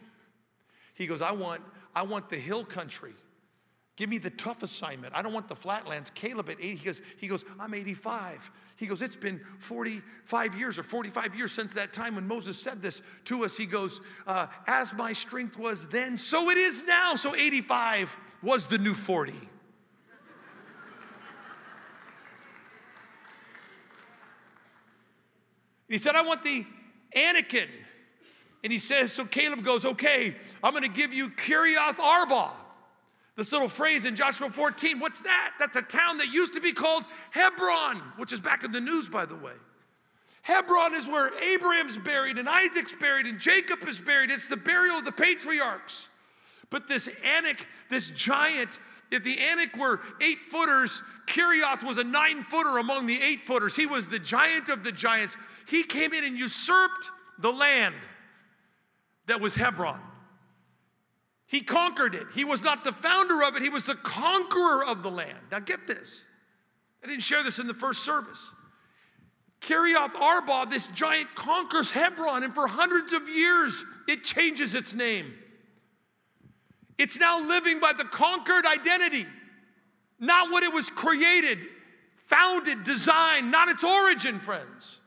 He 0.94 1.08
goes, 1.08 1.22
I 1.22 1.32
want, 1.32 1.62
I 1.96 2.04
want 2.04 2.30
the 2.30 2.38
hill 2.38 2.64
country. 2.64 3.14
Give 3.98 4.10
me 4.10 4.18
the 4.18 4.30
tough 4.30 4.64
assignment. 4.64 5.14
I 5.14 5.22
don't 5.22 5.34
want 5.34 5.48
the 5.48 5.56
flatlands. 5.56 6.10
Caleb 6.10 6.50
at 6.50 6.58
80, 6.60 6.76
he 6.76 6.86
goes, 6.86 7.02
he 7.18 7.28
goes, 7.28 7.46
I'm 7.60 7.74
85. 7.74 8.52
He 8.78 8.88
goes, 8.88 9.02
It's 9.04 9.16
been 9.16 9.40
45 9.60 10.56
years 10.56 10.80
or 10.80 10.84
45 10.84 11.36
years 11.36 11.52
since 11.52 11.76
that 11.76 11.94
time 11.94 12.16
when 12.16 12.28
Moses 12.28 12.58
said 12.58 12.82
this 12.82 13.02
to 13.26 13.44
us. 13.44 13.56
He 13.56 13.68
goes, 13.68 14.02
uh, 14.26 14.48
As 14.66 14.92
my 14.94 15.14
strength 15.14 15.60
was 15.60 15.88
then, 15.90 16.18
so 16.18 16.50
it 16.50 16.58
is 16.58 16.84
now. 16.86 17.16
So 17.16 17.36
85 17.36 18.18
was 18.42 18.66
the 18.66 18.80
new 18.80 18.96
40. 18.96 19.34
he 25.88 25.98
said, 26.00 26.16
I 26.16 26.24
want 26.24 26.42
the 26.42 26.66
Anakim. 27.16 27.70
And 28.64 28.72
he 28.74 28.80
says, 28.80 29.12
So 29.12 29.26
Caleb 29.26 29.64
goes, 29.64 29.86
Okay, 29.86 30.36
I'm 30.64 30.72
going 30.72 30.82
to 30.82 30.90
give 30.90 31.14
you 31.14 31.30
Kiriath 31.30 32.00
Arba. 32.00 32.52
This 33.42 33.52
little 33.52 33.70
phrase 33.70 34.06
in 34.06 34.16
Joshua 34.16 34.52
14, 34.52 35.00
what's 35.00 35.24
that? 35.24 35.54
That's 35.58 35.76
a 35.76 35.82
town 35.82 36.20
that 36.20 36.32
used 36.32 36.54
to 36.54 36.62
be 36.62 36.74
called 36.74 37.04
Hebron, 37.32 37.98
which 38.18 38.32
is 38.34 38.40
back 38.40 38.64
in 38.64 38.72
the 38.72 38.80
news, 38.80 39.10
by 39.10 39.26
the 39.26 39.36
way. 39.36 39.54
Hebron 40.44 40.94
is 40.94 41.08
where 41.08 41.36
Abraham's 41.42 41.98
buried 41.98 42.38
and 42.38 42.48
Isaac's 42.48 42.94
buried 42.94 43.26
and 43.26 43.40
Jacob 43.40 43.80
is 43.88 44.00
buried. 44.00 44.30
It's 44.30 44.48
the 44.48 44.58
burial 44.58 44.98
of 44.98 45.06
the 45.06 45.12
patriarchs. 45.12 46.08
But 46.70 46.88
this 46.88 47.10
Anak, 47.26 47.68
this 47.90 48.12
giant, 48.12 48.78
if 49.10 49.24
the 49.24 49.40
Anak 49.40 49.76
were 49.76 50.02
eight 50.22 50.42
footers, 50.52 51.02
Kiriath 51.26 51.84
was 51.84 51.98
a 51.98 52.04
nine 52.04 52.44
footer 52.44 52.78
among 52.78 53.08
the 53.08 53.20
eight 53.20 53.40
footers. 53.40 53.76
He 53.76 53.88
was 53.88 54.08
the 54.08 54.20
giant 54.20 54.70
of 54.70 54.84
the 54.84 54.92
giants. 54.92 55.36
He 55.68 55.82
came 55.82 56.14
in 56.14 56.24
and 56.24 56.38
usurped 56.38 57.10
the 57.40 57.52
land 57.52 57.96
that 59.26 59.42
was 59.42 59.56
Hebron. 59.56 60.00
He 61.52 61.60
conquered 61.60 62.16
it. 62.16 62.28
He 62.34 62.46
was 62.46 62.64
not 62.64 62.86
the 62.86 62.94
founder 62.94 63.44
of 63.44 63.58
it, 63.58 63.62
he 63.62 63.70
was 63.70 63.86
the 63.86 63.96
conqueror 63.96 64.86
of 64.86 65.04
the 65.04 65.12
land. 65.12 65.38
Now, 65.52 65.60
get 65.60 65.86
this. 65.86 66.24
I 67.04 67.08
didn't 67.08 67.24
share 67.24 67.44
this 67.44 67.60
in 67.60 67.68
the 67.68 67.74
first 67.74 68.06
service. 68.06 68.54
Kiriath 69.60 70.16
Arba, 70.16 70.68
this 70.70 70.88
giant, 70.88 71.36
conquers 71.36 71.92
Hebron, 71.92 72.44
and 72.44 72.56
for 72.56 72.68
hundreds 72.68 73.12
of 73.12 73.28
years, 73.28 73.84
it 74.08 74.24
changes 74.24 74.76
its 74.76 74.96
name. 74.96 75.34
It's 76.98 77.20
now 77.20 77.46
living 77.46 77.82
by 77.82 77.92
the 77.98 78.06
conquered 78.06 78.66
identity, 78.66 79.26
not 80.20 80.52
what 80.52 80.64
it 80.64 80.74
was 80.74 80.90
created, 80.90 81.60
founded, 82.16 82.86
designed, 82.86 83.52
not 83.52 83.68
its 83.68 83.84
origin, 83.84 84.40
friends. 84.40 85.02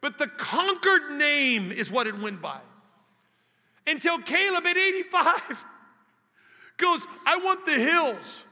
But 0.00 0.18
the 0.18 0.26
conquered 0.26 1.12
name 1.12 1.70
is 1.70 1.92
what 1.92 2.08
it 2.08 2.18
went 2.18 2.42
by. 2.42 2.58
Until 3.86 4.18
Caleb 4.18 4.66
at 4.66 4.76
85 4.76 5.64
goes, 6.76 7.06
I 7.26 7.36
want 7.38 7.66
the 7.66 7.72
hills. 7.72 8.42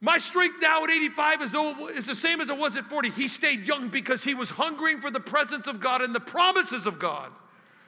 My 0.00 0.18
strength 0.18 0.56
now 0.60 0.84
at 0.84 0.90
85 0.90 1.42
is, 1.42 1.54
is 1.96 2.06
the 2.06 2.14
same 2.14 2.40
as 2.40 2.50
it 2.50 2.58
was 2.58 2.76
at 2.76 2.84
40. 2.84 3.10
He 3.10 3.26
stayed 3.26 3.66
young 3.66 3.88
because 3.88 4.22
he 4.22 4.34
was 4.34 4.50
hungering 4.50 5.00
for 5.00 5.10
the 5.10 5.20
presence 5.20 5.66
of 5.66 5.80
God 5.80 6.02
and 6.02 6.14
the 6.14 6.20
promises 6.20 6.86
of 6.86 6.98
God 6.98 7.30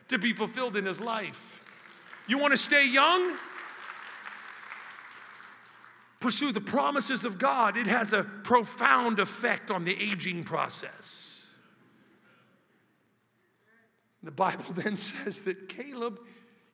to 0.08 0.18
be 0.18 0.32
fulfilled 0.32 0.76
in 0.76 0.86
his 0.86 1.00
life. 1.00 1.62
You 2.26 2.38
want 2.38 2.52
to 2.52 2.58
stay 2.58 2.88
young? 2.88 3.36
Pursue 6.20 6.52
the 6.52 6.60
promises 6.60 7.24
of 7.24 7.38
God. 7.38 7.76
It 7.76 7.86
has 7.86 8.12
a 8.12 8.24
profound 8.24 9.18
effect 9.18 9.70
on 9.70 9.84
the 9.84 9.96
aging 10.00 10.44
process. 10.44 11.46
The 14.22 14.30
Bible 14.30 14.64
then 14.74 14.96
says 14.96 15.42
that 15.42 15.68
Caleb 15.68 16.18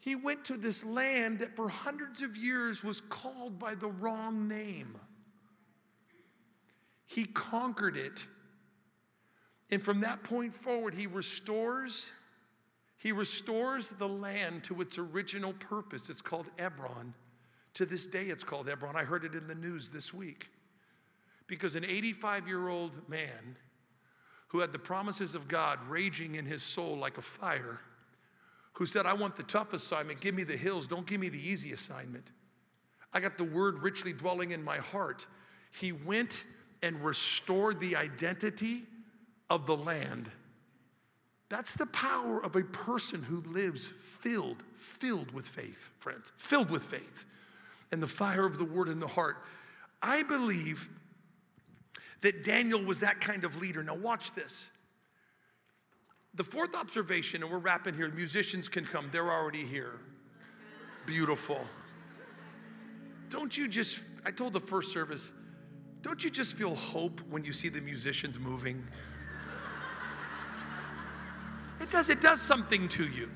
he 0.03 0.16
went 0.16 0.44
to 0.46 0.57
this 0.57 0.84
land 0.84 1.38
that 1.38 1.55
for 1.55 1.68
hundreds 1.68 2.22
of 2.22 2.36
years 2.36 2.82
was 2.82 3.00
called 3.00 3.57
by 3.61 3.76
the 3.76 3.86
wrong 3.86 4.48
name. 4.48 4.96
He 7.07 7.24
conquered 7.24 7.96
it. 7.96 8.26
And 9.70 9.80
from 9.80 10.00
that 10.00 10.24
point 10.24 10.55
forward, 10.55 10.92
he 10.92 11.07
restores 11.07 12.11
he 12.98 13.12
restores 13.12 13.90
the 13.90 14.09
land 14.09 14.64
to 14.64 14.80
its 14.80 14.98
original 14.98 15.53
purpose. 15.55 16.09
It's 16.09 16.20
called 16.20 16.48
Ebron. 16.57 17.12
To 17.74 17.86
this 17.86 18.07
day, 18.07 18.26
it's 18.26 18.44
called 18.44 18.66
Ebron. 18.68 18.94
I 18.94 19.03
heard 19.03 19.24
it 19.24 19.34
in 19.34 19.48
the 19.48 19.57
news 19.57 19.90
this 19.90 20.14
week. 20.14 20.50
Because 21.46 21.74
an 21.76 21.84
85 21.84 22.48
year 22.48 22.68
old 22.68 23.09
man 23.09 23.57
who 24.48 24.61
had 24.61 24.72
the 24.72 24.78
promises 24.78 25.36
of 25.36 25.48
God 25.48 25.78
raging 25.88 26.36
in 26.36 26.44
his 26.44 26.62
soul 26.62 26.96
like 26.96 27.18
a 27.18 27.22
fire 27.22 27.80
who 28.74 28.86
said, 28.86 29.06
I 29.06 29.12
want 29.12 29.36
the 29.36 29.42
tough 29.42 29.72
assignment, 29.72 30.20
give 30.20 30.34
me 30.34 30.44
the 30.44 30.56
hills, 30.56 30.86
don't 30.86 31.06
give 31.06 31.20
me 31.20 31.28
the 31.28 31.48
easy 31.48 31.72
assignment. 31.72 32.26
I 33.12 33.20
got 33.20 33.36
the 33.36 33.44
word 33.44 33.82
richly 33.82 34.12
dwelling 34.12 34.52
in 34.52 34.62
my 34.62 34.78
heart. 34.78 35.26
He 35.78 35.92
went 35.92 36.44
and 36.82 37.04
restored 37.04 37.80
the 37.80 37.96
identity 37.96 38.82
of 39.50 39.66
the 39.66 39.76
land. 39.76 40.30
That's 41.48 41.74
the 41.74 41.86
power 41.86 42.42
of 42.42 42.56
a 42.56 42.62
person 42.62 43.22
who 43.22 43.42
lives 43.42 43.86
filled, 43.86 44.64
filled 44.76 45.30
with 45.32 45.46
faith, 45.46 45.90
friends, 45.98 46.32
filled 46.36 46.70
with 46.70 46.82
faith 46.82 47.26
and 47.92 48.02
the 48.02 48.06
fire 48.06 48.46
of 48.46 48.56
the 48.56 48.64
word 48.64 48.88
in 48.88 48.98
the 48.98 49.06
heart. 49.06 49.36
I 50.02 50.22
believe 50.22 50.88
that 52.22 52.42
Daniel 52.42 52.82
was 52.82 53.00
that 53.00 53.20
kind 53.20 53.44
of 53.44 53.60
leader. 53.60 53.84
Now, 53.84 53.94
watch 53.94 54.32
this. 54.32 54.70
The 56.35 56.45
fourth 56.45 56.74
observation, 56.74 57.43
and 57.43 57.53
we're 57.53 57.59
wrapping 57.59 57.95
here, 57.95 58.09
musicians 58.09 58.68
can 58.68 58.87
come, 58.87 59.09
they're 59.12 59.30
already 59.30 59.64
here. 59.64 60.01
Beautiful. 61.05 61.61
Don't 63.28 63.57
you 63.57 63.68
just, 63.68 64.03
I 64.24 64.30
told 64.30 64.55
the 64.55 64.61
first 64.61 64.93
service, 64.93 65.33
don't 66.01 66.24
you 66.24 66.30
just 66.30 66.57
feel 66.57 66.74
hope 66.74 67.20
when 67.28 67.45
you 67.45 67.53
see 67.53 67.68
the 67.68 67.80
musicians 67.80 68.39
moving? 68.39 68.83
It 71.80 71.91
does, 71.91 72.09
it 72.09 72.20
does 72.20 72.41
something 72.41 72.89
to 72.89 73.05
you. 73.05 73.30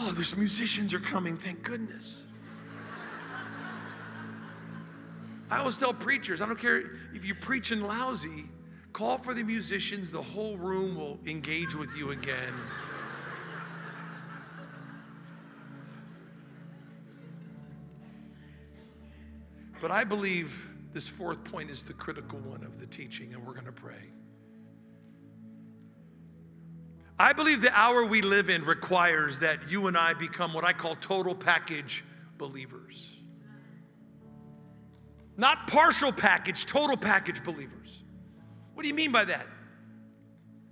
Oh, 0.00 0.12
there's 0.12 0.36
musicians 0.36 0.92
are 0.92 1.00
coming, 1.00 1.38
thank 1.38 1.62
goodness. 1.62 2.26
I 5.50 5.58
always 5.58 5.78
tell 5.78 5.94
preachers, 5.94 6.42
I 6.42 6.46
don't 6.46 6.58
care 6.58 6.82
if 7.14 7.24
you're 7.24 7.36
preaching 7.36 7.80
lousy, 7.80 8.44
call 8.98 9.16
for 9.16 9.32
the 9.32 9.44
musicians, 9.44 10.10
the 10.10 10.20
whole 10.20 10.56
room 10.56 10.96
will 10.96 11.20
engage 11.24 11.72
with 11.76 11.96
you 11.96 12.10
again. 12.10 12.52
But 19.80 19.92
I 19.92 20.02
believe 20.02 20.68
this 20.92 21.06
fourth 21.06 21.44
point 21.44 21.70
is 21.70 21.84
the 21.84 21.92
critical 21.92 22.40
one 22.40 22.64
of 22.64 22.80
the 22.80 22.86
teaching, 22.86 23.32
and 23.34 23.46
we're 23.46 23.52
going 23.52 23.66
to 23.66 23.72
pray. 23.72 24.10
I 27.20 27.32
believe 27.32 27.60
the 27.60 27.72
hour 27.78 28.04
we 28.04 28.20
live 28.20 28.50
in 28.50 28.64
requires 28.64 29.38
that 29.38 29.70
you 29.70 29.86
and 29.86 29.96
I 29.96 30.14
become 30.14 30.52
what 30.52 30.64
I 30.64 30.72
call 30.72 30.96
total 30.96 31.36
package 31.36 32.02
believers. 32.36 33.16
Not 35.36 35.68
partial 35.68 36.10
package, 36.10 36.66
total 36.66 36.96
package 36.96 37.44
believers. 37.44 38.02
What 38.78 38.84
do 38.84 38.90
you 38.90 38.94
mean 38.94 39.10
by 39.10 39.24
that? 39.24 39.44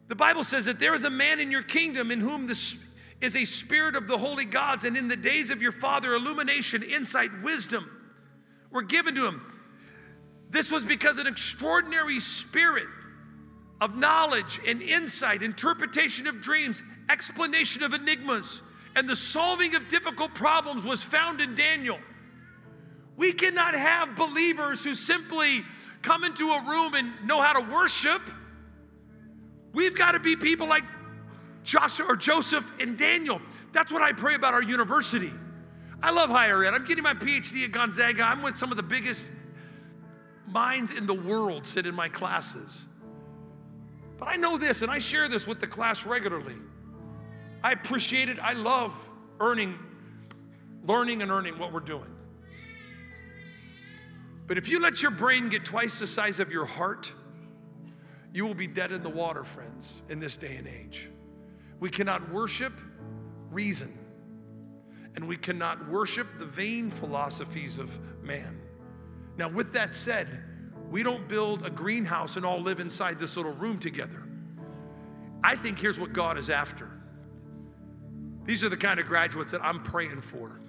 The 0.06 0.14
Bible 0.14 0.44
says 0.44 0.66
that 0.66 0.78
there 0.78 0.94
is 0.94 1.02
a 1.02 1.10
man 1.10 1.40
in 1.40 1.50
your 1.50 1.64
kingdom 1.64 2.12
in 2.12 2.20
whom 2.20 2.46
this 2.46 2.94
is 3.20 3.34
a 3.34 3.44
spirit 3.44 3.96
of 3.96 4.06
the 4.06 4.16
holy 4.16 4.44
gods, 4.44 4.84
and 4.84 4.96
in 4.96 5.08
the 5.08 5.16
days 5.16 5.50
of 5.50 5.60
your 5.60 5.72
father, 5.72 6.14
illumination, 6.14 6.84
insight, 6.84 7.30
wisdom 7.42 7.84
were 8.70 8.82
given 8.82 9.16
to 9.16 9.26
him. 9.26 9.42
This 10.50 10.70
was 10.70 10.84
because 10.84 11.18
an 11.18 11.26
extraordinary 11.26 12.20
spirit 12.20 12.86
of 13.80 13.98
knowledge 13.98 14.60
and 14.64 14.80
insight, 14.82 15.42
interpretation 15.42 16.28
of 16.28 16.40
dreams, 16.40 16.84
explanation 17.10 17.82
of 17.82 17.92
enigmas, 17.92 18.62
and 18.94 19.08
the 19.08 19.16
solving 19.16 19.74
of 19.74 19.88
difficult 19.88 20.32
problems 20.32 20.84
was 20.84 21.02
found 21.02 21.40
in 21.40 21.56
Daniel. 21.56 21.98
We 23.16 23.32
cannot 23.32 23.74
have 23.74 24.14
believers 24.14 24.84
who 24.84 24.94
simply 24.94 25.64
come 26.06 26.22
into 26.22 26.48
a 26.48 26.62
room 26.62 26.94
and 26.94 27.12
know 27.26 27.40
how 27.40 27.52
to 27.60 27.74
worship. 27.74 28.22
We've 29.72 29.96
got 29.96 30.12
to 30.12 30.20
be 30.20 30.36
people 30.36 30.68
like 30.68 30.84
Joshua 31.64 32.06
or 32.06 32.16
Joseph 32.16 32.80
and 32.80 32.96
Daniel. 32.96 33.42
That's 33.72 33.92
what 33.92 34.02
I 34.02 34.12
pray 34.12 34.36
about 34.36 34.54
our 34.54 34.62
university. 34.62 35.32
I 36.00 36.10
love 36.10 36.30
higher 36.30 36.64
ed. 36.64 36.74
I'm 36.74 36.84
getting 36.84 37.02
my 37.02 37.14
PhD 37.14 37.64
at 37.64 37.72
Gonzaga. 37.72 38.22
I'm 38.22 38.40
with 38.40 38.56
some 38.56 38.70
of 38.70 38.76
the 38.76 38.84
biggest 38.84 39.28
minds 40.46 40.92
in 40.92 41.06
the 41.06 41.14
world 41.14 41.66
sit 41.66 41.86
in 41.86 41.94
my 41.94 42.08
classes. 42.08 42.84
But 44.16 44.28
I 44.28 44.36
know 44.36 44.56
this, 44.56 44.82
and 44.82 44.90
I 44.90 45.00
share 45.00 45.28
this 45.28 45.48
with 45.48 45.60
the 45.60 45.66
class 45.66 46.06
regularly. 46.06 46.54
I 47.64 47.72
appreciate 47.72 48.28
it. 48.28 48.38
I 48.40 48.52
love 48.52 49.08
earning, 49.40 49.76
learning, 50.86 51.22
and 51.22 51.32
earning 51.32 51.58
what 51.58 51.72
we're 51.72 51.80
doing. 51.80 52.15
But 54.46 54.58
if 54.58 54.68
you 54.68 54.80
let 54.80 55.02
your 55.02 55.10
brain 55.10 55.48
get 55.48 55.64
twice 55.64 55.98
the 55.98 56.06
size 56.06 56.40
of 56.40 56.52
your 56.52 56.64
heart, 56.64 57.12
you 58.32 58.46
will 58.46 58.54
be 58.54 58.66
dead 58.66 58.92
in 58.92 59.02
the 59.02 59.10
water, 59.10 59.44
friends, 59.44 60.02
in 60.08 60.20
this 60.20 60.36
day 60.36 60.56
and 60.56 60.66
age. 60.66 61.08
We 61.80 61.90
cannot 61.90 62.30
worship 62.30 62.72
reason, 63.50 63.92
and 65.14 65.26
we 65.26 65.36
cannot 65.36 65.88
worship 65.88 66.26
the 66.38 66.46
vain 66.46 66.90
philosophies 66.90 67.78
of 67.78 67.98
man. 68.22 68.60
Now, 69.36 69.48
with 69.48 69.72
that 69.72 69.94
said, 69.94 70.28
we 70.90 71.02
don't 71.02 71.26
build 71.28 71.66
a 71.66 71.70
greenhouse 71.70 72.36
and 72.36 72.46
all 72.46 72.60
live 72.60 72.78
inside 72.78 73.18
this 73.18 73.36
little 73.36 73.52
room 73.52 73.78
together. 73.78 74.22
I 75.42 75.56
think 75.56 75.78
here's 75.78 75.98
what 75.98 76.12
God 76.12 76.38
is 76.38 76.50
after. 76.50 76.90
These 78.44 78.62
are 78.62 78.68
the 78.68 78.76
kind 78.76 79.00
of 79.00 79.06
graduates 79.06 79.50
that 79.52 79.64
I'm 79.64 79.82
praying 79.82 80.20
for. 80.20 80.60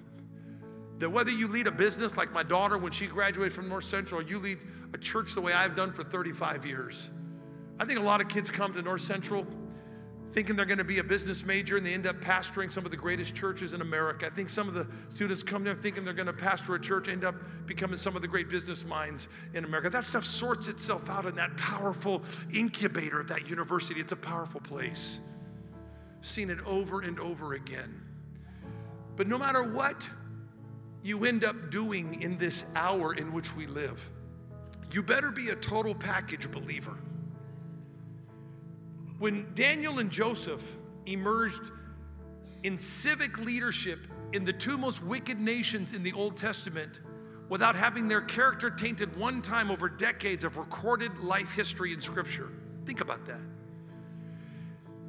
That 0.98 1.10
whether 1.10 1.30
you 1.30 1.48
lead 1.48 1.66
a 1.66 1.72
business 1.72 2.16
like 2.16 2.32
my 2.32 2.42
daughter 2.42 2.76
when 2.76 2.92
she 2.92 3.06
graduated 3.06 3.52
from 3.52 3.68
North 3.68 3.84
Central, 3.84 4.20
or 4.20 4.24
you 4.24 4.38
lead 4.38 4.58
a 4.94 4.98
church 4.98 5.34
the 5.34 5.40
way 5.40 5.52
I've 5.52 5.76
done 5.76 5.92
for 5.92 6.02
35 6.02 6.66
years. 6.66 7.10
I 7.78 7.84
think 7.84 7.98
a 7.98 8.02
lot 8.02 8.20
of 8.20 8.28
kids 8.28 8.50
come 8.50 8.72
to 8.74 8.82
North 8.82 9.02
Central 9.02 9.46
thinking 10.30 10.56
they're 10.56 10.66
going 10.66 10.78
to 10.78 10.84
be 10.84 10.98
a 10.98 11.04
business 11.04 11.44
major 11.44 11.76
and 11.76 11.86
they 11.86 11.94
end 11.94 12.06
up 12.06 12.20
pastoring 12.20 12.70
some 12.70 12.84
of 12.84 12.90
the 12.90 12.96
greatest 12.96 13.34
churches 13.34 13.72
in 13.72 13.80
America. 13.80 14.26
I 14.26 14.30
think 14.30 14.50
some 14.50 14.68
of 14.68 14.74
the 14.74 14.86
students 15.08 15.42
come 15.42 15.64
there 15.64 15.74
thinking 15.74 16.04
they're 16.04 16.12
going 16.12 16.26
to 16.26 16.32
pastor 16.32 16.74
a 16.74 16.80
church, 16.80 17.08
end 17.08 17.24
up 17.24 17.34
becoming 17.66 17.96
some 17.96 18.14
of 18.14 18.22
the 18.22 18.28
great 18.28 18.48
business 18.48 18.84
minds 18.84 19.28
in 19.54 19.64
America. 19.64 19.88
That 19.88 20.04
stuff 20.04 20.24
sorts 20.24 20.68
itself 20.68 21.08
out 21.08 21.24
in 21.24 21.34
that 21.36 21.56
powerful 21.56 22.22
incubator 22.52 23.20
of 23.20 23.28
that 23.28 23.48
university. 23.48 24.00
It's 24.00 24.12
a 24.12 24.16
powerful 24.16 24.60
place. 24.60 25.18
Seen 26.20 26.50
it 26.50 26.58
over 26.66 27.00
and 27.00 27.18
over 27.20 27.54
again. 27.54 28.02
But 29.16 29.28
no 29.28 29.38
matter 29.38 29.62
what 29.62 30.08
you 31.02 31.24
end 31.24 31.44
up 31.44 31.70
doing 31.70 32.20
in 32.22 32.38
this 32.38 32.64
hour 32.74 33.14
in 33.14 33.32
which 33.32 33.54
we 33.56 33.66
live, 33.66 34.08
you 34.92 35.02
better 35.02 35.30
be 35.30 35.50
a 35.50 35.56
total 35.56 35.94
package 35.94 36.50
believer. 36.50 36.96
When 39.18 39.46
Daniel 39.54 39.98
and 39.98 40.10
Joseph 40.10 40.76
emerged 41.06 41.72
in 42.62 42.78
civic 42.78 43.38
leadership 43.38 43.98
in 44.32 44.44
the 44.44 44.52
two 44.52 44.76
most 44.76 45.02
wicked 45.04 45.40
nations 45.40 45.92
in 45.92 46.02
the 46.02 46.12
Old 46.12 46.36
Testament 46.36 47.00
without 47.48 47.74
having 47.74 48.08
their 48.08 48.20
character 48.20 48.70
tainted 48.70 49.16
one 49.16 49.40
time 49.40 49.70
over 49.70 49.88
decades 49.88 50.44
of 50.44 50.56
recorded 50.56 51.16
life 51.18 51.52
history 51.52 51.92
in 51.92 52.00
Scripture. 52.00 52.50
Think 52.84 53.00
about 53.00 53.26
that. 53.26 53.40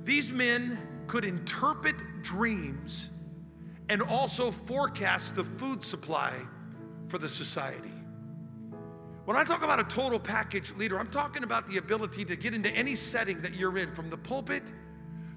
These 0.05 0.31
men 0.31 0.77
could 1.07 1.25
interpret 1.25 1.95
dreams 2.21 3.09
and 3.89 4.01
also 4.03 4.51
forecast 4.51 5.35
the 5.35 5.43
food 5.43 5.83
supply 5.83 6.33
for 7.07 7.17
the 7.17 7.27
society. 7.27 7.91
When 9.25 9.35
I 9.35 9.43
talk 9.43 9.63
about 9.63 9.79
a 9.79 9.83
total 9.83 10.19
package 10.19 10.71
leader, 10.75 10.99
I'm 10.99 11.09
talking 11.09 11.43
about 11.43 11.67
the 11.67 11.77
ability 11.77 12.23
to 12.25 12.35
get 12.35 12.53
into 12.53 12.69
any 12.69 12.95
setting 12.95 13.41
that 13.41 13.53
you're 13.53 13.77
in, 13.77 13.93
from 13.93 14.09
the 14.09 14.17
pulpit 14.17 14.63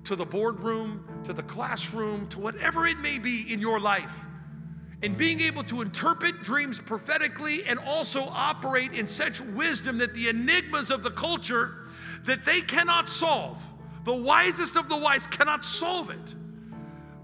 to 0.05 0.16
the 0.16 0.24
boardroom 0.24 1.07
to 1.24 1.32
the 1.32 1.42
classroom 1.42 2.26
to 2.28 2.40
whatever 2.40 2.86
it 2.86 2.98
may 2.98 3.18
be 3.18 3.53
in 3.53 3.61
your 3.61 3.78
life. 3.78 4.24
And 5.03 5.16
being 5.16 5.40
able 5.40 5.64
to 5.64 5.82
interpret 5.82 6.42
dreams 6.42 6.78
prophetically 6.78 7.64
and 7.64 7.78
also 7.78 8.22
operate 8.30 8.92
in 8.92 9.07
such 9.07 9.40
wisdom 9.40 9.98
that 9.98 10.14
the 10.14 10.28
enigmas 10.28 10.90
of 10.90 11.03
the 11.03 11.11
culture 11.11 11.74
that 12.24 12.44
they 12.44 12.61
cannot 12.61 13.09
solve, 13.09 13.62
the 14.05 14.14
wisest 14.14 14.76
of 14.76 14.88
the 14.88 14.96
wise 14.96 15.26
cannot 15.26 15.64
solve 15.64 16.11
it. 16.11 16.34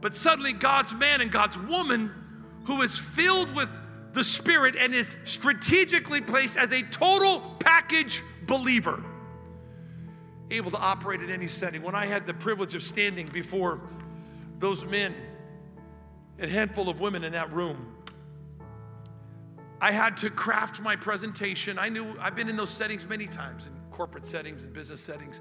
But 0.00 0.14
suddenly 0.14 0.52
God's 0.52 0.94
man 0.94 1.20
and 1.20 1.30
God's 1.30 1.58
woman 1.58 2.12
who 2.64 2.82
is 2.82 2.98
filled 2.98 3.54
with 3.54 3.70
the 4.12 4.22
Spirit 4.24 4.76
and 4.76 4.94
is 4.94 5.16
strategically 5.24 6.20
placed 6.20 6.56
as 6.56 6.72
a 6.72 6.82
total 6.82 7.40
package 7.60 8.22
believer, 8.46 9.02
able 10.50 10.70
to 10.70 10.78
operate 10.78 11.20
in 11.20 11.30
any 11.30 11.46
setting. 11.46 11.82
When 11.82 11.94
I 11.94 12.06
had 12.06 12.26
the 12.26 12.34
privilege 12.34 12.74
of 12.74 12.82
standing 12.82 13.26
before 13.26 13.80
those 14.58 14.84
men, 14.84 15.14
a 16.40 16.48
handful 16.48 16.88
of 16.88 17.00
women 17.00 17.24
in 17.24 17.32
that 17.32 17.52
room, 17.52 17.94
I 19.80 19.92
had 19.92 20.16
to 20.18 20.30
craft 20.30 20.80
my 20.80 20.96
presentation. 20.96 21.78
I 21.78 21.88
knew 21.88 22.16
I've 22.20 22.34
been 22.34 22.48
in 22.48 22.56
those 22.56 22.70
settings 22.70 23.06
many 23.06 23.26
times, 23.26 23.66
in 23.66 23.72
corporate 23.90 24.26
settings 24.26 24.64
and 24.64 24.72
business 24.72 25.00
settings. 25.00 25.40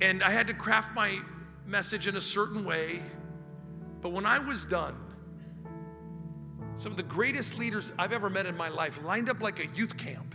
And 0.00 0.22
I 0.22 0.30
had 0.30 0.46
to 0.46 0.54
craft 0.54 0.94
my 0.94 1.20
message 1.70 2.06
in 2.06 2.16
a 2.16 2.20
certain 2.20 2.64
way. 2.64 3.00
But 4.00 4.10
when 4.10 4.26
I 4.26 4.38
was 4.38 4.64
done, 4.64 4.96
some 6.74 6.92
of 6.92 6.96
the 6.96 7.04
greatest 7.04 7.58
leaders 7.58 7.92
I've 7.98 8.12
ever 8.12 8.28
met 8.28 8.46
in 8.46 8.56
my 8.56 8.68
life 8.68 9.02
lined 9.04 9.28
up 9.28 9.40
like 9.40 9.60
a 9.60 9.66
youth 9.76 9.96
camp 9.96 10.34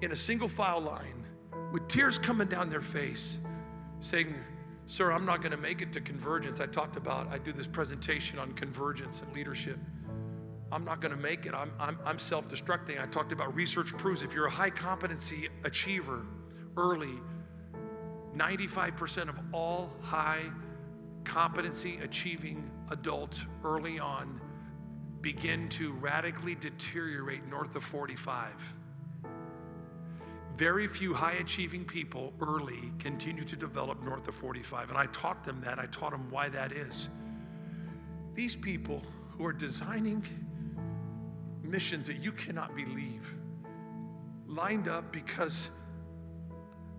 in 0.00 0.12
a 0.12 0.16
single 0.16 0.48
file 0.48 0.80
line 0.80 1.26
with 1.70 1.86
tears 1.88 2.18
coming 2.18 2.48
down 2.48 2.68
their 2.68 2.80
face, 2.80 3.38
saying, 4.00 4.34
Sir, 4.86 5.12
I'm 5.12 5.24
not 5.24 5.40
going 5.40 5.52
to 5.52 5.58
make 5.58 5.80
it 5.80 5.92
to 5.92 6.00
convergence. 6.00 6.60
I 6.60 6.66
talked 6.66 6.96
about, 6.96 7.28
I 7.28 7.38
do 7.38 7.52
this 7.52 7.66
presentation 7.66 8.38
on 8.38 8.52
convergence 8.52 9.22
and 9.22 9.32
leadership. 9.32 9.78
I'm 10.72 10.84
not 10.84 11.00
going 11.00 11.14
to 11.14 11.20
make 11.20 11.46
it. 11.46 11.54
I'm, 11.54 11.70
I'm, 11.78 11.98
I'm 12.04 12.18
self 12.18 12.48
destructing. 12.48 13.00
I 13.00 13.06
talked 13.06 13.32
about 13.32 13.54
research 13.54 13.88
proves 13.96 14.22
if 14.22 14.34
you're 14.34 14.46
a 14.46 14.50
high 14.50 14.70
competency 14.70 15.48
achiever 15.64 16.26
early, 16.76 17.14
95% 18.36 19.28
of 19.28 19.38
all 19.52 19.92
high 20.00 20.42
competency 21.24 21.98
achieving 22.02 22.70
adults 22.90 23.46
early 23.64 23.98
on 23.98 24.40
begin 25.20 25.68
to 25.68 25.92
radically 25.94 26.54
deteriorate 26.56 27.46
north 27.48 27.76
of 27.76 27.84
45. 27.84 28.74
Very 30.56 30.86
few 30.86 31.14
high 31.14 31.34
achieving 31.34 31.84
people 31.84 32.32
early 32.40 32.92
continue 32.98 33.44
to 33.44 33.56
develop 33.56 34.02
north 34.02 34.28
of 34.28 34.34
45. 34.34 34.90
And 34.90 34.98
I 34.98 35.06
taught 35.06 35.44
them 35.44 35.60
that. 35.62 35.78
I 35.78 35.86
taught 35.86 36.10
them 36.10 36.26
why 36.30 36.48
that 36.50 36.72
is. 36.72 37.08
These 38.34 38.56
people 38.56 39.02
who 39.30 39.46
are 39.46 39.52
designing 39.52 40.24
missions 41.62 42.06
that 42.06 42.18
you 42.18 42.32
cannot 42.32 42.74
believe 42.74 43.34
lined 44.46 44.88
up 44.88 45.10
because 45.12 45.70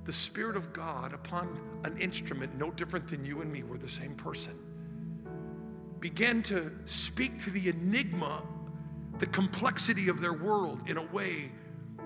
the 0.05 0.13
Spirit 0.13 0.55
of 0.55 0.73
God 0.73 1.13
upon 1.13 1.59
an 1.83 1.97
instrument 1.97 2.57
no 2.57 2.71
different 2.71 3.07
than 3.07 3.23
you 3.23 3.41
and 3.41 3.51
me 3.51 3.63
were 3.63 3.77
the 3.77 3.89
same 3.89 4.15
person 4.15 4.59
began 6.03 6.43
to 6.43 6.69
speak 6.83 7.39
to 7.39 7.49
the 7.49 7.69
enigma, 7.69 8.43
the 9.19 9.25
complexity 9.27 10.09
of 10.09 10.19
their 10.19 10.33
world 10.33 10.89
in 10.89 10.97
a 10.97 11.01
way 11.13 11.49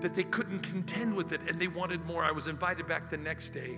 that 0.00 0.14
they 0.14 0.22
couldn't 0.22 0.60
contend 0.60 1.12
with 1.12 1.32
it 1.32 1.40
and 1.48 1.60
they 1.60 1.66
wanted 1.66 2.06
more. 2.06 2.22
I 2.22 2.30
was 2.30 2.46
invited 2.46 2.86
back 2.86 3.10
the 3.10 3.16
next 3.16 3.50
day 3.50 3.76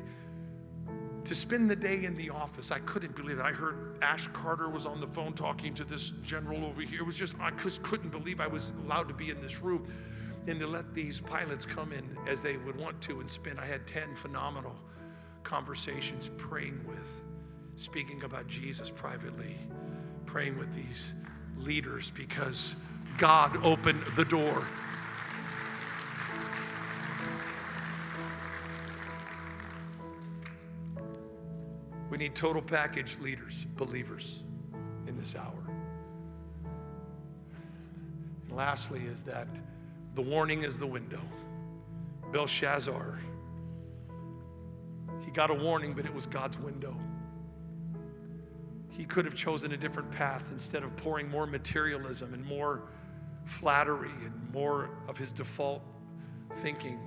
to 1.24 1.34
spend 1.34 1.70
the 1.70 1.76
day 1.76 2.04
in 2.04 2.18
the 2.18 2.28
office. 2.28 2.70
I 2.70 2.80
couldn't 2.80 3.16
believe 3.16 3.38
it. 3.38 3.42
I 3.42 3.50
heard 3.50 3.96
Ash 4.02 4.26
Carter 4.26 4.68
was 4.68 4.84
on 4.84 5.00
the 5.00 5.06
phone 5.06 5.32
talking 5.32 5.72
to 5.72 5.84
this 5.84 6.10
general 6.22 6.66
over 6.66 6.82
here. 6.82 7.00
It 7.00 7.06
was 7.06 7.16
just, 7.16 7.40
I 7.40 7.50
just 7.52 7.82
couldn't 7.82 8.10
believe 8.10 8.40
I 8.40 8.46
was 8.46 8.72
allowed 8.84 9.08
to 9.08 9.14
be 9.14 9.30
in 9.30 9.40
this 9.40 9.62
room 9.62 9.90
and 10.46 10.58
to 10.58 10.66
let 10.66 10.94
these 10.94 11.20
pilots 11.20 11.64
come 11.66 11.92
in 11.92 12.04
as 12.26 12.42
they 12.42 12.56
would 12.58 12.78
want 12.78 13.00
to 13.02 13.20
and 13.20 13.30
spend. 13.30 13.60
I 13.60 13.66
had 13.66 13.86
10 13.86 14.14
phenomenal 14.14 14.74
conversations 15.42 16.30
praying 16.38 16.80
with, 16.86 17.20
speaking 17.76 18.22
about 18.24 18.46
Jesus 18.46 18.90
privately, 18.90 19.56
praying 20.26 20.58
with 20.58 20.74
these 20.74 21.14
leaders 21.58 22.10
because 22.10 22.74
God 23.18 23.64
opened 23.64 24.02
the 24.16 24.24
door. 24.24 24.64
We 32.10 32.16
need 32.16 32.34
total 32.34 32.62
package 32.62 33.16
leaders, 33.20 33.66
believers 33.76 34.40
in 35.06 35.16
this 35.16 35.36
hour. 35.36 35.52
And 38.48 38.56
lastly, 38.56 39.00
is 39.00 39.22
that 39.24 39.46
the 40.14 40.22
warning 40.22 40.62
is 40.62 40.78
the 40.78 40.86
window. 40.86 41.20
Belshazzar, 42.32 43.18
he 45.24 45.30
got 45.30 45.50
a 45.50 45.54
warning, 45.54 45.92
but 45.92 46.04
it 46.04 46.14
was 46.14 46.26
God's 46.26 46.58
window. 46.58 46.96
He 48.90 49.04
could 49.04 49.24
have 49.24 49.34
chosen 49.34 49.72
a 49.72 49.76
different 49.76 50.10
path 50.10 50.44
instead 50.52 50.82
of 50.82 50.94
pouring 50.96 51.28
more 51.30 51.46
materialism 51.46 52.34
and 52.34 52.44
more 52.44 52.82
flattery 53.44 54.10
and 54.24 54.52
more 54.52 54.90
of 55.08 55.16
his 55.16 55.32
default 55.32 55.82
thinking. 56.56 56.98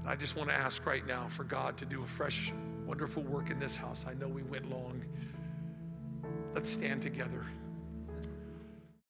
And 0.00 0.08
I 0.08 0.16
just 0.16 0.36
want 0.36 0.48
to 0.48 0.54
ask 0.54 0.86
right 0.86 1.06
now 1.06 1.28
for 1.28 1.44
God 1.44 1.76
to 1.78 1.84
do 1.84 2.02
a 2.02 2.06
fresh, 2.06 2.52
wonderful 2.86 3.22
work 3.22 3.50
in 3.50 3.58
this 3.58 3.76
house. 3.76 4.06
I 4.08 4.14
know 4.14 4.28
we 4.28 4.42
went 4.42 4.70
long. 4.70 5.04
Let's 6.54 6.70
stand 6.70 7.02
together. 7.02 7.44